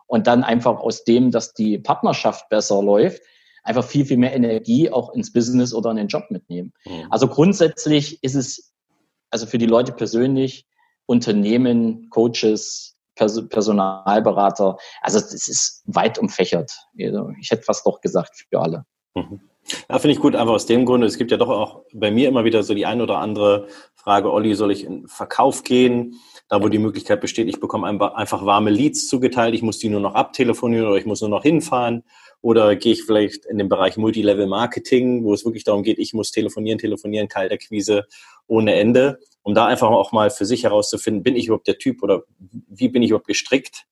Und 0.08 0.26
dann 0.26 0.43
einfach 0.43 0.80
aus 0.80 1.04
dem, 1.04 1.30
dass 1.30 1.54
die 1.54 1.78
Partnerschaft 1.78 2.50
besser 2.50 2.82
läuft, 2.82 3.22
einfach 3.63 3.84
viel, 3.84 4.06
viel 4.06 4.17
mehr 4.17 4.34
Energie 4.34 4.89
auch 4.89 5.13
ins 5.13 5.32
Business 5.32 5.74
oder 5.74 5.91
in 5.91 5.98
den 5.98 6.08
Job 6.08 6.24
mitnehmen. 6.30 6.74
Mhm. 6.86 7.06
Also 7.12 7.28
grundsätzlich 7.28 8.24
ist 8.24 8.36
es 8.36 8.74
also 9.29 9.45
für 9.45 9.57
die 9.57 9.65
Leute 9.65 9.91
persönlich, 9.91 10.65
Unternehmen, 11.05 12.09
Coaches, 12.09 12.95
Personalberater. 13.15 14.77
Also 15.01 15.17
es 15.17 15.47
ist 15.47 15.83
weit 15.85 16.19
umfächert. 16.19 16.71
Also 16.99 17.31
ich 17.41 17.49
hätte 17.49 17.63
fast 17.63 17.85
doch 17.85 18.01
gesagt 18.01 18.45
für 18.49 18.59
alle. 18.59 18.85
Mhm. 19.15 19.41
Ja, 19.89 19.99
finde 19.99 20.13
ich 20.13 20.21
gut, 20.21 20.35
einfach 20.35 20.53
aus 20.53 20.65
dem 20.65 20.85
Grunde. 20.85 21.07
Es 21.07 21.17
gibt 21.17 21.31
ja 21.31 21.37
doch 21.37 21.49
auch 21.49 21.83
bei 21.93 22.09
mir 22.09 22.29
immer 22.29 22.45
wieder 22.45 22.63
so 22.63 22.73
die 22.73 22.85
ein 22.85 23.01
oder 23.01 23.17
andere 23.17 23.67
Frage, 23.95 24.31
Olli, 24.31 24.55
soll 24.55 24.71
ich 24.71 24.85
in 24.85 25.07
Verkauf 25.07 25.63
gehen? 25.63 26.15
Da, 26.47 26.63
wo 26.63 26.69
die 26.69 26.79
Möglichkeit 26.79 27.19
besteht, 27.19 27.49
ich 27.49 27.59
bekomme 27.59 27.85
einfach 27.85 28.45
warme 28.45 28.69
Leads 28.69 29.09
zugeteilt, 29.09 29.53
ich 29.53 29.63
muss 29.63 29.79
die 29.79 29.89
nur 29.89 29.99
noch 29.99 30.15
abtelefonieren 30.15 30.87
oder 30.87 30.95
ich 30.95 31.05
muss 31.05 31.19
nur 31.19 31.29
noch 31.29 31.43
hinfahren. 31.43 32.03
Oder 32.41 32.77
gehe 32.77 32.93
ich 32.93 33.03
vielleicht 33.03 33.45
in 33.45 33.57
den 33.57 33.67
Bereich 33.67 33.97
Multilevel 33.97 34.47
Marketing, 34.47 35.25
wo 35.25 35.33
es 35.33 35.43
wirklich 35.43 35.65
darum 35.65 35.83
geht, 35.83 35.97
ich 35.97 36.13
muss 36.13 36.31
telefonieren, 36.31 36.79
telefonieren, 36.79 37.27
Kaltakquise 37.27 38.05
ohne 38.47 38.75
Ende, 38.75 39.19
um 39.43 39.53
da 39.53 39.65
einfach 39.65 39.89
auch 39.89 40.12
mal 40.12 40.29
für 40.29 40.45
sich 40.45 40.63
herauszufinden, 40.63 41.23
bin 41.23 41.36
ich 41.36 41.47
überhaupt 41.47 41.67
der 41.67 41.77
Typ 41.77 42.03
oder 42.03 42.23
wie 42.39 42.89
bin 42.89 43.03
ich 43.03 43.12
überhaupt 43.12 43.27
gestrickt, 43.27 43.86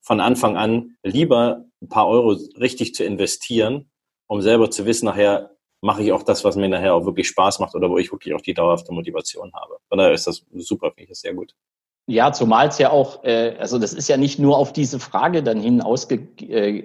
von 0.00 0.20
Anfang 0.20 0.56
an 0.56 0.96
lieber 1.02 1.64
ein 1.82 1.88
paar 1.88 2.08
Euro 2.08 2.36
richtig 2.58 2.94
zu 2.94 3.04
investieren, 3.04 3.90
um 4.26 4.40
selber 4.40 4.70
zu 4.70 4.86
wissen, 4.86 5.06
nachher 5.06 5.50
mache 5.80 6.02
ich 6.02 6.12
auch 6.12 6.22
das, 6.22 6.44
was 6.44 6.56
mir 6.56 6.68
nachher 6.68 6.94
auch 6.94 7.06
wirklich 7.06 7.28
Spaß 7.28 7.58
macht 7.58 7.74
oder 7.74 7.88
wo 7.90 7.98
ich 7.98 8.12
wirklich 8.12 8.34
auch 8.34 8.40
die 8.40 8.54
dauerhafte 8.54 8.92
Motivation 8.92 9.52
habe. 9.54 9.78
Von 9.88 9.98
daher 9.98 10.12
ist 10.12 10.26
das 10.26 10.44
super, 10.54 10.90
finde 10.90 11.04
ich 11.04 11.08
das 11.08 11.20
sehr 11.20 11.34
gut. 11.34 11.54
Ja, 12.06 12.32
zumal 12.32 12.68
es 12.68 12.78
ja 12.78 12.90
auch, 12.90 13.22
äh, 13.24 13.56
also 13.58 13.78
das 13.78 13.92
ist 13.92 14.08
ja 14.08 14.16
nicht 14.16 14.38
nur 14.38 14.56
auf 14.56 14.72
diese 14.72 14.98
Frage 14.98 15.42
dann 15.42 15.60
hin 15.60 15.80
ausgelobt 15.80 16.42
äh, 16.42 16.78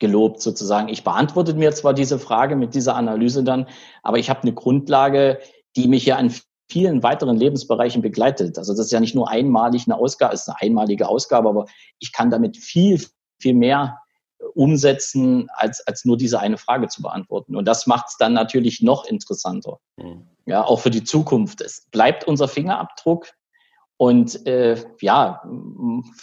äh 0.00 0.34
sozusagen. 0.36 0.88
Ich 0.88 1.04
beantworte 1.04 1.54
mir 1.54 1.70
zwar 1.72 1.94
diese 1.94 2.18
Frage 2.18 2.56
mit 2.56 2.74
dieser 2.74 2.96
Analyse 2.96 3.44
dann, 3.44 3.68
aber 4.02 4.18
ich 4.18 4.30
habe 4.30 4.42
eine 4.42 4.52
Grundlage, 4.52 5.38
die 5.76 5.88
mich 5.88 6.06
ja 6.06 6.16
an 6.16 6.32
vielen 6.70 7.02
weiteren 7.02 7.36
Lebensbereichen 7.36 8.00
begleitet. 8.00 8.56
Also 8.56 8.72
das 8.72 8.86
ist 8.86 8.92
ja 8.92 9.00
nicht 9.00 9.14
nur 9.14 9.28
einmalig 9.30 9.84
eine 9.86 9.96
Ausgabe, 9.96 10.34
es 10.34 10.42
ist 10.42 10.48
eine 10.48 10.60
einmalige 10.62 11.08
Ausgabe, 11.08 11.48
aber 11.48 11.66
ich 11.98 12.12
kann 12.12 12.30
damit 12.30 12.56
viel, 12.56 13.00
viel 13.40 13.54
mehr 13.54 13.98
umsetzen, 14.54 15.48
als, 15.54 15.86
als 15.86 16.04
nur 16.04 16.16
diese 16.16 16.40
eine 16.40 16.58
Frage 16.58 16.88
zu 16.88 17.02
beantworten. 17.02 17.56
Und 17.56 17.66
das 17.66 17.86
macht 17.86 18.06
es 18.08 18.16
dann 18.16 18.32
natürlich 18.32 18.82
noch 18.82 19.04
interessanter. 19.04 19.78
Mhm. 19.96 20.26
Ja, 20.46 20.64
auch 20.64 20.80
für 20.80 20.90
die 20.90 21.04
Zukunft. 21.04 21.60
Es 21.60 21.86
bleibt 21.90 22.26
unser 22.26 22.48
Fingerabdruck. 22.48 23.28
Und 23.98 24.46
äh, 24.46 24.82
ja, 25.00 25.42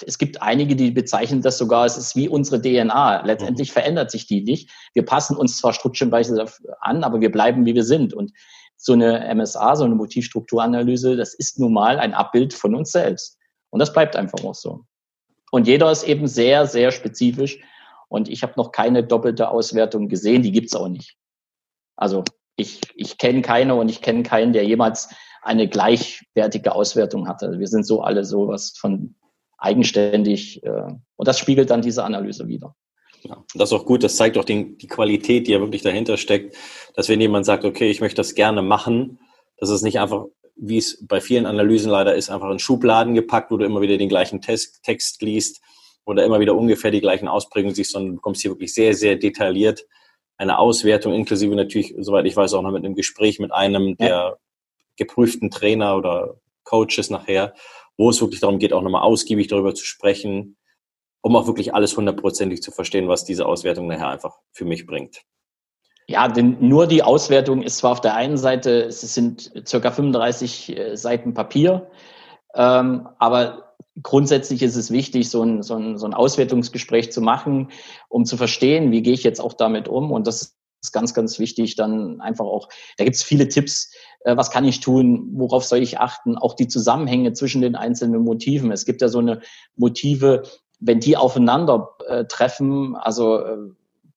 es 0.06 0.18
gibt 0.18 0.42
einige, 0.42 0.76
die 0.76 0.92
bezeichnen 0.92 1.42
das 1.42 1.58
sogar, 1.58 1.86
es 1.86 1.96
ist 1.96 2.16
wie 2.16 2.28
unsere 2.28 2.62
DNA. 2.62 3.24
Letztendlich 3.24 3.70
mhm. 3.70 3.74
verändert 3.74 4.12
sich 4.12 4.28
die 4.28 4.42
nicht. 4.42 4.70
Wir 4.94 5.06
passen 5.06 5.38
uns 5.38 5.58
zwar 5.58 5.72
strukturweise 5.72 6.46
an, 6.82 7.04
aber 7.04 7.22
wir 7.22 7.32
bleiben, 7.32 7.66
wie 7.66 7.76
wir 7.76 7.86
sind. 7.86 8.14
Und 8.14 8.34
so 8.82 8.94
eine 8.94 9.36
MSA, 9.36 9.76
so 9.76 9.84
eine 9.84 9.96
Motivstrukturanalyse, 9.96 11.18
das 11.18 11.34
ist 11.34 11.60
nun 11.60 11.74
mal 11.74 12.00
ein 12.00 12.14
Abbild 12.14 12.54
von 12.54 12.74
uns 12.76 12.92
selbst. 12.92 13.38
Und 13.72 13.80
das 13.80 13.92
bleibt 13.92 14.16
einfach 14.16 14.44
auch 14.46 14.56
so. 14.56 14.86
Und 15.52 15.68
jeder 15.68 15.92
ist 15.92 16.04
eben 16.04 16.28
sehr, 16.28 16.66
sehr 16.66 16.92
spezifisch. 16.92 17.60
Und 18.08 18.30
ich 18.30 18.42
habe 18.42 18.54
noch 18.56 18.72
keine 18.72 19.04
doppelte 19.04 19.50
Auswertung 19.50 20.08
gesehen, 20.08 20.44
die 20.44 20.54
gibt's 20.54 20.76
auch 20.76 20.88
nicht. 20.88 21.18
Also 21.98 22.24
ich, 22.56 22.80
ich 22.96 23.18
kenne 23.18 23.42
keine 23.42 23.76
und 23.76 23.90
ich 23.90 24.02
kenne 24.02 24.24
keinen, 24.24 24.54
der 24.54 24.64
jemals 24.64 25.10
eine 25.42 25.68
gleichwertige 25.68 26.74
Auswertung 26.74 27.28
hatte. 27.28 27.60
Wir 27.60 27.68
sind 27.68 27.86
so 27.86 28.02
alle 28.02 28.24
sowas 28.24 28.74
von 28.78 29.16
eigenständig. 29.58 30.64
Äh, 30.64 30.94
und 31.18 31.28
das 31.28 31.38
spiegelt 31.38 31.70
dann 31.70 31.82
diese 31.82 32.06
Analyse 32.06 32.48
wieder. 32.48 32.76
Ja, 33.22 33.44
das 33.54 33.72
ist 33.72 33.78
auch 33.78 33.86
gut, 33.86 34.04
das 34.04 34.16
zeigt 34.16 34.38
auch 34.38 34.46
den, 34.46 34.78
die 34.78 34.88
Qualität, 34.88 35.48
die 35.48 35.52
ja 35.52 35.60
wirklich 35.60 35.82
dahinter 35.82 36.18
steckt, 36.18 36.56
dass 36.96 37.10
wenn 37.10 37.20
jemand 37.20 37.46
sagt, 37.46 37.66
okay, 37.66 37.90
ich 37.90 38.02
möchte 38.02 38.18
das 38.18 38.34
gerne 38.34 38.62
machen, 38.62 39.20
dass 39.58 39.70
es 39.70 39.82
nicht 39.82 40.00
einfach, 40.00 40.26
wie 40.56 40.78
es 40.78 41.06
bei 41.06 41.20
vielen 41.20 41.46
Analysen 41.46 41.92
leider 41.92 42.16
ist, 42.16 42.30
einfach 42.30 42.50
in 42.50 42.60
Schubladen 42.60 43.16
gepackt, 43.16 43.52
wo 43.52 43.58
du 43.58 43.66
immer 43.66 43.82
wieder 43.82 43.98
den 43.98 44.10
gleichen 44.10 44.42
Text, 44.42 44.84
Text 44.84 45.22
liest 45.22 45.62
oder 46.06 46.24
immer 46.24 46.40
wieder 46.40 46.56
ungefähr 46.56 46.92
die 46.92 47.02
gleichen 47.02 47.28
Ausprägungen 47.28 47.76
siehst, 47.76 47.92
sondern 47.92 48.12
du 48.12 48.16
bekommst 48.16 48.42
hier 48.42 48.52
wirklich 48.52 48.74
sehr, 48.74 48.94
sehr 48.94 49.16
detailliert 49.16 49.86
eine 50.40 50.58
Auswertung, 50.58 51.14
inklusive 51.14 51.54
natürlich, 51.54 51.94
soweit 52.00 52.26
ich 52.26 52.36
weiß, 52.36 52.54
auch 52.54 52.62
noch 52.62 52.72
mit 52.72 52.86
einem 52.86 52.96
Gespräch 52.96 53.40
mit 53.40 53.52
einem 53.52 53.98
der 53.98 54.08
ja. 54.08 54.36
geprüften 54.96 55.52
Trainer 55.52 55.98
oder 55.98 56.40
Coaches 56.64 57.10
nachher, 57.10 57.54
wo 57.98 58.10
es 58.10 58.22
wirklich 58.22 58.40
darum 58.40 58.58
geht, 58.58 58.72
auch 58.72 58.82
nochmal 58.82 59.02
ausgiebig 59.02 59.48
darüber 59.48 59.76
zu 59.76 59.86
sprechen, 59.86 60.56
um 61.22 61.36
auch 61.36 61.48
wirklich 61.48 61.74
alles 61.74 61.96
hundertprozentig 61.98 62.62
zu 62.62 62.72
verstehen, 62.72 63.08
was 63.08 63.26
diese 63.26 63.46
Auswertung 63.46 63.88
nachher 63.88 64.10
einfach 64.10 64.40
für 64.52 64.66
mich 64.66 64.86
bringt. 64.86 65.22
Ja, 66.08 66.28
denn 66.28 66.58
nur 66.60 66.88
die 66.88 67.04
Auswertung 67.04 67.62
ist 67.62 67.78
zwar 67.78 67.92
auf 67.92 68.02
der 68.02 68.16
einen 68.16 68.38
Seite, 68.38 68.86
es 68.86 69.02
sind 69.02 69.52
circa 69.68 69.92
35 69.92 70.78
äh, 70.78 70.98
Seiten 70.98 71.34
Papier, 71.34 71.92
ähm, 72.56 73.08
aber 73.20 73.76
grundsätzlich 74.02 74.64
ist 74.64 74.76
es 74.76 74.92
wichtig, 74.92 75.30
so 75.30 75.44
ein, 75.44 75.62
so, 75.62 75.76
ein, 75.76 75.98
so 75.98 76.06
ein 76.06 76.14
Auswertungsgespräch 76.14 77.12
zu 77.12 77.22
machen, 77.22 77.70
um 78.08 78.26
zu 78.26 78.38
verstehen, 78.38 78.92
wie 78.92 79.02
gehe 79.02 79.14
ich 79.14 79.24
jetzt 79.24 79.40
auch 79.40 79.54
damit 79.54 79.88
um. 79.88 80.12
Und 80.12 80.26
das 80.26 80.58
ist 80.82 80.94
ganz, 80.94 81.14
ganz 81.14 81.40
wichtig, 81.40 81.76
dann 81.76 82.22
einfach 82.22 82.46
auch, 82.46 82.70
da 82.98 83.04
gibt 83.04 83.16
es 83.16 83.24
viele 83.24 83.48
Tipps, 83.48 83.94
äh, 84.22 84.36
was 84.36 84.52
kann 84.52 84.66
ich 84.66 84.80
tun, 84.80 85.30
worauf 85.34 85.66
soll 85.66 85.80
ich 85.80 86.00
achten, 86.00 86.38
auch 86.38 86.56
die 86.56 86.68
Zusammenhänge 86.68 87.34
zwischen 87.34 87.62
den 87.62 87.76
einzelnen 87.76 88.24
Motiven. 88.24 88.72
Es 88.72 88.86
gibt 88.86 89.02
ja 89.02 89.10
so 89.10 89.20
eine 89.20 89.42
Motive, 89.76 90.44
wenn 90.80 91.00
die 91.00 91.18
aufeinander 91.18 91.96
äh, 92.08 92.26
treffen, 92.26 92.96
also 92.96 93.40
äh, 93.40 93.58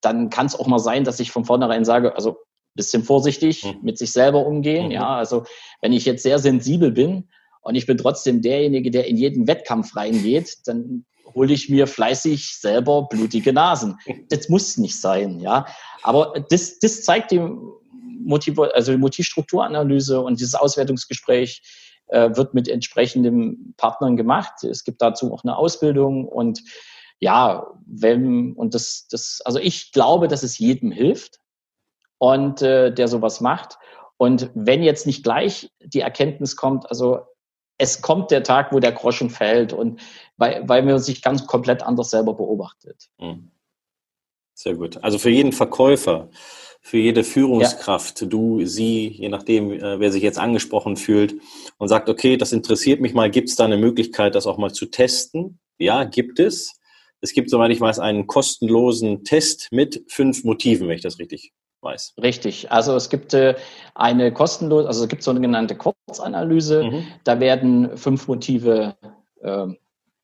dann 0.00 0.30
kann 0.30 0.46
es 0.46 0.58
auch 0.58 0.66
mal 0.66 0.78
sein, 0.78 1.04
dass 1.04 1.20
ich 1.20 1.30
von 1.30 1.44
vornherein 1.44 1.84
sage, 1.84 2.14
also 2.16 2.38
bisschen 2.74 3.02
vorsichtig 3.02 3.64
mhm. 3.64 3.80
mit 3.82 3.98
sich 3.98 4.12
selber 4.12 4.46
umgehen. 4.46 4.86
Mhm. 4.86 4.92
Ja, 4.92 5.16
also 5.16 5.44
wenn 5.80 5.92
ich 5.92 6.04
jetzt 6.04 6.22
sehr 6.22 6.38
sensibel 6.38 6.90
bin 6.90 7.28
und 7.60 7.74
ich 7.74 7.86
bin 7.86 7.98
trotzdem 7.98 8.42
derjenige, 8.42 8.90
der 8.90 9.06
in 9.06 9.16
jeden 9.16 9.46
Wettkampf 9.46 9.94
reingeht, 9.96 10.58
dann 10.66 11.04
hole 11.34 11.52
ich 11.52 11.68
mir 11.68 11.86
fleißig 11.86 12.56
selber 12.56 13.08
blutige 13.08 13.52
Nasen. 13.52 13.98
Das 14.28 14.48
muss 14.48 14.76
nicht 14.76 15.00
sein, 15.00 15.40
ja. 15.40 15.66
Aber 16.02 16.34
das, 16.50 16.78
das 16.78 17.02
zeigt 17.02 17.30
die 17.30 17.40
Motiv, 18.24 18.58
also 18.58 18.92
die 18.92 18.98
Motivstrukturanalyse 18.98 20.20
und 20.20 20.40
dieses 20.40 20.54
Auswertungsgespräch, 20.54 21.62
äh, 22.12 22.36
wird 22.36 22.54
mit 22.54 22.68
entsprechenden 22.68 23.74
Partnern 23.76 24.16
gemacht. 24.16 24.64
Es 24.64 24.84
gibt 24.84 25.02
dazu 25.02 25.32
auch 25.32 25.44
eine 25.44 25.56
Ausbildung 25.56 26.26
und 26.26 26.62
ja, 27.18 27.66
wenn, 27.86 28.52
und 28.54 28.74
das, 28.74 29.06
das, 29.08 29.40
also 29.44 29.58
ich 29.58 29.92
glaube, 29.92 30.28
dass 30.28 30.42
es 30.42 30.58
jedem 30.58 30.90
hilft 30.90 31.38
und 32.18 32.62
äh, 32.62 32.92
der 32.92 33.08
sowas 33.08 33.40
macht. 33.40 33.78
Und 34.16 34.50
wenn 34.54 34.82
jetzt 34.82 35.06
nicht 35.06 35.22
gleich 35.22 35.70
die 35.80 36.00
Erkenntnis 36.00 36.56
kommt, 36.56 36.88
also 36.90 37.20
es 37.78 38.02
kommt 38.02 38.30
der 38.30 38.42
Tag, 38.42 38.72
wo 38.72 38.80
der 38.80 38.92
Groschen 38.92 39.30
fällt 39.30 39.72
und 39.72 40.00
weil, 40.36 40.68
weil 40.68 40.82
man 40.82 40.98
sich 40.98 41.22
ganz 41.22 41.46
komplett 41.46 41.82
anders 41.82 42.10
selber 42.10 42.34
beobachtet. 42.34 43.08
Hm. 43.18 43.50
Sehr 44.54 44.74
gut. 44.74 45.02
Also 45.02 45.18
für 45.18 45.30
jeden 45.30 45.52
Verkäufer 45.52 46.28
für 46.84 46.98
jede 46.98 47.22
Führungskraft, 47.22 48.22
ja. 48.22 48.26
du, 48.26 48.66
sie, 48.66 49.08
je 49.08 49.28
nachdem, 49.28 49.72
äh, 49.72 50.00
wer 50.00 50.10
sich 50.10 50.22
jetzt 50.22 50.38
angesprochen 50.38 50.96
fühlt 50.96 51.36
und 51.78 51.88
sagt, 51.88 52.08
okay, 52.08 52.36
das 52.36 52.52
interessiert 52.52 53.00
mich 53.00 53.14
mal, 53.14 53.30
gibt 53.30 53.48
es 53.48 53.56
da 53.56 53.64
eine 53.64 53.78
Möglichkeit, 53.78 54.34
das 54.34 54.48
auch 54.48 54.58
mal 54.58 54.72
zu 54.72 54.86
testen? 54.86 55.60
Ja, 55.78 56.04
gibt 56.04 56.40
es. 56.40 56.74
Es 57.20 57.32
gibt, 57.32 57.50
soweit 57.50 57.70
ich 57.70 57.80
weiß, 57.80 58.00
einen 58.00 58.26
kostenlosen 58.26 59.22
Test 59.22 59.68
mit 59.70 60.02
fünf 60.08 60.42
Motiven, 60.42 60.88
wenn 60.88 60.96
ich 60.96 61.02
das 61.02 61.20
richtig 61.20 61.52
weiß. 61.82 62.14
Richtig. 62.20 62.72
Also 62.72 62.96
es 62.96 63.08
gibt 63.10 63.32
äh, 63.32 63.54
eine 63.94 64.32
kostenlose, 64.32 64.88
also 64.88 65.04
es 65.04 65.08
gibt 65.08 65.22
so 65.22 65.30
eine 65.30 65.40
genannte 65.40 65.76
Kurzanalyse. 65.76 66.82
Mhm. 66.84 67.04
Da 67.22 67.38
werden 67.38 67.96
fünf 67.96 68.26
Motive 68.26 68.96
äh, 69.40 69.66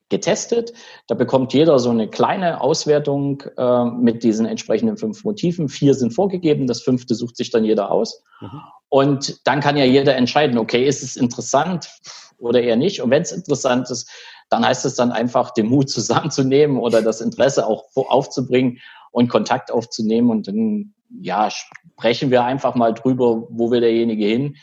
getestet. 0.08 0.72
Da 1.06 1.14
bekommt 1.14 1.52
jeder 1.52 1.78
so 1.78 1.90
eine 1.90 2.08
kleine 2.08 2.60
Auswertung 2.60 3.42
äh, 3.56 3.84
mit 3.84 4.22
diesen 4.22 4.46
entsprechenden 4.46 4.96
fünf 4.96 5.24
Motiven. 5.24 5.68
Vier 5.68 5.94
sind 5.94 6.12
vorgegeben, 6.12 6.66
das 6.66 6.82
fünfte 6.82 7.14
sucht 7.14 7.36
sich 7.36 7.50
dann 7.50 7.64
jeder 7.64 7.90
aus. 7.90 8.22
Mhm. 8.40 8.60
Und 8.88 9.46
dann 9.46 9.60
kann 9.60 9.76
ja 9.76 9.84
jeder 9.84 10.16
entscheiden, 10.16 10.58
okay, 10.58 10.86
ist 10.86 11.02
es 11.02 11.16
interessant 11.16 11.90
oder 12.38 12.62
eher 12.62 12.76
nicht. 12.76 13.02
Und 13.02 13.10
wenn 13.10 13.22
es 13.22 13.32
interessant 13.32 13.90
ist, 13.90 14.10
dann 14.48 14.64
heißt 14.64 14.86
es 14.86 14.94
dann 14.94 15.12
einfach, 15.12 15.50
den 15.50 15.68
Mut 15.68 15.90
zusammenzunehmen 15.90 16.78
oder 16.78 17.02
das 17.02 17.20
Interesse 17.20 17.66
auch 17.66 17.84
aufzubringen 17.94 18.78
und 19.10 19.28
Kontakt 19.28 19.70
aufzunehmen. 19.70 20.30
Und 20.30 20.48
dann, 20.48 20.94
ja, 21.20 21.50
sprechen 21.50 22.30
wir 22.30 22.44
einfach 22.44 22.74
mal 22.74 22.94
drüber, 22.94 23.46
wo 23.50 23.70
will 23.70 23.80
derjenige 23.80 24.24
hin? 24.24 24.56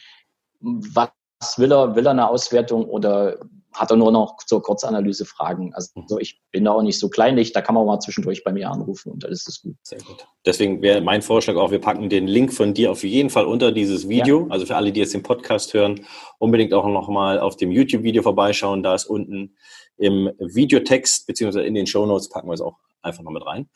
Was 0.59 1.09
will 1.57 1.71
er? 1.71 1.95
Will 1.95 2.07
er 2.07 2.11
eine 2.11 2.29
Auswertung 2.29 2.85
oder 2.85 3.37
hat 3.75 3.91
er 3.91 3.97
nur 3.97 4.11
noch 4.11 4.37
zur 4.37 4.61
Kurzanalyse 4.61 5.25
Fragen. 5.25 5.73
Also 5.73 5.91
mhm. 5.95 6.05
ich 6.19 6.41
bin 6.51 6.65
da 6.65 6.71
auch 6.71 6.81
nicht 6.81 6.99
so 6.99 7.09
kleinlich, 7.09 7.51
da 7.53 7.61
kann 7.61 7.75
man 7.75 7.85
mal 7.85 7.99
zwischendurch 7.99 8.43
bei 8.43 8.51
mir 8.51 8.69
anrufen 8.69 9.11
und 9.11 9.23
dann 9.23 9.31
ist 9.31 9.47
es 9.47 9.61
gut. 9.61 9.75
Sehr 9.83 9.99
gut. 9.99 10.27
Deswegen 10.45 10.81
wäre 10.81 11.01
mein 11.01 11.21
Vorschlag 11.21 11.55
auch, 11.55 11.71
wir 11.71 11.81
packen 11.81 12.09
den 12.09 12.27
Link 12.27 12.53
von 12.53 12.73
dir 12.73 12.91
auf 12.91 13.03
jeden 13.03 13.29
Fall 13.29 13.45
unter 13.45 13.71
dieses 13.71 14.07
Video. 14.09 14.41
Ja. 14.41 14.47
Also 14.49 14.65
für 14.65 14.75
alle, 14.75 14.91
die 14.91 14.99
jetzt 14.99 15.13
den 15.13 15.23
Podcast 15.23 15.73
hören, 15.73 16.05
unbedingt 16.39 16.73
auch 16.73 16.85
nochmal 16.87 17.39
auf 17.39 17.57
dem 17.57 17.71
YouTube-Video 17.71 18.23
vorbeischauen. 18.23 18.83
Da 18.83 18.95
ist 18.95 19.05
unten 19.05 19.55
im 19.97 20.31
Videotext, 20.39 21.27
beziehungsweise 21.27 21.65
in 21.65 21.73
den 21.73 21.87
Show 21.87 22.05
Notes 22.05 22.29
packen 22.29 22.47
wir 22.47 22.53
es 22.53 22.61
auch 22.61 22.77
einfach 23.01 23.23
noch 23.23 23.31
mit 23.31 23.45
rein. 23.45 23.69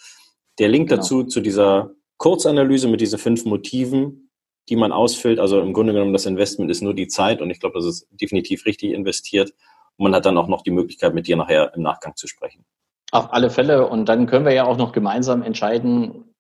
Der 0.60 0.68
Link 0.68 0.90
genau. 0.90 1.02
dazu, 1.02 1.24
zu 1.24 1.40
dieser 1.42 1.92
Kurzanalyse 2.18 2.88
mit 2.88 3.02
diesen 3.02 3.18
fünf 3.18 3.46
Motiven, 3.46 4.30
die 4.68 4.76
man 4.76 4.92
ausfüllt. 4.92 5.40
Also 5.40 5.60
im 5.62 5.74
Grunde 5.74 5.94
genommen, 5.94 6.14
das 6.14 6.26
Investment 6.26 6.70
ist 6.70 6.82
nur 6.82 6.94
die 6.94 7.08
Zeit 7.08 7.42
und 7.42 7.50
ich 7.50 7.60
glaube, 7.60 7.80
das 7.80 7.86
ist 7.86 8.08
definitiv 8.12 8.66
richtig 8.66 8.92
investiert. 8.92 9.54
Und 10.00 10.04
man 10.04 10.16
hat 10.16 10.26
dann 10.26 10.38
auch 10.38 10.48
noch 10.48 10.62
die 10.62 10.72
Möglichkeit, 10.72 11.14
mit 11.14 11.28
dir 11.28 11.36
nachher 11.36 11.74
im 11.76 11.82
Nachgang 11.82 12.16
zu 12.16 12.26
sprechen. 12.26 12.64
Auf 13.12 13.34
alle 13.34 13.50
Fälle. 13.50 13.86
Und 13.86 14.08
dann 14.08 14.28
können 14.28 14.46
wir 14.46 14.54
ja 14.54 14.64
auch 14.66 14.78
noch 14.78 14.94
gemeinsam 14.94 15.44
entscheiden, 15.44 16.34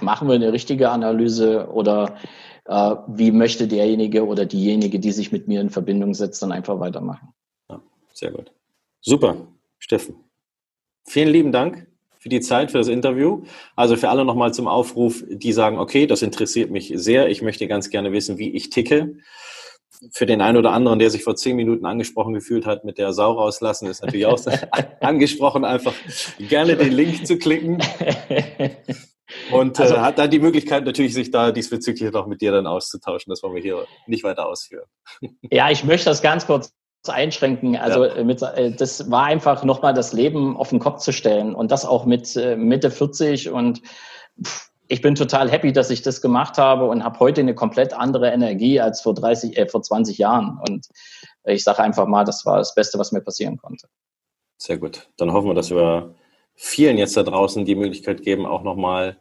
machen 0.00 0.28
wir 0.28 0.34
eine 0.34 0.50
richtige 0.50 0.88
Analyse 0.88 1.68
oder 1.70 2.16
äh, 2.64 2.96
wie 3.08 3.30
möchte 3.30 3.68
derjenige 3.68 4.26
oder 4.26 4.46
diejenige, 4.46 4.98
die 4.98 5.12
sich 5.12 5.30
mit 5.30 5.46
mir 5.46 5.60
in 5.60 5.68
Verbindung 5.68 6.14
setzt, 6.14 6.42
dann 6.42 6.52
einfach 6.52 6.80
weitermachen. 6.80 7.34
Ja, 7.68 7.82
sehr 8.14 8.30
gut. 8.30 8.50
Super, 9.02 9.36
Steffen. 9.78 10.14
Vielen 11.04 11.28
lieben 11.28 11.52
Dank 11.52 11.86
für 12.18 12.30
die 12.30 12.40
Zeit, 12.40 12.70
für 12.70 12.78
das 12.78 12.88
Interview. 12.88 13.42
Also 13.76 13.96
für 13.96 14.08
alle 14.08 14.24
nochmal 14.24 14.54
zum 14.54 14.68
Aufruf, 14.68 15.22
die 15.28 15.52
sagen, 15.52 15.78
okay, 15.78 16.06
das 16.06 16.22
interessiert 16.22 16.70
mich 16.70 16.90
sehr. 16.94 17.28
Ich 17.28 17.42
möchte 17.42 17.68
ganz 17.68 17.90
gerne 17.90 18.10
wissen, 18.10 18.38
wie 18.38 18.52
ich 18.52 18.70
ticke 18.70 19.18
für 20.10 20.26
den 20.26 20.40
einen 20.40 20.56
oder 20.56 20.72
anderen, 20.72 20.98
der 20.98 21.10
sich 21.10 21.22
vor 21.22 21.36
zehn 21.36 21.56
Minuten 21.56 21.86
angesprochen 21.86 22.34
gefühlt 22.34 22.66
hat, 22.66 22.84
mit 22.84 22.98
der 22.98 23.12
Sau 23.12 23.32
rauslassen, 23.32 23.86
ist 23.86 24.02
natürlich 24.02 24.26
auch 24.26 24.40
angesprochen, 25.00 25.64
einfach 25.64 25.94
gerne 26.38 26.76
den 26.76 26.92
Link 26.92 27.26
zu 27.26 27.38
klicken. 27.38 27.78
Und 29.50 29.78
äh, 29.78 29.82
also, 29.82 29.94
äh, 29.94 29.98
hat 29.98 30.18
dann 30.18 30.30
die 30.30 30.38
Möglichkeit 30.38 30.84
natürlich, 30.84 31.14
sich 31.14 31.30
da 31.30 31.52
diesbezüglich 31.52 32.12
noch 32.12 32.26
mit 32.26 32.40
dir 32.40 32.52
dann 32.52 32.66
auszutauschen. 32.66 33.30
Das 33.30 33.42
wollen 33.42 33.54
wir 33.54 33.62
hier 33.62 33.86
nicht 34.06 34.24
weiter 34.24 34.46
ausführen. 34.46 34.86
Ja, 35.50 35.70
ich 35.70 35.84
möchte 35.84 36.06
das 36.06 36.22
ganz 36.22 36.46
kurz 36.46 36.72
einschränken. 37.06 37.76
Also 37.76 38.04
ja. 38.04 38.24
mit, 38.24 38.42
äh, 38.42 38.72
das 38.72 39.10
war 39.10 39.24
einfach 39.24 39.64
nochmal 39.64 39.94
das 39.94 40.12
Leben 40.12 40.56
auf 40.56 40.70
den 40.70 40.78
Kopf 40.78 41.00
zu 41.00 41.12
stellen 41.12 41.54
und 41.54 41.70
das 41.70 41.84
auch 41.84 42.06
mit 42.06 42.36
äh, 42.36 42.56
Mitte 42.56 42.90
40 42.90 43.50
und 43.50 43.82
pff, 44.42 44.71
ich 44.92 45.00
bin 45.00 45.14
total 45.14 45.50
happy, 45.50 45.72
dass 45.72 45.88
ich 45.88 46.02
das 46.02 46.20
gemacht 46.20 46.58
habe 46.58 46.84
und 46.84 47.02
habe 47.02 47.18
heute 47.18 47.40
eine 47.40 47.54
komplett 47.54 47.94
andere 47.94 48.30
Energie 48.30 48.78
als 48.78 49.00
vor 49.00 49.14
30, 49.14 49.56
äh, 49.56 49.66
vor 49.66 49.82
20 49.82 50.18
Jahren. 50.18 50.60
Und 50.68 50.86
ich 51.44 51.64
sage 51.64 51.82
einfach 51.82 52.06
mal, 52.06 52.24
das 52.24 52.44
war 52.44 52.58
das 52.58 52.74
Beste, 52.74 52.98
was 52.98 53.10
mir 53.10 53.22
passieren 53.22 53.56
konnte. 53.56 53.88
Sehr 54.58 54.76
gut. 54.76 55.08
Dann 55.16 55.32
hoffen 55.32 55.48
wir, 55.48 55.54
dass 55.54 55.70
wir 55.70 56.14
vielen 56.54 56.98
jetzt 56.98 57.16
da 57.16 57.22
draußen 57.22 57.64
die 57.64 57.74
Möglichkeit 57.74 58.20
geben, 58.20 58.44
auch 58.44 58.62
nochmal 58.62 59.16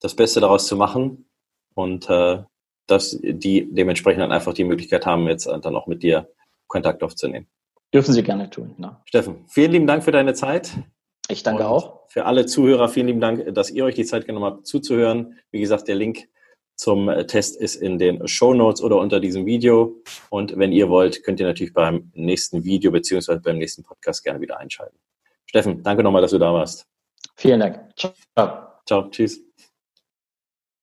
das 0.00 0.16
Beste 0.16 0.40
daraus 0.40 0.66
zu 0.66 0.76
machen 0.76 1.30
und 1.74 2.10
äh, 2.10 2.42
dass 2.88 3.16
die 3.22 3.72
dementsprechend 3.72 4.22
dann 4.22 4.32
einfach 4.32 4.54
die 4.54 4.64
Möglichkeit 4.64 5.06
haben, 5.06 5.28
jetzt 5.28 5.46
dann 5.46 5.76
auch 5.76 5.86
mit 5.86 6.02
dir 6.02 6.28
Kontakt 6.66 7.04
aufzunehmen. 7.04 7.46
Dürfen 7.94 8.12
Sie 8.12 8.24
gerne 8.24 8.50
tun. 8.50 8.74
Ja. 8.78 9.00
Steffen, 9.04 9.44
vielen 9.46 9.70
lieben 9.70 9.86
Dank 9.86 10.02
für 10.02 10.10
deine 10.10 10.34
Zeit. 10.34 10.72
Ich 11.28 11.42
danke 11.42 11.64
und 11.64 11.68
auch. 11.68 12.08
Für 12.08 12.24
alle 12.24 12.46
Zuhörer, 12.46 12.88
vielen 12.88 13.08
lieben 13.08 13.20
Dank, 13.20 13.54
dass 13.54 13.70
ihr 13.70 13.84
euch 13.84 13.94
die 13.94 14.04
Zeit 14.04 14.26
genommen 14.26 14.46
habt, 14.46 14.66
zuzuhören. 14.66 15.38
Wie 15.50 15.60
gesagt, 15.60 15.88
der 15.88 15.96
Link 15.96 16.28
zum 16.76 17.10
Test 17.26 17.56
ist 17.56 17.76
in 17.76 17.98
den 17.98 18.26
Show 18.28 18.54
Notes 18.54 18.82
oder 18.82 18.96
unter 18.98 19.18
diesem 19.18 19.46
Video. 19.46 20.02
Und 20.30 20.56
wenn 20.58 20.72
ihr 20.72 20.88
wollt, 20.88 21.24
könnt 21.24 21.40
ihr 21.40 21.46
natürlich 21.46 21.72
beim 21.72 22.10
nächsten 22.14 22.64
Video 22.64 22.90
beziehungsweise 22.90 23.40
beim 23.40 23.58
nächsten 23.58 23.82
Podcast 23.82 24.22
gerne 24.22 24.40
wieder 24.40 24.58
einschalten. 24.58 24.98
Steffen, 25.46 25.82
danke 25.82 26.02
nochmal, 26.02 26.22
dass 26.22 26.32
du 26.32 26.38
da 26.38 26.52
warst. 26.52 26.86
Vielen 27.34 27.60
Dank. 27.60 27.80
Ciao. 27.96 28.12
Ciao. 28.86 29.08
Tschüss. 29.10 29.45